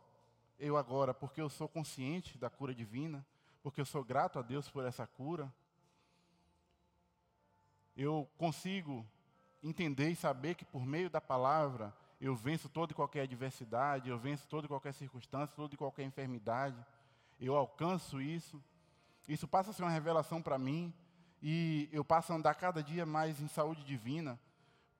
eu 0.60 0.75
agora, 0.75 1.13
porque 1.13 1.39
eu 1.39 1.49
sou 1.49 1.69
consciente 1.69 2.38
da 2.38 2.49
cura 2.49 2.75
divina, 2.75 3.25
porque 3.63 3.80
eu 3.80 3.86
sou 3.86 4.04
grato 4.04 4.39
a 4.39 4.41
Deus 4.41 4.69
por 4.69 4.84
essa 4.84 5.08
cura. 5.08 5.49
Eu 7.95 8.30
consigo 8.38 9.08
entender 9.63 10.10
e 10.10 10.17
saber 10.17 10.56
que 10.56 10.65
por 10.65 10.86
meio 10.86 11.10
da 11.10 11.21
palavra 11.21 11.95
eu 12.19 12.36
venço 12.36 12.67
toda 12.67 12.91
e 12.91 12.95
qualquer 12.95 13.21
adversidade, 13.21 14.10
eu 14.10 14.19
venço 14.19 14.49
toda 14.49 14.65
e 14.65 14.67
qualquer 14.67 14.93
circunstância, 14.93 15.56
toda 15.56 15.75
e 15.75 15.78
qualquer 15.78 16.04
enfermidade. 16.04 16.86
Eu 17.39 17.56
alcanço 17.56 18.21
isso. 18.21 18.62
Isso 19.30 19.47
passa 19.47 19.69
a 19.69 19.73
ser 19.73 19.84
uma 19.84 19.89
revelação 19.89 20.41
para 20.41 20.58
mim 20.58 20.93
e 21.41 21.89
eu 21.91 22.04
passo 22.04 22.34
a 22.34 22.36
andar 22.36 22.56
cada 22.56 22.84
dia 22.84 23.06
mais 23.06 23.39
em 23.39 23.47
saúde 23.47 23.84
divina. 23.84 24.39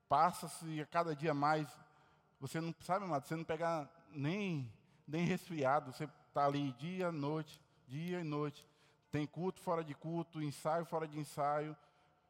Passa-se 0.08 0.82
a 0.82 0.86
cada 0.86 1.16
dia 1.16 1.34
mais. 1.34 1.68
Você 2.40 2.62
não 2.62 2.74
sabe, 2.82 3.06
amado, 3.06 3.28
você 3.28 3.36
não 3.36 3.44
pega 3.44 3.90
nem 4.12 4.72
nem 5.10 5.26
resfriado, 5.26 5.92
você 5.92 6.08
está 6.28 6.46
ali 6.46 6.72
dia, 6.74 7.12
noite, 7.12 7.60
dia 7.88 8.22
e 8.22 8.24
noite. 8.24 8.66
Tem 9.12 9.26
culto 9.26 9.60
fora 9.60 9.84
de 9.84 9.96
culto, 9.96 10.42
ensaio 10.42 10.86
fora 10.86 11.08
de 11.08 11.18
ensaio, 11.18 11.76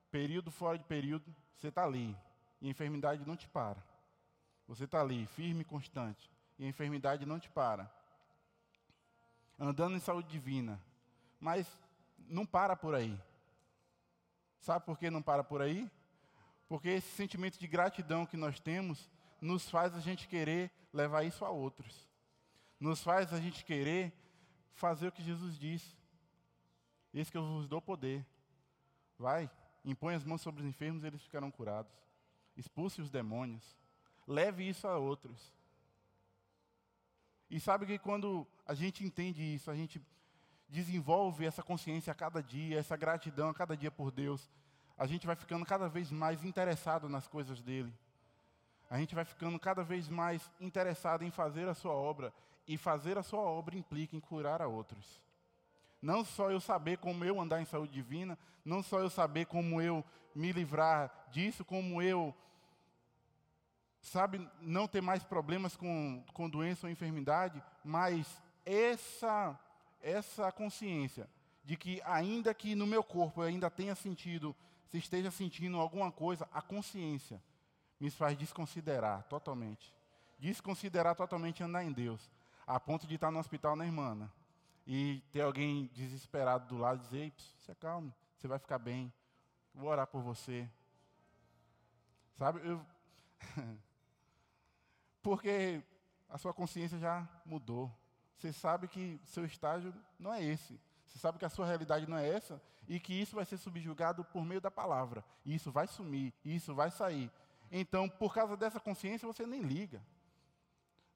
período 0.10 0.50
fora 0.50 0.78
de 0.78 0.86
período. 0.86 1.36
Você 1.58 1.68
está 1.68 1.84
ali. 1.84 2.16
E 2.62 2.68
a 2.68 2.72
enfermidade 2.72 3.26
não 3.28 3.36
te 3.36 3.48
para. 3.50 3.84
Você 4.68 4.86
está 4.86 5.02
ali, 5.02 5.26
firme 5.28 5.62
e 5.62 5.66
constante. 5.66 6.32
E 6.58 6.66
a 6.66 6.68
enfermidade 6.70 7.26
não 7.26 7.40
te 7.40 7.50
para. 7.50 7.92
Andando 9.60 9.96
em 9.96 10.00
saúde 10.00 10.30
divina. 10.30 10.80
Mas 11.40 11.68
não 12.18 12.46
para 12.46 12.78
por 12.78 12.96
aí. 12.96 13.20
Sabe 14.60 14.86
por 14.86 14.98
que 14.98 15.10
não 15.10 15.22
para 15.22 15.44
por 15.44 15.62
aí? 15.62 15.90
Porque 16.68 16.90
esse 16.90 17.10
sentimento 17.16 17.58
de 17.58 17.68
gratidão 17.68 18.26
que 18.26 18.38
nós 18.38 18.60
temos 18.60 19.10
nos 19.42 19.70
faz 19.70 19.96
a 19.96 20.00
gente 20.00 20.28
querer 20.28 20.72
levar 20.94 21.24
isso 21.24 21.46
a 21.46 21.50
outros. 21.50 22.08
Nos 22.80 23.02
faz 23.02 23.34
a 23.34 23.40
gente 23.40 23.66
querer 23.66 24.14
fazer 24.74 25.08
o 25.08 25.12
que 25.12 25.24
Jesus 25.24 25.58
disse. 25.58 25.98
Esse 27.14 27.32
que 27.32 27.38
eu 27.38 27.46
vos 27.46 27.68
dou 27.68 27.82
poder. 27.82 28.26
Vai, 29.18 29.50
impõe 29.84 30.16
as 30.16 30.24
mãos 30.24 30.42
sobre 30.42 30.62
os 30.62 30.68
enfermos 30.68 31.04
e 31.04 31.08
eles 31.08 31.22
ficarão 31.22 31.50
curados. 31.50 31.92
Expulse 32.56 33.02
os 33.02 33.10
demônios. 33.10 33.78
Leve 34.28 34.68
isso 34.68 34.88
a 34.88 34.98
outros. 34.98 35.54
E 37.50 37.60
sabe 37.60 37.86
que 37.86 37.98
quando 37.98 38.48
a 38.66 38.74
gente 38.74 39.04
entende 39.04 39.42
isso, 39.42 39.72
a 39.72 39.76
gente 39.76 40.00
desenvolve 40.70 41.46
essa 41.46 41.64
consciência 41.64 42.12
a 42.12 42.16
cada 42.16 42.42
dia, 42.42 42.80
essa 42.80 42.96
gratidão 42.96 43.50
a 43.50 43.54
cada 43.54 43.76
dia 43.76 43.92
por 43.92 44.12
Deus, 44.12 44.50
a 44.98 45.08
gente 45.08 45.26
vai 45.26 45.36
ficando 45.36 45.66
cada 45.66 45.88
vez 45.88 46.12
mais 46.12 46.44
interessado 46.44 47.10
nas 47.10 47.28
coisas 47.28 47.62
dele. 47.62 47.94
A 48.90 48.98
gente 48.98 49.16
vai 49.16 49.24
ficando 49.24 49.60
cada 49.60 49.84
vez 49.84 50.10
mais 50.10 50.52
interessado 50.60 51.24
em 51.24 51.32
fazer 51.32 51.68
a 51.68 51.74
sua 51.74 51.94
obra 51.94 52.34
e 52.68 52.78
fazer 52.78 53.18
a 53.18 53.24
sua 53.24 53.42
obra 53.42 53.78
implica 53.78 54.16
em 54.16 54.20
curar 54.20 54.62
a 54.62 54.68
outros. 54.68 55.22
Não 56.02 56.24
só 56.24 56.50
eu 56.50 56.60
saber 56.60 56.98
como 56.98 57.24
eu 57.26 57.40
andar 57.40 57.62
em 57.62 57.66
saúde 57.66 57.94
divina, 57.94 58.38
não 58.64 58.82
só 58.82 59.00
eu 59.00 59.10
saber 59.10 59.46
como 59.46 59.82
eu 59.82 60.04
me 60.34 60.52
livrar 60.52 61.28
disso, 61.32 61.66
como 61.66 62.02
eu, 62.02 62.34
sabe, 64.02 64.48
não 64.62 64.88
ter 64.88 65.02
mais 65.02 65.24
problemas 65.24 65.76
com, 65.76 66.24
com 66.34 66.50
doença 66.50 66.88
ou 66.88 66.92
enfermidade, 66.92 67.62
mas 67.84 68.42
essa, 68.66 69.60
essa 70.02 70.52
consciência 70.52 71.30
de 71.64 71.76
que, 71.78 72.02
ainda 72.06 72.54
que 72.54 72.76
no 72.76 72.88
meu 72.88 73.04
corpo 73.04 73.42
eu 73.42 73.48
ainda 73.48 73.70
tenha 73.70 73.96
sentido, 73.96 74.56
se 74.88 74.98
esteja 74.98 75.30
sentindo 75.30 75.78
alguma 75.78 76.12
coisa, 76.12 76.48
a 76.52 76.62
consciência 76.62 77.42
me 78.00 78.10
faz 78.10 78.38
desconsiderar 78.38 79.24
totalmente. 79.24 79.94
Desconsiderar 80.40 81.16
totalmente 81.16 81.62
andar 81.64 81.84
em 81.84 81.92
Deus 81.92 82.30
a 82.66 82.80
ponto 82.80 83.08
de 83.08 83.16
estar 83.16 83.32
no 83.32 83.40
hospital 83.40 83.76
na 83.76 83.86
irmã, 83.86 84.14
né? 84.14 84.30
e 84.92 85.22
ter 85.32 85.42
alguém 85.42 85.86
desesperado 85.94 86.68
do 86.68 86.76
lado 86.76 87.00
e 87.00 87.04
dizer, 87.04 87.34
se 87.60 87.72
acalme, 87.72 88.12
você 88.36 88.48
vai 88.48 88.58
ficar 88.58 88.80
bem, 88.80 89.14
vou 89.72 89.88
orar 89.88 90.08
por 90.08 90.20
você. 90.20 90.68
Sabe, 92.34 92.60
eu... 92.68 92.84
porque 95.22 95.84
a 96.28 96.40
sua 96.40 96.52
consciência 96.52 96.98
já 96.98 97.28
mudou. 97.46 97.96
Você 98.40 98.54
sabe 98.54 98.88
que 98.88 99.20
seu 99.26 99.44
estágio 99.44 99.94
não 100.18 100.34
é 100.34 100.42
esse. 100.42 100.80
Você 101.06 101.20
sabe 101.20 101.38
que 101.38 101.44
a 101.44 101.50
sua 101.50 101.66
realidade 101.66 102.08
não 102.08 102.18
é 102.18 102.26
essa 102.26 102.62
e 102.88 102.98
que 102.98 103.14
isso 103.14 103.36
vai 103.36 103.44
ser 103.44 103.58
subjugado 103.58 104.24
por 104.24 104.46
meio 104.46 104.62
da 104.62 104.72
palavra. 104.72 105.26
E 105.46 105.54
isso 105.54 105.74
vai 105.74 105.88
sumir, 105.88 106.34
e 106.46 106.56
isso 106.56 106.74
vai 106.74 106.90
sair. 106.90 107.30
Então, 107.70 108.08
por 108.08 108.34
causa 108.34 108.56
dessa 108.56 108.80
consciência, 108.80 109.28
você 109.28 109.46
nem 109.46 109.62
liga. 109.62 110.02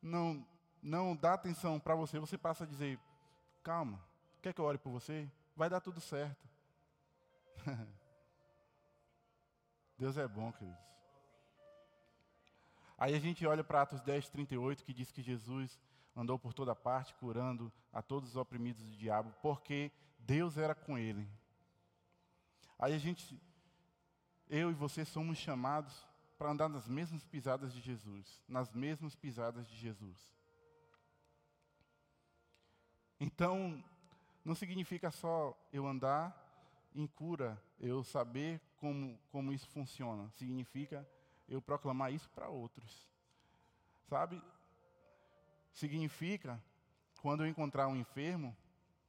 Não, 0.02 0.46
não 0.82 1.16
dá 1.16 1.34
atenção 1.34 1.80
para 1.80 1.96
você, 1.96 2.20
você 2.20 2.38
passa 2.38 2.66
a 2.66 2.68
dizer: 2.68 3.00
calma, 3.64 4.04
quer 4.42 4.54
que 4.54 4.60
eu 4.60 4.66
ore 4.66 4.78
por 4.78 4.92
você? 4.92 5.32
Vai 5.56 5.70
dar 5.70 5.80
tudo 5.80 6.02
certo. 6.02 6.46
Deus 9.98 10.18
é 10.18 10.28
bom, 10.28 10.52
queridos. 10.52 10.84
Aí 12.98 13.16
a 13.16 13.20
gente 13.20 13.46
olha 13.48 13.64
para 13.64 13.84
Atos 13.84 14.02
10, 14.02 14.28
38, 14.28 14.84
que 14.84 14.94
diz 14.94 15.10
que 15.10 15.22
Jesus 15.22 15.80
andou 16.16 16.38
por 16.38 16.54
toda 16.54 16.76
parte 16.76 17.14
curando 17.16 17.72
a 17.92 18.02
todos 18.02 18.32
os 18.32 18.36
oprimidos 18.36 18.84
do 18.84 18.96
diabo, 18.96 19.34
porque 19.42 19.92
Deus 20.20 20.58
era 20.58 20.76
com 20.76 20.98
ele. 20.98 21.28
Aí 22.78 22.94
a 22.94 22.98
gente, 22.98 23.40
eu 24.50 24.72
e 24.72 24.74
você 24.74 25.06
somos 25.06 25.38
chamados 25.38 26.08
para 26.38 26.52
andar 26.52 26.70
nas 26.70 26.88
mesmas 26.88 27.24
pisadas 27.26 27.74
de 27.74 27.80
Jesus, 27.80 28.42
nas 28.48 28.72
mesmas 28.72 29.16
pisadas 29.16 29.68
de 29.68 29.76
Jesus. 29.76 30.32
Então, 33.20 33.84
não 34.44 34.54
significa 34.54 35.10
só 35.10 35.58
eu 35.72 35.88
andar 35.88 36.38
em 36.94 37.08
cura, 37.08 37.62
eu 37.80 38.04
saber 38.04 38.60
como, 38.78 39.18
como 39.32 39.54
isso 39.54 39.68
funciona. 39.70 40.30
Significa 40.32 41.08
eu 41.48 41.62
proclamar 41.62 42.12
isso 42.14 42.30
para 42.32 42.50
outros. 42.50 43.10
Sabe? 44.10 44.42
Significa, 45.74 46.62
quando 47.22 47.44
eu 47.44 47.48
encontrar 47.48 47.88
um 47.88 47.96
enfermo, 47.96 48.56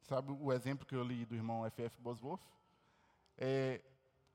sabe 0.02 0.32
o 0.32 0.52
exemplo 0.52 0.86
que 0.86 0.94
eu 0.94 1.04
li 1.04 1.24
do 1.24 1.34
irmão 1.34 1.64
F.F. 1.66 2.00
Bosworth? 2.00 2.42
É, 3.36 3.80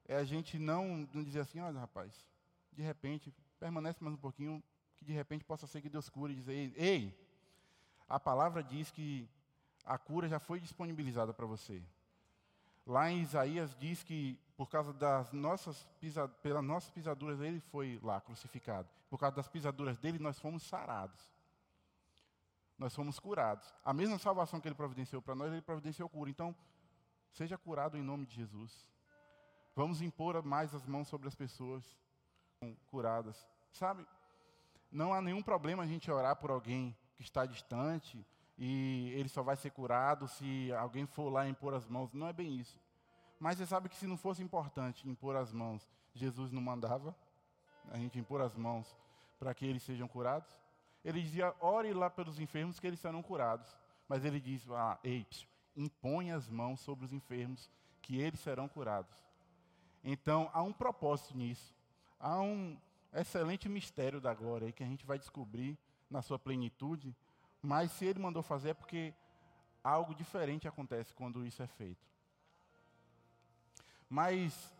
é 0.08 0.16
a 0.16 0.24
gente 0.24 0.58
não, 0.60 1.08
não 1.14 1.24
dizer 1.24 1.42
assim, 1.42 1.60
olha 1.60 1.80
rapaz, 1.80 2.26
de 2.72 2.84
repente, 2.84 3.34
permanece 3.60 4.04
mais 4.04 4.16
um 4.16 4.20
pouquinho, 4.20 4.64
que 4.96 5.04
de 5.04 5.14
repente 5.14 5.44
possa 5.44 5.68
ser 5.68 5.82
que 5.82 5.90
Deus 5.90 6.10
cure 6.10 6.34
e 6.34 6.36
dizer, 6.36 6.74
ei, 6.76 7.18
a 8.08 8.20
palavra 8.20 8.64
diz 8.64 8.92
que 8.92 9.28
a 9.86 9.98
cura 9.98 10.28
já 10.28 10.40
foi 10.40 10.60
disponibilizada 10.60 11.34
para 11.34 11.46
você. 11.46 11.82
Lá 12.86 13.10
em 13.12 13.22
Isaías 13.22 13.76
diz 13.80 14.04
que 14.04 14.40
por 14.58 14.70
causa 14.70 14.92
das 14.92 15.32
nossas 15.32 15.88
pelas 16.42 16.64
nossas 16.64 16.90
pisaduras 16.90 17.40
ele 17.40 17.60
foi 17.60 18.00
lá 18.04 18.20
crucificado. 18.20 18.90
Por 19.10 19.20
causa 19.20 19.36
das 19.36 19.48
pisaduras 19.48 19.98
dele 19.98 20.20
nós 20.20 20.40
fomos 20.40 20.64
sarados. 20.64 21.32
Nós 22.80 22.96
fomos 22.96 23.20
curados. 23.20 23.72
A 23.84 23.94
mesma 23.94 24.18
salvação 24.18 24.62
que 24.62 24.68
ele 24.68 24.74
providenciou 24.74 25.22
para 25.22 25.36
nós, 25.36 25.52
ele 25.52 25.62
providenciou 25.62 26.08
cura. 26.08 26.30
Então, 26.30 26.56
seja 27.34 27.58
curado 27.58 27.98
em 27.98 28.02
nome 28.02 28.26
de 28.26 28.34
Jesus. 28.34 28.88
Vamos 29.76 30.02
impor 30.02 30.42
mais 30.42 30.74
as 30.74 30.86
mãos 30.86 31.10
sobre 31.10 31.28
as 31.28 31.36
pessoas 31.36 31.84
curadas. 32.88 33.46
Sabe? 33.74 34.08
Não 34.90 35.14
há 35.14 35.22
nenhum 35.22 35.44
problema 35.44 35.84
a 35.84 35.88
gente 35.88 36.10
orar 36.10 36.38
por 36.38 36.50
alguém 36.50 36.96
que 37.18 37.22
está 37.22 37.46
distante 37.46 38.26
e 38.58 39.12
ele 39.16 39.30
só 39.30 39.44
vai 39.44 39.58
ser 39.58 39.72
curado 39.72 40.28
se 40.28 40.72
alguém 40.74 41.06
for 41.06 41.30
lá 41.30 41.48
impor 41.48 41.74
as 41.74 41.86
mãos. 41.86 42.14
Não 42.14 42.28
é 42.28 42.34
bem 42.34 42.58
isso. 42.58 42.80
Mas 43.40 43.58
você 43.58 43.66
sabe 43.66 43.90
que 43.90 43.96
se 43.96 44.08
não 44.08 44.18
fosse 44.18 44.42
importante 44.42 45.08
impor 45.08 45.36
as 45.36 45.52
mãos, 45.52 45.88
Jesus 46.14 46.52
não 46.52 46.62
mandava 46.62 47.14
a 47.92 47.98
gente 47.98 48.18
impor 48.18 48.42
as 48.42 48.56
mãos 48.56 48.96
para 49.38 49.54
que 49.54 49.66
eles 49.66 49.84
sejam 49.84 50.08
curados? 50.08 50.50
Ele 51.04 51.22
dizia, 51.22 51.56
ore 51.60 51.94
lá 51.94 52.10
pelos 52.10 52.40
enfermos 52.40 52.80
que 52.80 52.88
eles 52.88 53.00
serão 53.00 53.22
curados. 53.22 53.76
Mas 54.08 54.26
ele 54.26 54.40
diz, 54.40 54.70
ah, 54.72 55.00
ei, 55.04 55.26
impõe 55.76 56.32
as 56.32 56.50
mãos 56.50 56.80
sobre 56.80 57.06
os 57.06 57.14
enfermos 57.14 57.70
que 58.02 58.20
eles 58.20 58.40
serão 58.40 58.68
curados. 58.68 59.16
Então, 60.04 60.50
há 60.54 60.62
um 60.62 60.74
propósito 60.74 61.38
nisso. 61.38 61.74
Há 62.20 62.40
um 62.42 62.78
excelente 63.14 63.68
mistério 63.70 64.20
da 64.20 64.34
glória 64.34 64.68
aí 64.68 64.74
que 64.74 64.84
a 64.84 64.88
gente 64.88 65.06
vai 65.06 65.18
descobrir 65.18 65.78
na 66.10 66.22
sua 66.22 66.40
plenitude, 66.40 67.16
mas 67.62 67.92
se 67.92 68.06
ele 68.06 68.20
mandou 68.20 68.42
fazer 68.42 68.70
é 68.70 68.74
porque 68.74 69.14
algo 69.84 70.14
diferente 70.14 70.68
acontece 70.68 71.14
quando 71.14 71.46
isso 71.46 71.62
é 71.62 71.68
feito. 71.68 72.08
Mas 74.10 74.74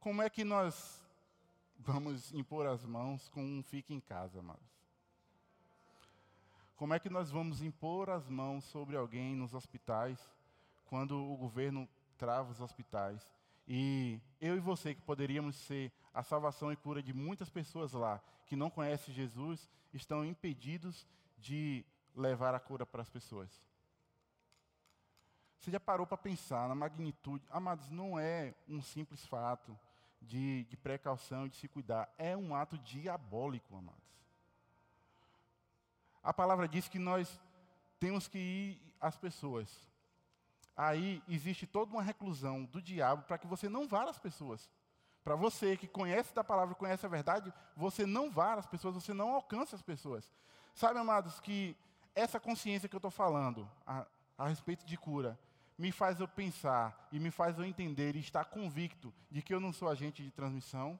como 0.00 0.22
é 0.22 0.28
que 0.28 0.44
nós 0.44 1.00
vamos 1.78 2.32
impor 2.32 2.66
as 2.66 2.84
mãos 2.84 3.28
com 3.28 3.42
um 3.42 3.62
fique 3.62 3.94
em 3.94 4.00
casa, 4.00 4.40
amados? 4.40 4.77
Como 6.78 6.94
é 6.94 7.00
que 7.00 7.10
nós 7.10 7.28
vamos 7.28 7.60
impor 7.60 8.08
as 8.08 8.28
mãos 8.28 8.62
sobre 8.62 8.96
alguém 8.96 9.34
nos 9.34 9.52
hospitais 9.52 10.16
quando 10.86 11.20
o 11.20 11.36
governo 11.36 11.88
trava 12.16 12.52
os 12.52 12.60
hospitais? 12.60 13.20
E 13.66 14.20
eu 14.40 14.56
e 14.56 14.60
você, 14.60 14.94
que 14.94 15.02
poderíamos 15.02 15.56
ser 15.56 15.90
a 16.14 16.22
salvação 16.22 16.72
e 16.72 16.76
cura 16.76 17.02
de 17.02 17.12
muitas 17.12 17.50
pessoas 17.50 17.92
lá 17.92 18.22
que 18.46 18.54
não 18.54 18.70
conhecem 18.70 19.12
Jesus, 19.12 19.68
estão 19.92 20.24
impedidos 20.24 21.04
de 21.36 21.84
levar 22.14 22.54
a 22.54 22.60
cura 22.60 22.86
para 22.86 23.02
as 23.02 23.10
pessoas. 23.10 23.50
Você 25.58 25.72
já 25.72 25.80
parou 25.80 26.06
para 26.06 26.16
pensar 26.16 26.68
na 26.68 26.76
magnitude? 26.76 27.44
Amados, 27.50 27.90
não 27.90 28.16
é 28.16 28.54
um 28.68 28.80
simples 28.80 29.26
fato 29.26 29.76
de, 30.22 30.62
de 30.66 30.76
precaução 30.76 31.48
de 31.48 31.56
se 31.56 31.66
cuidar. 31.66 32.08
É 32.16 32.36
um 32.36 32.54
ato 32.54 32.78
diabólico, 32.78 33.76
amados. 33.76 34.07
A 36.28 36.32
palavra 36.32 36.68
diz 36.68 36.88
que 36.88 36.98
nós 36.98 37.40
temos 37.98 38.28
que 38.28 38.38
ir 38.38 38.94
às 39.00 39.16
pessoas 39.16 39.88
aí 40.78 41.20
existe 41.28 41.66
toda 41.66 41.90
uma 41.90 42.02
reclusão 42.02 42.64
do 42.64 42.80
diabo 42.80 43.24
para 43.24 43.36
que 43.36 43.48
você 43.48 43.68
não 43.68 43.88
vá 43.88 44.08
às 44.08 44.18
pessoas. 44.18 44.70
Para 45.24 45.34
você 45.34 45.76
que 45.76 45.88
conhece 45.88 46.32
da 46.32 46.44
palavra, 46.44 46.76
conhece 46.76 47.04
a 47.04 47.08
verdade, 47.08 47.52
você 47.76 48.06
não 48.06 48.30
vá 48.30 48.54
às 48.54 48.64
pessoas, 48.64 48.94
você 48.94 49.12
não 49.12 49.34
alcança 49.34 49.74
as 49.74 49.82
pessoas. 49.82 50.32
Sabe, 50.72 51.00
amados, 51.00 51.40
que 51.40 51.76
essa 52.14 52.38
consciência 52.38 52.88
que 52.88 52.94
eu 52.94 52.98
estou 52.98 53.10
falando 53.10 53.68
a, 53.84 54.06
a 54.38 54.46
respeito 54.46 54.86
de 54.86 54.96
cura 54.96 55.36
me 55.76 55.90
faz 55.90 56.20
eu 56.20 56.28
pensar 56.28 57.08
e 57.10 57.18
me 57.18 57.32
faz 57.32 57.58
eu 57.58 57.64
entender 57.64 58.14
e 58.14 58.20
estar 58.20 58.44
convicto 58.44 59.12
de 59.28 59.42
que 59.42 59.52
eu 59.52 59.60
não 59.60 59.72
sou 59.72 59.88
agente 59.88 60.22
de 60.22 60.30
transmissão, 60.30 60.98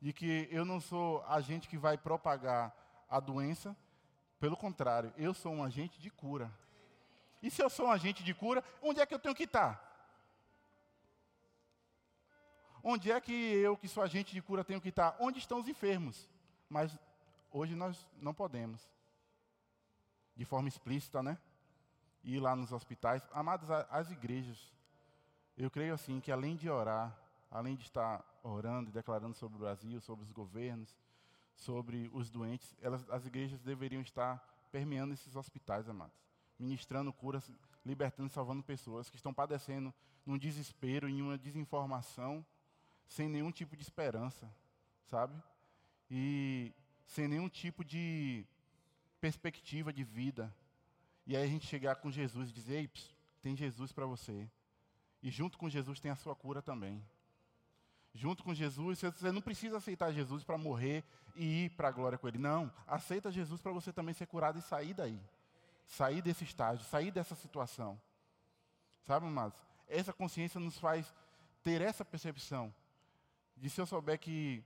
de 0.00 0.12
que 0.12 0.46
eu 0.50 0.64
não 0.64 0.78
sou 0.78 1.24
agente 1.26 1.68
que 1.68 1.78
vai 1.78 1.96
propagar 1.96 2.74
a 3.08 3.18
doença. 3.18 3.74
Pelo 4.38 4.56
contrário, 4.56 5.12
eu 5.16 5.32
sou 5.32 5.52
um 5.52 5.64
agente 5.64 6.00
de 6.00 6.10
cura. 6.10 6.52
E 7.42 7.50
se 7.50 7.62
eu 7.62 7.70
sou 7.70 7.86
um 7.86 7.90
agente 7.90 8.22
de 8.22 8.34
cura, 8.34 8.62
onde 8.82 9.00
é 9.00 9.06
que 9.06 9.14
eu 9.14 9.18
tenho 9.18 9.34
que 9.34 9.44
estar? 9.44 9.82
Onde 12.82 13.10
é 13.10 13.20
que 13.20 13.32
eu, 13.32 13.76
que 13.76 13.88
sou 13.88 14.02
agente 14.02 14.32
de 14.32 14.42
cura, 14.42 14.62
tenho 14.62 14.80
que 14.80 14.90
estar? 14.90 15.16
Onde 15.18 15.38
estão 15.38 15.58
os 15.58 15.68
enfermos? 15.68 16.28
Mas 16.68 16.96
hoje 17.50 17.74
nós 17.74 18.06
não 18.20 18.34
podemos, 18.34 18.88
de 20.36 20.44
forma 20.44 20.68
explícita, 20.68 21.22
né? 21.22 21.38
Ir 22.22 22.40
lá 22.40 22.54
nos 22.54 22.72
hospitais. 22.72 23.26
Amados, 23.32 23.70
as 23.70 24.10
igrejas, 24.10 24.72
eu 25.56 25.70
creio 25.70 25.94
assim 25.94 26.20
que 26.20 26.30
além 26.30 26.56
de 26.56 26.68
orar, 26.68 27.16
além 27.50 27.74
de 27.74 27.82
estar 27.82 28.24
orando 28.42 28.90
e 28.90 28.92
declarando 28.92 29.34
sobre 29.34 29.56
o 29.56 29.60
Brasil, 29.60 30.00
sobre 30.00 30.24
os 30.24 30.30
governos, 30.30 30.94
sobre 31.56 32.08
os 32.12 32.30
doentes, 32.30 32.76
elas, 32.80 33.08
as 33.10 33.26
igrejas 33.26 33.60
deveriam 33.62 34.02
estar 34.02 34.38
permeando 34.70 35.14
esses 35.14 35.34
hospitais, 35.34 35.88
amados 35.88 36.26
ministrando 36.58 37.12
curas, 37.12 37.50
libertando 37.84 38.30
salvando 38.30 38.62
pessoas 38.62 39.08
que 39.10 39.16
estão 39.16 39.32
padecendo 39.32 39.92
num 40.24 40.38
desespero, 40.38 41.08
em 41.08 41.22
uma 41.22 41.38
desinformação, 41.38 42.44
sem 43.06 43.28
nenhum 43.28 43.52
tipo 43.52 43.76
de 43.76 43.82
esperança, 43.82 44.50
sabe? 45.04 45.40
E 46.10 46.72
sem 47.06 47.28
nenhum 47.28 47.48
tipo 47.48 47.84
de 47.84 48.44
perspectiva 49.20 49.92
de 49.92 50.02
vida. 50.02 50.52
E 51.26 51.36
aí 51.36 51.44
a 51.44 51.48
gente 51.48 51.66
chegar 51.66 51.96
com 51.96 52.10
Jesus 52.10 52.50
e 52.50 52.52
dizer: 52.52 52.74
Ei, 52.76 52.90
tem 53.42 53.54
Jesus 53.54 53.92
para 53.92 54.06
você. 54.06 54.48
E 55.22 55.30
junto 55.30 55.58
com 55.58 55.68
Jesus 55.68 56.00
tem 56.00 56.10
a 56.10 56.16
sua 56.16 56.34
cura 56.34 56.60
também. 56.60 57.02
Junto 58.16 58.42
com 58.42 58.54
Jesus, 58.54 59.00
você 59.00 59.30
não 59.30 59.42
precisa 59.42 59.76
aceitar 59.76 60.12
Jesus 60.12 60.42
para 60.42 60.58
morrer 60.58 61.04
e 61.34 61.64
ir 61.64 61.70
para 61.70 61.88
a 61.88 61.92
glória 61.92 62.18
com 62.18 62.26
Ele. 62.26 62.38
Não, 62.38 62.72
aceita 62.86 63.30
Jesus 63.30 63.60
para 63.60 63.72
você 63.72 63.92
também 63.92 64.14
ser 64.14 64.26
curado 64.26 64.58
e 64.58 64.62
sair 64.62 64.94
daí 64.94 65.20
sair 65.86 66.20
desse 66.20 66.44
estágio, 66.44 66.84
sair 66.84 67.10
dessa 67.10 67.34
situação. 67.34 68.00
Sabe, 69.02 69.26
amados? 69.26 69.58
Essa 69.88 70.12
consciência 70.12 70.58
nos 70.58 70.78
faz 70.78 71.14
ter 71.62 71.80
essa 71.80 72.04
percepção 72.04 72.74
de 73.56 73.70
se 73.70 73.80
eu 73.80 73.86
souber 73.86 74.18
que 74.18 74.62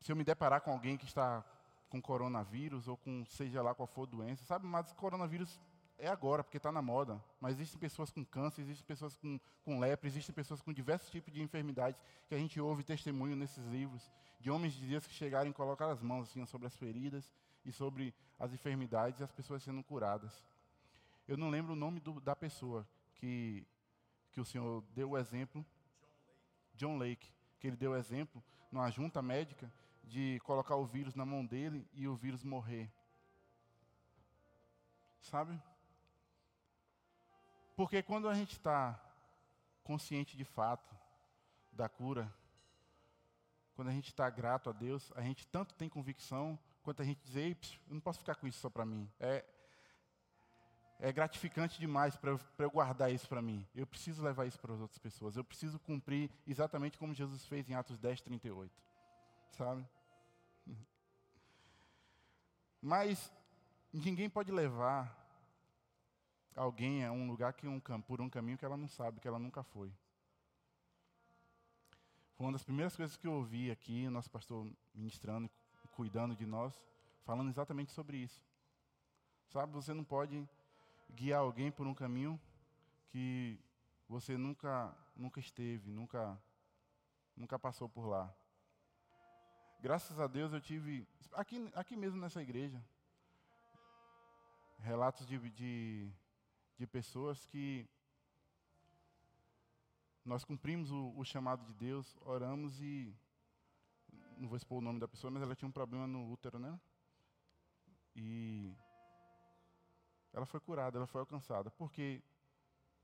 se 0.00 0.12
eu 0.12 0.16
me 0.16 0.24
deparar 0.24 0.60
com 0.60 0.72
alguém 0.72 0.96
que 0.96 1.04
está 1.04 1.44
com 1.88 2.00
coronavírus 2.02 2.86
ou 2.86 2.96
com 2.96 3.24
seja 3.26 3.62
lá 3.62 3.74
qual 3.74 3.86
for 3.86 4.06
doença, 4.06 4.44
sabe, 4.44 4.66
mas 4.66 4.92
coronavírus 4.94 5.58
é 5.98 6.06
agora, 6.08 6.44
porque 6.44 6.56
está 6.56 6.70
na 6.70 6.80
moda. 6.80 7.22
Mas 7.40 7.56
existem 7.56 7.78
pessoas 7.78 8.10
com 8.10 8.24
câncer, 8.24 8.62
existem 8.62 8.86
pessoas 8.86 9.16
com, 9.16 9.38
com 9.64 9.80
lepra, 9.80 10.06
existem 10.06 10.34
pessoas 10.34 10.60
com 10.60 10.72
diversos 10.72 11.10
tipos 11.10 11.32
de 11.32 11.42
enfermidades 11.42 12.00
que 12.28 12.34
a 12.34 12.38
gente 12.38 12.60
ouve 12.60 12.84
testemunho 12.84 13.34
nesses 13.34 13.64
livros, 13.66 14.08
de 14.38 14.50
homens 14.50 14.74
de 14.74 14.86
dias 14.86 15.06
que 15.06 15.12
chegaram 15.12 15.50
e 15.50 15.52
colocaram 15.52 15.92
as 15.92 16.00
mãos 16.00 16.28
assim, 16.28 16.44
sobre 16.46 16.68
as 16.68 16.76
feridas 16.76 17.32
e 17.64 17.72
sobre 17.72 18.14
as 18.38 18.52
enfermidades 18.52 19.20
e 19.20 19.24
as 19.24 19.32
pessoas 19.32 19.62
sendo 19.62 19.82
curadas. 19.82 20.44
Eu 21.26 21.36
não 21.36 21.50
lembro 21.50 21.72
o 21.72 21.76
nome 21.76 22.00
do, 22.00 22.20
da 22.20 22.36
pessoa 22.36 22.88
que, 23.16 23.66
que 24.30 24.40
o 24.40 24.44
senhor 24.44 24.82
deu 24.94 25.10
o 25.10 25.18
exemplo, 25.18 25.66
John 26.74 26.96
Lake, 26.96 27.32
que 27.58 27.66
ele 27.66 27.76
deu 27.76 27.90
o 27.90 27.96
exemplo 27.96 28.42
numa 28.70 28.88
junta 28.90 29.20
médica 29.20 29.70
de 30.04 30.40
colocar 30.44 30.76
o 30.76 30.86
vírus 30.86 31.14
na 31.14 31.26
mão 31.26 31.44
dele 31.44 31.86
e 31.92 32.06
o 32.06 32.14
vírus 32.14 32.44
morrer. 32.44 32.90
Sabe? 35.20 35.60
Porque 37.78 38.02
quando 38.02 38.28
a 38.28 38.34
gente 38.34 38.54
está 38.54 39.00
consciente 39.84 40.36
de 40.36 40.44
fato 40.44 40.96
da 41.70 41.88
cura, 41.88 42.28
quando 43.76 43.86
a 43.86 43.92
gente 43.92 44.08
está 44.08 44.28
grato 44.28 44.68
a 44.68 44.72
Deus, 44.72 45.12
a 45.14 45.22
gente 45.22 45.46
tanto 45.46 45.76
tem 45.76 45.88
convicção 45.88 46.58
quanto 46.82 47.02
a 47.02 47.04
gente 47.04 47.20
diz, 47.22 47.36
Ei, 47.36 47.56
eu 47.86 47.94
não 47.94 48.00
posso 48.00 48.18
ficar 48.18 48.34
com 48.34 48.48
isso 48.48 48.58
só 48.58 48.68
para 48.68 48.84
mim. 48.84 49.08
É, 49.20 49.44
é 50.98 51.12
gratificante 51.12 51.78
demais 51.78 52.16
para 52.16 52.32
eu, 52.32 52.40
eu, 52.58 52.68
guardar 52.68 53.12
isso 53.12 53.28
para 53.28 53.40
mim. 53.40 53.64
Eu 53.72 53.86
preciso 53.86 54.24
levar 54.24 54.46
isso 54.46 54.58
para 54.58 54.74
as 54.74 54.80
outras 54.80 54.98
pessoas. 54.98 55.36
Eu 55.36 55.44
preciso 55.44 55.78
cumprir 55.78 56.32
exatamente 56.48 56.98
como 56.98 57.14
Jesus 57.14 57.46
fez 57.46 57.70
em 57.70 57.74
Atos 57.74 57.96
10, 57.96 58.22
38. 58.22 58.72
Sabe? 59.52 59.86
Mas 62.82 63.32
ninguém 63.92 64.28
pode 64.28 64.50
levar 64.50 65.27
alguém 66.58 67.04
a 67.04 67.12
um 67.12 67.26
lugar 67.26 67.52
que 67.52 67.66
um, 67.66 67.80
por 67.80 68.20
um 68.20 68.28
caminho 68.28 68.58
que 68.58 68.64
ela 68.64 68.76
não 68.76 68.88
sabe, 68.88 69.20
que 69.20 69.28
ela 69.28 69.38
nunca 69.38 69.62
foi. 69.62 69.92
Foi 72.34 72.46
uma 72.46 72.52
das 72.52 72.62
primeiras 72.62 72.96
coisas 72.96 73.16
que 73.16 73.26
eu 73.26 73.32
ouvi 73.32 73.70
aqui, 73.70 74.06
o 74.06 74.10
nosso 74.10 74.30
pastor 74.30 74.70
ministrando, 74.94 75.48
cuidando 75.92 76.34
de 76.36 76.46
nós, 76.46 76.80
falando 77.24 77.48
exatamente 77.48 77.92
sobre 77.92 78.18
isso. 78.18 78.40
Sabe, 79.48 79.72
você 79.72 79.94
não 79.94 80.04
pode 80.04 80.46
guiar 81.10 81.40
alguém 81.40 81.70
por 81.70 81.86
um 81.86 81.94
caminho 81.94 82.38
que 83.08 83.58
você 84.08 84.36
nunca 84.36 84.94
nunca 85.16 85.40
esteve, 85.40 85.90
nunca 85.90 86.38
nunca 87.36 87.58
passou 87.58 87.88
por 87.88 88.06
lá. 88.06 88.32
Graças 89.80 90.18
a 90.20 90.26
Deus 90.26 90.52
eu 90.52 90.60
tive 90.60 91.06
aqui 91.32 91.70
aqui 91.74 91.96
mesmo 91.96 92.20
nessa 92.20 92.42
igreja 92.42 92.82
relatos 94.80 95.26
de, 95.26 95.38
de, 95.50 96.10
de 96.78 96.86
pessoas 96.86 97.44
que 97.46 97.88
nós 100.24 100.44
cumprimos 100.44 100.90
o, 100.90 101.12
o, 101.16 101.24
chamado 101.24 101.64
de 101.64 101.72
Deus, 101.74 102.16
oramos 102.20 102.80
e 102.80 103.12
não 104.36 104.48
vou 104.48 104.56
expor 104.56 104.78
o 104.78 104.82
nome 104.82 105.00
da 105.00 105.08
pessoa, 105.08 105.30
mas 105.30 105.42
ela 105.42 105.56
tinha 105.56 105.68
um 105.68 105.72
problema 105.72 106.06
no 106.06 106.30
útero, 106.30 106.58
né? 106.58 106.78
E 108.14 108.72
ela 110.32 110.46
foi 110.46 110.60
curada, 110.60 110.98
ela 110.98 111.06
foi 111.06 111.20
alcançada, 111.20 111.70
porque 111.70 112.22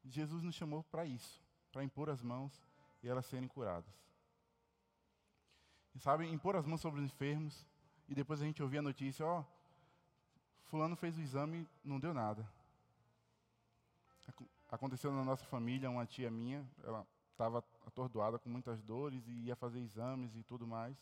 Jesus 0.05 0.43
nos 0.43 0.55
chamou 0.55 0.85
para 0.85 1.05
isso, 1.05 1.43
para 1.73 1.83
impor 1.83 2.11
as 2.11 2.23
mãos 2.23 2.63
e 3.03 3.09
elas 3.09 3.27
serem 3.27 3.49
curadas. 3.49 3.93
E 5.95 5.99
sabe, 5.99 6.27
impor 6.29 6.57
as 6.57 6.67
mãos 6.67 6.81
sobre 6.81 7.01
os 7.01 7.07
enfermos 7.07 7.67
e 8.09 8.15
depois 8.15 8.41
a 8.41 8.45
gente 8.45 8.63
ouvir 8.63 8.79
a 8.79 8.83
notícia, 8.83 9.25
ó, 9.25 9.45
fulano 10.65 10.95
fez 10.95 11.17
o 11.17 11.21
exame, 11.21 11.67
não 11.83 11.99
deu 11.99 12.13
nada. 12.13 12.47
Aconteceu 14.75 15.13
na 15.13 15.25
nossa 15.25 15.45
família, 15.45 15.89
uma 15.89 16.05
tia 16.05 16.29
minha, 16.29 16.69
ela 16.83 17.07
estava 17.31 17.65
atordoada 17.87 18.41
com 18.41 18.51
muitas 18.51 18.83
dores 18.83 19.25
e 19.29 19.31
ia 19.45 19.55
fazer 19.55 19.79
exames 19.79 20.35
e 20.35 20.43
tudo 20.43 20.67
mais. 20.67 20.97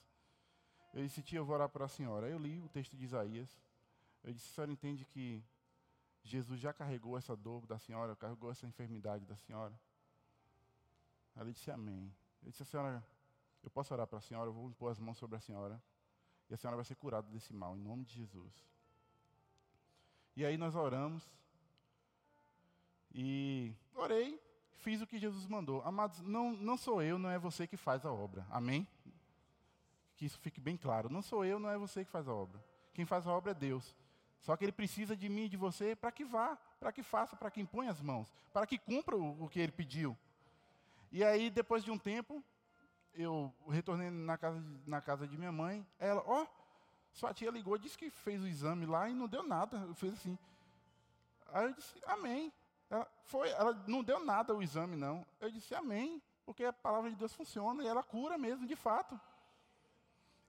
Eu 0.93 1.03
disse, 1.03 1.23
tia, 1.23 1.39
eu 1.39 1.45
vou 1.47 1.55
orar 1.55 1.71
para 1.71 1.87
a 1.87 1.89
senhora. 1.89 2.29
Eu 2.29 2.39
li 2.39 2.61
o 2.61 2.69
texto 2.69 2.95
de 2.95 3.05
Isaías. 3.07 3.49
Eu 4.23 4.31
disse, 4.31 4.51
a 4.51 4.55
senhora 4.55 4.71
entende 4.71 5.07
que 5.07 5.43
Jesus 6.23 6.61
já 6.61 6.71
carregou 6.71 7.17
essa 7.17 7.35
dor 7.35 7.67
da 7.67 7.79
senhora, 7.79 8.15
carregou 8.15 8.51
essa 8.51 8.67
enfermidade 8.67 9.25
da 9.25 9.37
senhora? 9.37 9.73
Ela 11.35 11.51
disse, 11.51 11.71
amém. 11.71 12.15
Eu 12.43 12.51
disse, 12.51 12.63
a 12.63 12.67
senhora, 12.67 13.03
eu 13.65 13.71
posso 13.71 13.95
orar 13.95 14.07
para 14.07 14.19
a 14.19 14.21
senhora, 14.21 14.51
eu 14.51 14.53
vou 14.53 14.69
impor 14.69 14.93
as 14.93 14.99
mãos 14.99 15.17
sobre 15.17 15.37
a 15.37 15.41
senhora. 15.41 15.83
E 16.51 16.53
a 16.53 16.59
senhora 16.59 16.77
vai 16.77 16.85
ser 16.85 16.97
curada 16.97 17.27
desse 17.31 17.55
mal, 17.55 17.75
em 17.75 17.81
nome 17.81 18.05
de 18.05 18.13
Jesus. 18.13 18.53
E 20.37 20.45
aí 20.45 20.59
nós 20.59 20.75
oramos. 20.75 21.27
E 23.15 23.75
orei, 23.95 24.41
fiz 24.77 25.01
o 25.03 25.07
que 25.07 25.19
Jesus 25.19 25.47
mandou. 25.47 25.83
Amados, 25.83 26.21
não, 26.23 26.53
não 26.53 26.77
sou 26.77 27.03
eu, 27.03 27.19
não 27.19 27.31
é 27.31 27.39
você 27.39 27.67
que 27.67 27.77
faz 27.77 28.05
a 28.05 28.13
obra. 28.13 28.47
Amém? 28.51 28.87
Que 30.17 30.27
isso 30.27 30.39
fique 30.41 30.61
bem 30.61 30.77
claro. 30.77 31.11
Não 31.11 31.23
sou 31.23 31.45
eu, 31.45 31.59
não 31.59 31.71
é 31.71 31.77
você 31.77 32.05
que 32.05 32.11
faz 32.11 32.29
a 32.29 32.33
obra. 32.33 32.63
Quem 32.95 33.05
faz 33.05 33.27
a 33.27 33.33
obra 33.33 33.53
é 33.53 33.55
Deus. 33.55 33.95
Só 34.41 34.57
que 34.57 34.65
Ele 34.65 34.73
precisa 34.73 35.17
de 35.17 35.29
mim 35.29 35.45
e 35.45 35.49
de 35.49 35.57
você 35.57 35.95
para 35.95 36.11
que 36.11 36.25
vá, 36.25 36.57
para 36.81 36.93
que 36.93 37.03
faça, 37.03 37.37
para 37.37 37.51
que 37.51 37.61
impõe 37.61 37.89
as 37.89 38.01
mãos, 38.01 38.33
para 38.53 38.67
que 38.67 38.77
cumpra 38.77 39.17
o, 39.17 39.45
o 39.45 39.49
que 39.49 39.61
Ele 39.61 39.73
pediu. 39.73 40.17
E 41.13 41.23
aí, 41.23 41.51
depois 41.51 41.85
de 41.85 41.91
um 41.91 41.99
tempo, 41.99 42.43
eu 43.15 43.55
retornei 43.69 44.11
na 44.11 44.37
casa 44.39 44.61
de, 44.61 44.91
na 44.91 45.01
casa 45.01 45.29
de 45.29 45.37
minha 45.37 45.53
mãe. 45.53 45.87
Ela, 45.99 46.23
ó, 46.27 46.43
oh, 46.43 46.47
sua 47.13 47.35
tia 47.35 47.51
ligou, 47.51 47.77
disse 47.77 47.97
que 47.97 48.11
fez 48.11 48.43
o 48.43 48.49
exame 48.49 48.87
lá 48.87 49.09
e 49.09 49.15
não 49.15 49.29
deu 49.29 49.43
nada. 49.43 49.77
Eu 49.87 49.95
fiz 49.95 50.15
assim. 50.15 50.39
Aí 51.53 51.67
eu 51.67 51.75
disse, 51.75 51.95
amém. 52.07 52.53
Ela, 52.93 53.09
foi, 53.25 53.49
ela 53.49 53.73
não 53.87 54.05
deu 54.05 54.23
nada 54.23 54.55
o 54.55 54.63
exame, 54.63 54.97
não. 54.97 55.27
Eu 55.41 55.51
disse, 55.51 55.75
amém. 55.75 56.23
Porque 56.45 56.63
a 56.63 56.73
palavra 56.75 57.09
de 57.09 57.17
Deus 57.17 57.33
funciona 57.33 57.83
e 57.83 57.87
ela 57.87 58.03
cura 58.03 58.37
mesmo, 58.37 58.67
de 58.67 58.77
fato. 58.77 59.19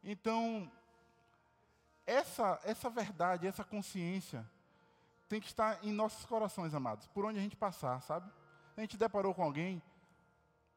Então, 0.04 0.70
essa, 2.06 2.60
essa 2.66 2.89
verdade, 2.89 3.48
essa 3.48 3.64
consciência, 3.64 4.46
tem 5.30 5.39
que 5.39 5.48
estar 5.48 5.82
em 5.86 5.94
nossos 5.94 6.26
corações, 6.26 6.74
amados, 6.74 7.08
por 7.08 7.24
onde 7.24 7.39
a 7.39 7.41
gente 7.41 7.56
passar, 7.56 8.02
sabe? 8.02 8.30
A 8.76 8.82
gente 8.82 8.98
deparou 8.98 9.34
com 9.34 9.41
alguém, 9.41 9.82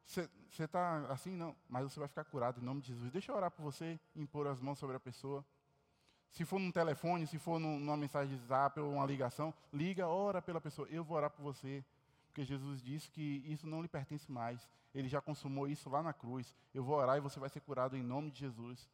você 0.04 0.28
está 0.56 0.98
assim, 1.10 1.34
não, 1.34 1.56
mas 1.68 1.82
você 1.82 1.98
vai 1.98 2.08
ficar 2.08 2.22
curado 2.24 2.60
em 2.60 2.64
nome 2.64 2.80
de 2.80 2.88
Jesus. 2.88 3.10
Deixa 3.10 3.32
eu 3.32 3.36
orar 3.36 3.50
por 3.50 3.64
você, 3.64 3.98
impor 4.14 4.46
as 4.46 4.60
mãos 4.60 4.78
sobre 4.78 4.94
a 4.94 5.00
pessoa. 5.00 5.44
Se 6.36 6.44
for 6.44 6.60
num 6.60 6.70
telefone, 6.70 7.26
se 7.26 7.38
for 7.38 7.58
numa 7.58 7.96
mensagem 7.96 8.36
de 8.36 8.44
zap 8.44 8.78
ou 8.78 8.92
uma 8.92 9.06
ligação, 9.06 9.54
liga, 9.72 10.06
ora 10.06 10.42
pela 10.42 10.60
pessoa. 10.60 10.86
Eu 10.90 11.02
vou 11.02 11.16
orar 11.16 11.30
por 11.30 11.42
você, 11.42 11.82
porque 12.26 12.44
Jesus 12.44 12.82
disse 12.82 13.08
que 13.08 13.42
isso 13.46 13.66
não 13.66 13.80
lhe 13.80 13.88
pertence 13.88 14.30
mais. 14.30 14.68
Ele 14.94 15.08
já 15.08 15.18
consumou 15.18 15.66
isso 15.66 15.88
lá 15.88 16.02
na 16.02 16.12
cruz. 16.12 16.54
Eu 16.74 16.84
vou 16.84 16.94
orar 16.94 17.16
e 17.16 17.22
você 17.22 17.40
vai 17.40 17.48
ser 17.48 17.60
curado 17.60 17.96
em 17.96 18.02
nome 18.02 18.30
de 18.30 18.40
Jesus. 18.40 18.86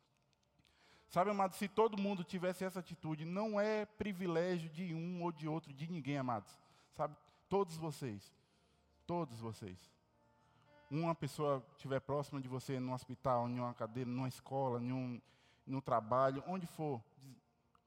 Sabe, 1.09 1.33
amados, 1.33 1.59
se 1.59 1.67
todo 1.67 2.01
mundo 2.01 2.23
tivesse 2.23 2.65
essa 2.65 2.79
atitude, 2.79 3.25
não 3.25 3.61
é 3.61 3.87
privilégio 3.87 4.71
de 4.71 4.95
um 4.95 5.25
ou 5.25 5.33
de 5.33 5.49
outro, 5.49 5.73
de 5.73 5.91
ninguém, 5.91 6.19
amados. 6.19 6.57
Sabe, 6.93 7.17
todos 7.49 7.77
vocês, 7.77 8.33
todos 9.05 9.41
vocês. 9.41 9.91
Uma 10.89 11.13
pessoa 11.13 11.61
estiver 11.73 11.99
próxima 11.99 12.41
de 12.41 12.47
você 12.47 12.79
num 12.79 12.93
hospital, 12.93 13.49
em 13.49 13.59
uma 13.59 13.75
cadeira, 13.75 14.09
numa 14.09 14.29
escola, 14.29 14.81
em 14.81 14.93
um, 14.93 15.21
no 15.67 15.81
trabalho, 15.81 16.43
onde 16.47 16.67
for. 16.67 17.03
Diz, 17.19 17.37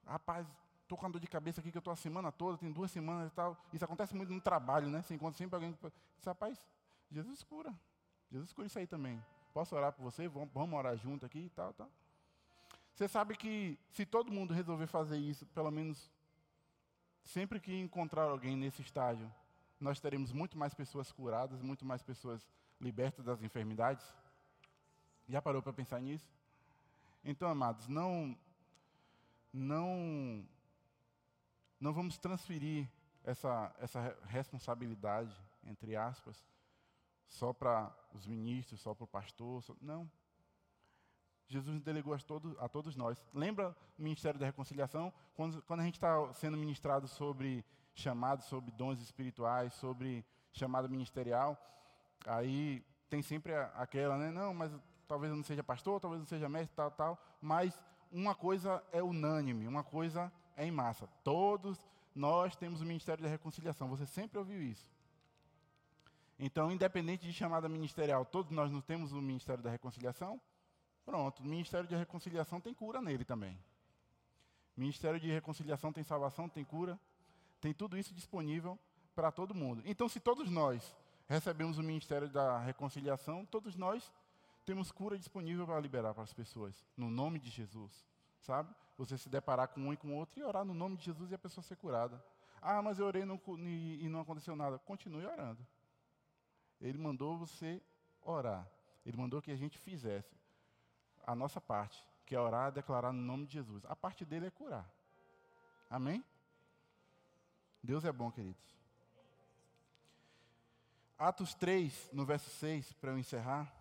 Rapaz, 0.06 0.48
estou 0.86 0.98
com 0.98 1.10
dor 1.10 1.20
de 1.20 1.28
cabeça 1.28 1.60
aqui 1.60 1.72
que 1.72 1.78
eu 1.78 1.80
estou 1.80 1.92
a 1.92 1.96
semana 1.96 2.32
toda, 2.32 2.58
tem 2.58 2.72
duas 2.72 2.92
semanas 2.92 3.32
e 3.32 3.36
tal. 3.36 3.58
Isso 3.74 3.84
acontece 3.84 4.16
muito 4.16 4.32
no 4.32 4.40
trabalho, 4.40 4.88
né? 4.88 5.02
Você 5.02 5.16
encontra 5.16 5.38
sempre 5.38 5.56
alguém 5.56 5.74
que 5.74 5.80
diz, 5.82 6.26
rapaz, 6.26 6.66
Jesus 7.12 7.44
cura. 7.44 7.74
Jesus 8.32 8.54
cura 8.54 8.68
isso 8.68 8.78
aí 8.78 8.88
também. 8.88 9.24
Posso 9.54 9.76
orar 9.76 9.92
por 9.92 10.04
você? 10.04 10.28
Vamos, 10.28 10.50
vamos 10.54 10.78
orar 10.78 10.96
junto 10.98 11.26
aqui 11.26 11.40
e 11.40 11.50
tal, 11.50 11.74
tal. 11.74 11.90
Você 12.94 13.08
sabe 13.08 13.36
que 13.36 13.78
se 13.92 14.06
todo 14.06 14.32
mundo 14.32 14.54
resolver 14.54 14.88
fazer 14.88 15.18
isso, 15.18 15.46
pelo 15.48 15.72
menos 15.72 16.12
sempre 17.24 17.60
que 17.60 17.74
encontrar 17.80 18.24
alguém 18.24 18.56
nesse 18.56 18.82
estágio, 18.82 19.32
nós 19.80 20.00
teremos 20.00 20.32
muito 20.32 20.58
mais 20.58 20.74
pessoas 20.74 21.12
curadas, 21.12 21.62
muito 21.62 21.86
mais 21.86 22.02
pessoas 22.02 22.48
libertas 22.80 23.26
das 23.26 23.42
enfermidades? 23.42 24.06
Já 25.28 25.42
parou 25.42 25.62
para 25.62 25.74
pensar 25.74 26.00
nisso? 26.00 26.35
Então, 27.26 27.50
amados, 27.50 27.88
não 27.88 28.38
não 29.52 30.48
não 31.80 31.92
vamos 31.92 32.18
transferir 32.18 32.88
essa 33.24 33.76
essa 33.80 34.18
responsabilidade 34.28 35.36
entre 35.66 35.96
aspas 35.96 36.46
só 37.28 37.52
para 37.52 37.92
os 38.14 38.26
ministros, 38.28 38.80
só 38.80 38.94
para 38.94 39.04
o 39.04 39.08
pastor, 39.08 39.64
só, 39.64 39.76
não. 39.82 40.10
Jesus 41.48 41.80
delegou 41.82 42.14
a 42.14 42.18
todos, 42.18 42.58
a 42.60 42.68
todos 42.68 42.96
nós. 42.96 43.24
Lembra 43.34 43.76
o 43.98 44.02
Ministério 44.02 44.40
da 44.40 44.46
Reconciliação? 44.46 45.14
Quando, 45.36 45.62
quando 45.64 45.82
a 45.82 45.84
gente 45.84 45.96
está 45.96 46.34
sendo 46.34 46.58
ministrado 46.58 47.08
sobre 47.08 47.64
chamados, 47.94 48.46
sobre 48.46 48.72
dons 48.72 49.02
espirituais, 49.02 49.74
sobre 49.74 50.26
chamada 50.52 50.88
ministerial, 50.88 51.58
aí 52.26 52.84
tem 53.10 53.22
sempre 53.22 53.54
aquela, 53.76 54.18
né? 54.18 54.32
Não, 54.32 54.54
mas 54.54 54.72
talvez 55.08 55.32
eu 55.32 55.38
não 55.38 55.44
seja 55.44 55.64
pastor, 55.64 56.00
talvez 56.00 56.20
eu 56.20 56.24
não 56.24 56.28
seja 56.28 56.50
mestre, 56.50 56.76
tal, 56.76 56.92
tal. 56.92 57.18
Mas 57.42 57.80
uma 58.12 58.36
coisa 58.36 58.84
é 58.92 59.02
unânime, 59.02 59.68
uma 59.68 59.84
coisa 59.84 60.32
é 60.56 60.66
em 60.66 60.72
massa. 60.72 61.08
Todos 61.24 61.78
nós 62.14 62.56
temos 62.56 62.82
o 62.82 62.86
Ministério 62.86 63.24
da 63.24 63.30
Reconciliação. 63.30 63.90
Você 63.90 64.06
sempre 64.06 64.38
ouviu 64.38 64.62
isso. 64.62 64.90
Então, 66.38 66.72
independente 66.72 67.26
de 67.26 67.34
chamada 67.34 67.70
ministerial, 67.70 68.26
todos 68.26 68.52
nós 68.52 68.72
não 68.72 68.82
temos 68.82 69.14
o 69.14 69.22
Ministério 69.22 69.64
da 69.64 69.70
Reconciliação? 69.70 70.40
Pronto, 71.06 71.42
o 71.42 71.46
Ministério 71.46 71.88
de 71.88 71.96
Reconciliação 71.96 72.60
tem 72.60 72.74
cura 72.74 73.02
nele 73.02 73.24
também. 73.24 73.58
Ministério 74.76 75.20
de 75.20 75.32
Reconciliação 75.32 75.94
tem 75.94 76.04
salvação, 76.04 76.50
tem 76.50 76.66
cura, 76.66 77.00
tem 77.62 77.74
tudo 77.74 77.98
isso 77.98 78.14
disponível 78.14 78.78
para 79.16 79.32
todo 79.32 79.56
mundo. 79.56 79.82
Então, 79.86 80.10
se 80.10 80.20
todos 80.20 80.50
nós 80.50 80.94
recebemos 81.28 81.78
o 81.78 81.84
Ministério 81.84 82.28
da 82.28 82.60
Reconciliação, 82.60 83.46
todos 83.46 83.76
nós 83.76 84.12
temos 84.66 84.92
cura 84.92 85.18
disponível 85.18 85.66
para 85.66 85.80
liberar 85.80 86.14
para 86.14 86.24
as 86.24 86.34
pessoas, 86.34 86.86
no 86.98 87.10
nome 87.10 87.40
de 87.40 87.50
Jesus, 87.50 88.06
sabe? 88.42 88.74
Você 88.98 89.18
se 89.18 89.30
deparar 89.30 89.68
com 89.68 89.82
um 89.82 89.94
e 89.94 89.98
com 89.98 90.16
outro 90.16 90.40
e 90.40 90.44
orar 90.44 90.66
no 90.66 90.74
nome 90.74 90.98
de 90.98 91.06
Jesus 91.06 91.32
e 91.32 91.36
a 91.36 91.38
pessoa 91.38 91.64
ser 91.64 91.76
curada. 91.76 92.24
Ah, 92.62 92.82
mas 92.82 92.98
eu 92.98 93.06
orei 93.06 93.24
e 93.24 94.10
não 94.10 94.20
aconteceu 94.22 94.56
nada. 94.56 94.80
Continue 94.80 95.26
orando. 95.26 95.66
Ele 96.82 96.98
mandou 96.98 97.38
você 97.38 97.82
orar. 98.22 98.68
Ele 99.06 99.18
mandou 99.18 99.42
que 99.42 99.52
a 99.52 99.56
gente 99.56 99.78
fizesse 99.78 100.36
a 101.28 101.36
nossa 101.36 101.62
parte, 101.62 102.04
que 102.26 102.36
é 102.36 102.40
orar 102.40 102.72
declarar 102.72 103.12
no 103.12 103.22
nome 103.22 103.46
de 103.46 103.54
Jesus. 103.54 103.86
A 103.86 103.96
parte 103.96 104.26
dele 104.26 104.48
é 104.48 104.52
curar. 104.52 104.90
Amém? 105.90 106.24
Deus 107.84 108.04
é 108.04 108.12
bom, 108.12 108.32
queridos. 108.32 108.64
Atos 111.18 111.54
3, 111.54 112.10
no 112.12 112.26
verso 112.26 112.50
6, 112.50 112.94
para 112.94 113.12
eu 113.12 113.20
encerrar. 113.20 113.72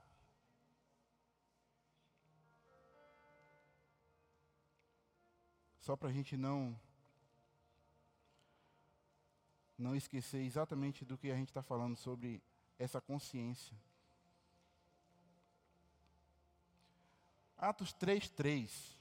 Só 5.84 5.94
para 5.94 6.08
a 6.08 6.12
gente 6.12 6.34
não 6.34 6.74
não 9.76 9.94
esquecer 9.94 10.40
exatamente 10.40 11.04
do 11.04 11.18
que 11.18 11.30
a 11.30 11.36
gente 11.36 11.50
está 11.50 11.62
falando 11.62 11.94
sobre 11.94 12.42
essa 12.78 13.02
consciência. 13.02 13.76
Atos 17.58 17.92
3, 17.92 18.30
3. 18.30 18.98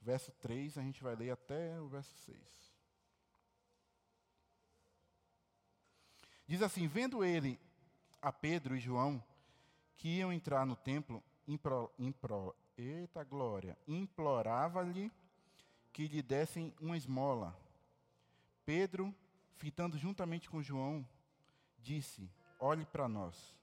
Verso 0.00 0.32
3, 0.40 0.78
a 0.78 0.80
gente 0.80 1.02
vai 1.02 1.14
ler 1.16 1.32
até 1.32 1.78
o 1.78 1.86
verso 1.86 2.16
6. 2.24 2.38
Diz 6.46 6.62
assim: 6.62 6.88
Vendo 6.88 7.22
ele 7.22 7.60
a 8.22 8.32
Pedro 8.32 8.74
e 8.74 8.80
João 8.80 9.22
que 9.98 10.08
iam 10.16 10.32
entrar 10.32 10.64
no 10.64 10.76
templo, 10.76 11.22
impro, 11.46 11.92
impro, 11.98 12.56
eita 12.74 13.22
glória, 13.22 13.76
implorava-lhe 13.86 15.12
que 15.94 16.08
lhe 16.08 16.20
dessem 16.20 16.74
uma 16.80 16.96
esmola. 16.96 17.56
Pedro, 18.66 19.14
fitando 19.56 19.96
juntamente 19.96 20.50
com 20.50 20.60
João, 20.60 21.08
disse: 21.78 22.28
Olhe 22.58 22.84
para 22.84 23.08
nós. 23.08 23.56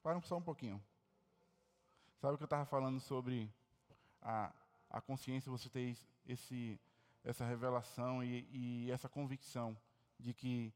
Para 0.00 0.20
só 0.22 0.36
um 0.36 0.42
pouquinho. 0.42 0.80
Sabe 2.20 2.34
o 2.34 2.36
que 2.36 2.44
eu 2.44 2.46
estava 2.46 2.64
falando 2.64 3.00
sobre 3.00 3.52
a, 4.22 4.52
a 4.88 5.00
consciência, 5.00 5.50
você 5.50 5.68
ter 5.68 5.96
esse, 6.24 6.78
essa 7.24 7.44
revelação 7.44 8.22
e, 8.22 8.46
e 8.52 8.90
essa 8.92 9.08
convicção 9.08 9.76
de 10.20 10.32
que 10.32 10.72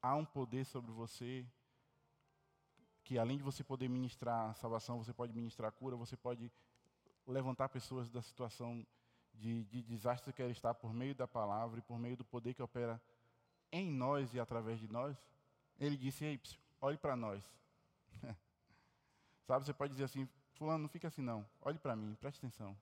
há 0.00 0.16
um 0.16 0.24
poder 0.24 0.64
sobre 0.64 0.90
você, 0.90 1.46
que 3.02 3.18
além 3.18 3.36
de 3.36 3.42
você 3.42 3.62
poder 3.62 3.88
ministrar 3.88 4.56
salvação, 4.56 4.96
você 4.96 5.12
pode 5.12 5.34
ministrar 5.34 5.70
cura, 5.72 5.96
você 5.96 6.16
pode 6.16 6.50
levantar 7.26 7.68
pessoas 7.68 8.08
da 8.08 8.22
situação 8.22 8.86
de, 9.34 9.64
de 9.64 9.82
desastre 9.82 10.32
que 10.32 10.42
ela 10.42 10.50
está 10.50 10.72
por 10.72 10.92
meio 10.92 11.14
da 11.14 11.26
palavra 11.26 11.78
e 11.78 11.82
por 11.82 11.98
meio 11.98 12.16
do 12.16 12.24
poder 12.24 12.54
que 12.54 12.62
opera 12.62 13.00
em 13.70 13.90
nós 13.90 14.32
e 14.34 14.40
através 14.40 14.78
de 14.78 14.90
nós. 14.90 15.16
Ele 15.78 15.96
disse: 15.96 16.24
Ei, 16.24 16.40
olhe 16.80 16.96
para 16.96 17.16
nós. 17.16 17.44
Sabe, 19.46 19.64
você 19.64 19.72
pode 19.72 19.92
dizer 19.92 20.04
assim: 20.04 20.28
Fulano, 20.54 20.82
não 20.82 20.88
fica 20.88 21.08
assim 21.08 21.22
não. 21.22 21.46
Olhe 21.60 21.78
para 21.78 21.96
mim, 21.96 22.14
preste 22.14 22.38
atenção. 22.38 22.76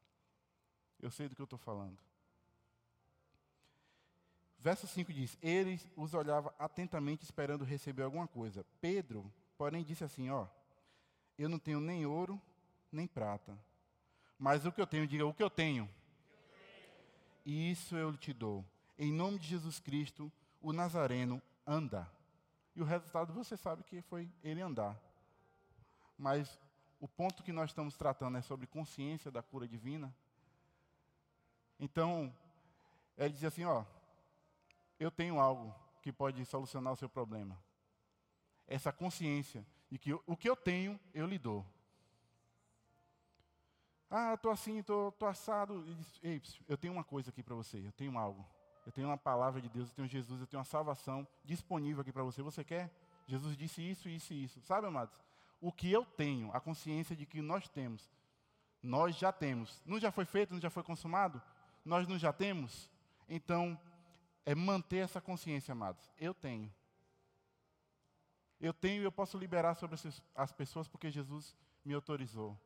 Eu 1.00 1.10
sei 1.10 1.28
do 1.28 1.34
que 1.34 1.42
eu 1.42 1.44
estou 1.44 1.58
falando. 1.58 1.98
Verso 4.58 4.86
5 4.86 5.12
diz: 5.12 5.36
Ele 5.42 5.80
os 5.96 6.14
olhava 6.14 6.54
atentamente, 6.58 7.24
esperando 7.24 7.64
receber 7.64 8.02
alguma 8.02 8.28
coisa. 8.28 8.64
Pedro, 8.80 9.32
porém, 9.56 9.82
disse 9.82 10.04
assim: 10.04 10.30
Ó, 10.30 10.46
eu 11.36 11.48
não 11.48 11.58
tenho 11.58 11.80
nem 11.80 12.06
ouro, 12.06 12.40
nem 12.90 13.06
prata. 13.06 13.58
Mas 14.38 14.66
o 14.66 14.72
que 14.72 14.80
eu 14.80 14.86
tenho, 14.86 15.06
diga 15.06 15.26
o 15.26 15.34
que 15.34 15.42
eu 15.42 15.50
tenho. 15.50 15.88
E 17.44 17.70
isso 17.70 17.96
eu 17.96 18.16
te 18.16 18.32
dou. 18.32 18.64
Em 18.98 19.12
nome 19.12 19.38
de 19.38 19.48
Jesus 19.48 19.80
Cristo, 19.80 20.30
o 20.60 20.72
Nazareno 20.72 21.42
anda. 21.66 22.08
E 22.74 22.80
o 22.80 22.84
resultado 22.84 23.32
você 23.32 23.56
sabe 23.56 23.82
que 23.82 24.00
foi 24.02 24.30
ele 24.42 24.60
andar. 24.60 24.96
Mas 26.16 26.58
o 27.00 27.08
ponto 27.08 27.42
que 27.42 27.52
nós 27.52 27.70
estamos 27.70 27.96
tratando 27.96 28.38
é 28.38 28.42
sobre 28.42 28.66
consciência 28.66 29.30
da 29.30 29.42
cura 29.42 29.66
divina. 29.66 30.14
Então, 31.78 32.32
ele 33.18 33.34
diz 33.34 33.44
assim: 33.44 33.64
ó, 33.64 33.84
eu 35.00 35.10
tenho 35.10 35.40
algo 35.40 35.74
que 36.00 36.12
pode 36.12 36.44
solucionar 36.44 36.92
o 36.92 36.96
seu 36.96 37.08
problema. 37.08 37.58
Essa 38.68 38.92
consciência 38.92 39.66
de 39.90 39.98
que 39.98 40.12
o 40.14 40.36
que 40.36 40.48
eu 40.48 40.56
tenho, 40.56 40.98
eu 41.12 41.26
lhe 41.26 41.38
dou. 41.38 41.66
Ah, 44.14 44.34
estou 44.34 44.52
assim, 44.52 44.78
estou 44.78 45.14
assado. 45.22 45.82
Diz, 45.84 46.20
Ei, 46.22 46.42
eu 46.68 46.76
tenho 46.76 46.92
uma 46.92 47.02
coisa 47.04 47.30
aqui 47.30 47.42
para 47.42 47.54
você, 47.54 47.78
eu 47.78 47.92
tenho 47.92 48.16
algo. 48.18 48.46
Eu 48.84 48.92
tenho 48.92 49.08
uma 49.08 49.18
palavra 49.18 49.60
de 49.60 49.68
Deus, 49.68 49.88
eu 49.88 49.94
tenho 49.94 50.08
Jesus, 50.08 50.40
eu 50.40 50.46
tenho 50.46 50.58
uma 50.58 50.64
salvação 50.64 51.26
disponível 51.44 52.02
aqui 52.02 52.12
para 52.12 52.22
você. 52.22 52.42
Você 52.42 52.62
quer? 52.62 52.90
Jesus 53.26 53.56
disse 53.56 53.80
isso, 53.80 54.08
isso 54.08 54.32
e 54.34 54.44
isso. 54.44 54.60
Sabe, 54.60 54.86
amados? 54.86 55.16
o 55.62 55.70
que 55.70 55.90
eu 55.90 56.04
tenho, 56.04 56.50
a 56.52 56.60
consciência 56.60 57.14
de 57.14 57.24
que 57.24 57.40
nós 57.40 57.68
temos, 57.68 58.10
nós 58.82 59.14
já 59.14 59.30
temos. 59.32 59.80
Não 59.86 60.00
já 60.00 60.10
foi 60.10 60.24
feito, 60.24 60.52
não 60.52 60.60
já 60.60 60.68
foi 60.68 60.82
consumado? 60.82 61.40
Nós 61.84 62.08
não 62.08 62.18
já 62.18 62.32
temos? 62.32 62.90
Então, 63.28 63.80
é 64.44 64.56
manter 64.56 64.96
essa 64.96 65.20
consciência, 65.20 65.70
amados. 65.70 66.10
Eu 66.18 66.34
tenho. 66.34 66.70
Eu 68.60 68.74
tenho 68.74 69.02
e 69.02 69.04
eu 69.04 69.12
posso 69.12 69.38
liberar 69.38 69.76
sobre 69.76 69.96
as 70.34 70.52
pessoas 70.52 70.88
porque 70.88 71.12
Jesus 71.12 71.56
me 71.84 71.94
autorizou. 71.94 72.58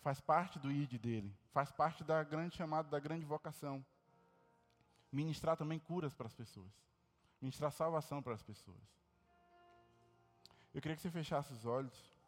Faz 0.00 0.20
parte 0.20 0.58
do 0.58 0.70
ID 0.70 0.94
dele. 1.00 1.34
Faz 1.52 1.70
parte 1.72 2.04
da 2.04 2.22
grande 2.22 2.56
chamada, 2.56 2.88
da 2.88 2.98
grande 2.98 3.24
vocação. 3.24 3.84
Ministrar 5.10 5.56
também 5.56 5.78
curas 5.78 6.14
para 6.14 6.26
as 6.26 6.34
pessoas. 6.34 6.70
Ministrar 7.40 7.72
salvação 7.72 8.22
para 8.22 8.34
as 8.34 8.42
pessoas. 8.42 8.76
Eu 10.74 10.80
queria 10.80 10.96
que 10.96 11.02
você 11.02 11.10
fechasse 11.10 11.52
os 11.52 11.64
olhos. 11.64 12.18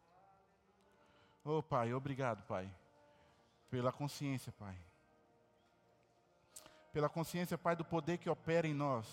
Oh, 1.43 1.61
Pai, 1.63 1.93
obrigado, 1.93 2.43
Pai, 2.43 2.69
pela 3.69 3.91
consciência, 3.91 4.51
Pai. 4.51 4.77
Pela 6.93 7.09
consciência, 7.09 7.57
Pai, 7.57 7.75
do 7.75 7.85
poder 7.85 8.17
que 8.17 8.29
opera 8.29 8.67
em 8.67 8.73
nós. 8.73 9.07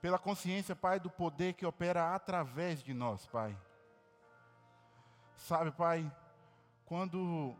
Pela 0.00 0.18
consciência, 0.18 0.76
Pai, 0.76 1.00
do 1.00 1.10
poder 1.10 1.54
que 1.54 1.66
opera 1.66 2.14
através 2.14 2.82
de 2.82 2.94
nós, 2.94 3.26
Pai. 3.26 3.58
Sabe, 5.36 5.70
Pai, 5.72 6.10
quando 6.86 7.54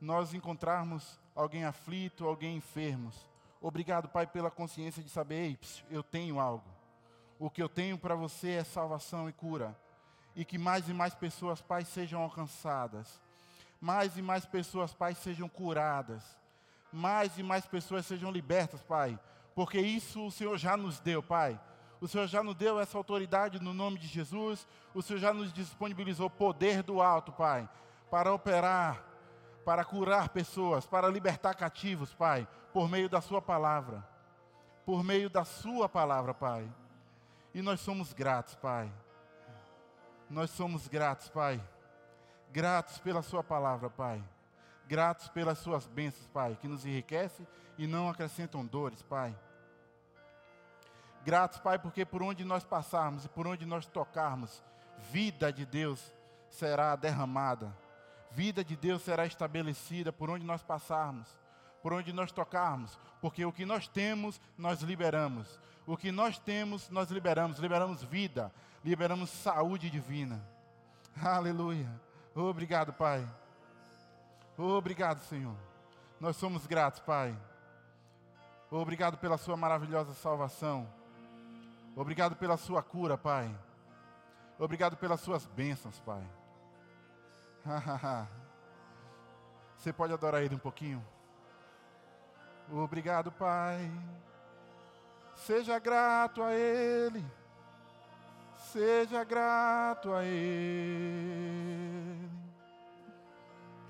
nós 0.00 0.34
encontrarmos 0.34 1.18
alguém 1.34 1.64
aflito, 1.64 2.26
alguém 2.26 2.56
enfermo, 2.56 3.10
obrigado, 3.60 4.08
Pai, 4.08 4.26
pela 4.26 4.50
consciência 4.50 5.02
de 5.02 5.08
saber, 5.08 5.58
eu 5.90 6.02
tenho 6.02 6.40
algo. 6.40 6.64
O 7.38 7.50
que 7.50 7.62
eu 7.62 7.68
tenho 7.68 7.98
para 7.98 8.14
você 8.14 8.52
é 8.52 8.64
salvação 8.64 9.28
e 9.28 9.32
cura. 9.32 9.76
E 10.34 10.44
que 10.44 10.58
mais 10.58 10.88
e 10.88 10.94
mais 10.94 11.14
pessoas, 11.14 11.60
Pai, 11.60 11.84
sejam 11.84 12.22
alcançadas. 12.22 13.20
Mais 13.80 14.16
e 14.16 14.22
mais 14.22 14.46
pessoas, 14.46 14.92
Pai, 14.94 15.14
sejam 15.14 15.48
curadas. 15.48 16.24
Mais 16.92 17.38
e 17.38 17.42
mais 17.42 17.66
pessoas 17.66 18.06
sejam 18.06 18.30
libertas, 18.30 18.82
Pai. 18.82 19.18
Porque 19.54 19.78
isso 19.78 20.26
o 20.26 20.30
Senhor 20.30 20.56
já 20.56 20.76
nos 20.76 20.98
deu, 21.00 21.22
Pai. 21.22 21.60
O 22.00 22.08
Senhor 22.08 22.26
já 22.26 22.42
nos 22.42 22.54
deu 22.54 22.78
essa 22.78 22.96
autoridade 22.96 23.60
no 23.60 23.72
nome 23.72 23.98
de 23.98 24.06
Jesus. 24.06 24.66
O 24.94 25.02
Senhor 25.02 25.18
já 25.18 25.32
nos 25.32 25.52
disponibilizou 25.52 26.28
poder 26.28 26.82
do 26.82 27.00
alto, 27.00 27.32
Pai, 27.32 27.68
para 28.10 28.32
operar, 28.32 29.04
para 29.64 29.84
curar 29.84 30.28
pessoas, 30.28 30.86
para 30.86 31.08
libertar 31.08 31.54
cativos, 31.54 32.14
Pai, 32.14 32.46
por 32.72 32.88
meio 32.88 33.08
da 33.08 33.20
Sua 33.20 33.42
palavra. 33.42 34.06
Por 34.84 35.02
meio 35.02 35.28
da 35.28 35.44
Sua 35.44 35.88
palavra, 35.88 36.32
Pai. 36.32 36.72
E 37.52 37.60
nós 37.62 37.80
somos 37.80 38.12
gratos, 38.12 38.54
Pai. 38.54 38.92
Nós 40.30 40.50
somos 40.50 40.86
gratos, 40.86 41.28
Pai. 41.28 41.60
Gratos 42.52 42.98
pela 42.98 43.22
Sua 43.22 43.42
palavra, 43.42 43.90
Pai. 43.90 44.22
Gratos 44.86 45.28
pelas 45.28 45.58
Suas 45.58 45.86
bênçãos, 45.86 46.28
Pai, 46.28 46.56
que 46.60 46.68
nos 46.68 46.86
enriquece 46.86 47.46
e 47.76 47.86
não 47.86 48.08
acrescentam 48.08 48.64
dores, 48.64 49.02
Pai. 49.02 49.36
Gratos, 51.24 51.58
Pai, 51.58 51.76
porque 51.76 52.04
por 52.04 52.22
onde 52.22 52.44
nós 52.44 52.62
passarmos 52.62 53.24
e 53.24 53.28
por 53.28 53.48
onde 53.48 53.66
nós 53.66 53.84
tocarmos, 53.86 54.62
vida 55.10 55.52
de 55.52 55.66
Deus 55.66 56.14
será 56.48 56.94
derramada. 56.94 57.74
Vida 58.32 58.64
de 58.64 58.76
Deus 58.76 59.02
será 59.02 59.26
estabelecida 59.26 60.12
por 60.12 60.28
onde 60.30 60.44
nós 60.44 60.62
passarmos, 60.62 61.28
por 61.82 61.92
onde 61.92 62.12
nós 62.12 62.32
tocarmos, 62.32 62.98
porque 63.20 63.44
o 63.44 63.52
que 63.52 63.64
nós 63.64 63.88
temos, 63.88 64.40
nós 64.58 64.82
liberamos. 64.82 65.58
O 65.86 65.96
que 65.96 66.10
nós 66.10 66.38
temos, 66.38 66.90
nós 66.90 67.10
liberamos. 67.10 67.58
Liberamos 67.58 68.02
vida, 68.02 68.52
liberamos 68.84 69.30
saúde 69.30 69.88
divina. 69.88 70.42
Aleluia. 71.22 71.88
Obrigado, 72.34 72.92
Pai. 72.92 73.26
Obrigado, 74.58 75.20
Senhor. 75.20 75.56
Nós 76.20 76.36
somos 76.36 76.66
gratos, 76.66 77.00
Pai. 77.00 77.36
Obrigado 78.70 79.16
pela 79.16 79.38
Sua 79.38 79.56
maravilhosa 79.56 80.12
salvação. 80.14 80.88
Obrigado 81.94 82.36
pela 82.36 82.56
Sua 82.56 82.82
cura, 82.82 83.16
Pai. 83.16 83.54
Obrigado 84.58 84.96
pelas 84.96 85.20
Suas 85.20 85.46
bênçãos, 85.46 86.00
Pai. 86.00 86.22
Você 89.76 89.92
pode 89.92 90.12
adorar 90.12 90.42
Ele 90.42 90.54
um 90.54 90.58
pouquinho? 90.58 91.04
Obrigado, 92.70 93.30
Pai. 93.30 93.90
Seja 95.34 95.78
grato 95.78 96.42
a 96.42 96.52
Ele. 96.54 97.24
Seja 98.72 99.22
grato 99.24 100.12
a 100.12 100.24
Ele. 100.24 101.46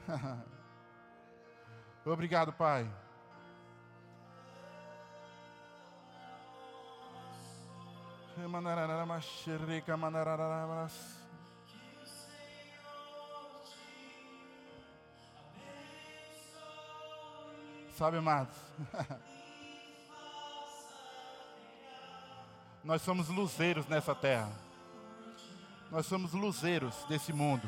Obrigado, 2.05 2.53
Pai. 2.53 2.89
Sabe, 17.97 18.19
amados? 18.19 18.55
Nós 22.85 23.01
somos 23.01 23.29
luzeiros 23.29 23.87
nessa 23.87 24.15
terra. 24.15 24.53
Nós 25.91 26.05
somos 26.05 26.35
luzeiros 26.35 26.95
desse 27.09 27.33
mundo. 27.33 27.67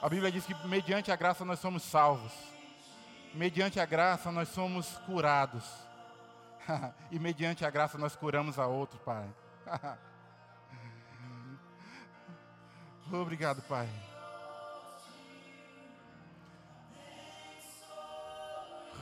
A 0.00 0.08
Bíblia 0.08 0.30
diz 0.30 0.46
que 0.46 0.54
mediante 0.68 1.10
a 1.10 1.16
graça 1.16 1.44
nós 1.44 1.58
somos 1.58 1.82
salvos. 1.82 2.32
Mediante 3.34 3.80
a 3.80 3.84
graça 3.84 4.30
nós 4.30 4.48
somos 4.50 4.98
curados. 4.98 5.64
e 7.10 7.18
mediante 7.18 7.64
a 7.64 7.70
graça 7.70 7.98
nós 7.98 8.14
curamos 8.14 8.56
a 8.56 8.68
outro, 8.68 9.00
Pai. 9.00 9.28
Obrigado, 13.12 13.60
Pai. 13.62 13.88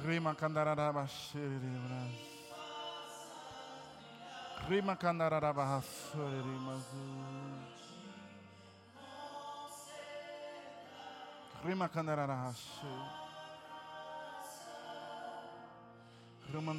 Rima 0.07 0.37
candararaba 0.37 1.05
xeririmas. 1.09 2.13
Rima 4.69 4.95
candararaba 4.95 5.83
xeririmas. 5.83 6.85
Rima 11.65 11.89
candararaba 11.89 12.55
Rima 16.53 16.77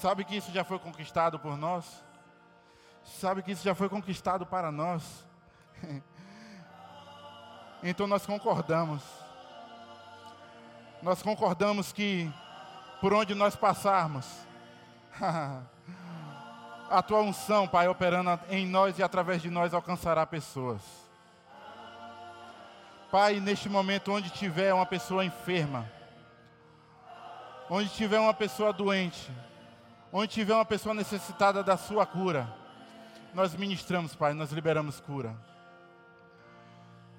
Sabe 0.00 0.24
que 0.24 0.36
isso 0.36 0.50
já 0.52 0.64
foi 0.64 0.78
conquistado 0.78 1.38
por 1.38 1.58
nós? 1.58 2.02
Sabe 3.04 3.42
que 3.42 3.52
isso 3.52 3.62
já 3.62 3.74
foi 3.74 3.90
conquistado 3.90 4.46
para 4.46 4.72
nós? 4.72 5.22
então 7.84 8.06
nós 8.06 8.24
concordamos 8.24 9.02
nós 11.02 11.20
concordamos 11.22 11.92
que 11.92 12.32
por 13.00 13.12
onde 13.12 13.34
nós 13.34 13.56
passarmos, 13.56 14.24
a 16.88 17.02
tua 17.02 17.20
unção, 17.20 17.66
Pai, 17.66 17.88
operando 17.88 18.38
em 18.48 18.66
nós 18.66 18.98
e 18.98 19.02
através 19.02 19.42
de 19.42 19.50
nós 19.50 19.74
alcançará 19.74 20.24
pessoas. 20.24 20.80
Pai, 23.10 23.40
neste 23.40 23.68
momento, 23.68 24.12
onde 24.12 24.30
tiver 24.30 24.72
uma 24.72 24.86
pessoa 24.86 25.24
enferma, 25.24 25.90
onde 27.68 27.88
tiver 27.90 28.20
uma 28.20 28.32
pessoa 28.32 28.72
doente, 28.72 29.30
onde 30.12 30.32
tiver 30.32 30.54
uma 30.54 30.64
pessoa 30.64 30.94
necessitada 30.94 31.62
da 31.64 31.76
sua 31.76 32.06
cura, 32.06 32.48
nós 33.34 33.54
ministramos, 33.54 34.14
Pai, 34.14 34.32
nós 34.34 34.52
liberamos 34.52 35.00
cura. 35.00 35.34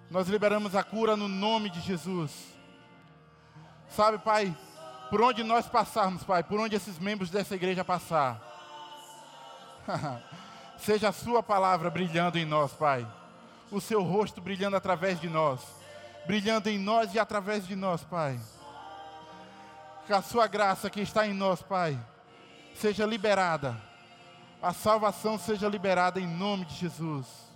Nós 0.09 0.27
liberamos 0.27 0.75
a 0.75 0.83
cura 0.83 1.17
no 1.17 1.27
nome 1.27 1.69
de 1.69 1.81
Jesus. 1.81 2.53
Sabe, 3.95 4.17
Pai, 4.17 4.55
por 5.11 5.21
onde 5.21 5.43
nós 5.43 5.67
passarmos, 5.67 6.23
Pai, 6.23 6.41
por 6.43 6.59
onde 6.59 6.75
esses 6.75 6.97
membros 6.97 7.29
dessa 7.29 7.53
igreja 7.53 7.85
passar, 7.85 8.41
seja 10.77 11.09
a 11.09 11.13
Sua 11.13 11.43
palavra 11.43 11.91
brilhando 11.91 12.39
em 12.39 12.45
nós, 12.45 12.73
Pai, 12.73 13.07
o 13.69 13.79
Seu 13.79 14.01
rosto 14.01 14.41
brilhando 14.41 14.75
através 14.75 15.19
de 15.21 15.29
nós, 15.29 15.61
brilhando 16.25 16.69
em 16.69 16.79
nós 16.79 17.13
e 17.13 17.19
através 17.19 17.67
de 17.67 17.75
nós, 17.75 18.03
Pai. 18.03 18.39
Que 20.07 20.13
a 20.13 20.23
Sua 20.23 20.47
graça 20.47 20.89
que 20.89 21.01
está 21.01 21.27
em 21.27 21.33
nós, 21.33 21.61
Pai, 21.61 21.95
seja 22.73 23.05
liberada, 23.05 23.79
a 24.59 24.73
salvação 24.73 25.37
seja 25.37 25.69
liberada 25.69 26.19
em 26.19 26.25
nome 26.25 26.65
de 26.65 26.73
Jesus. 26.73 27.52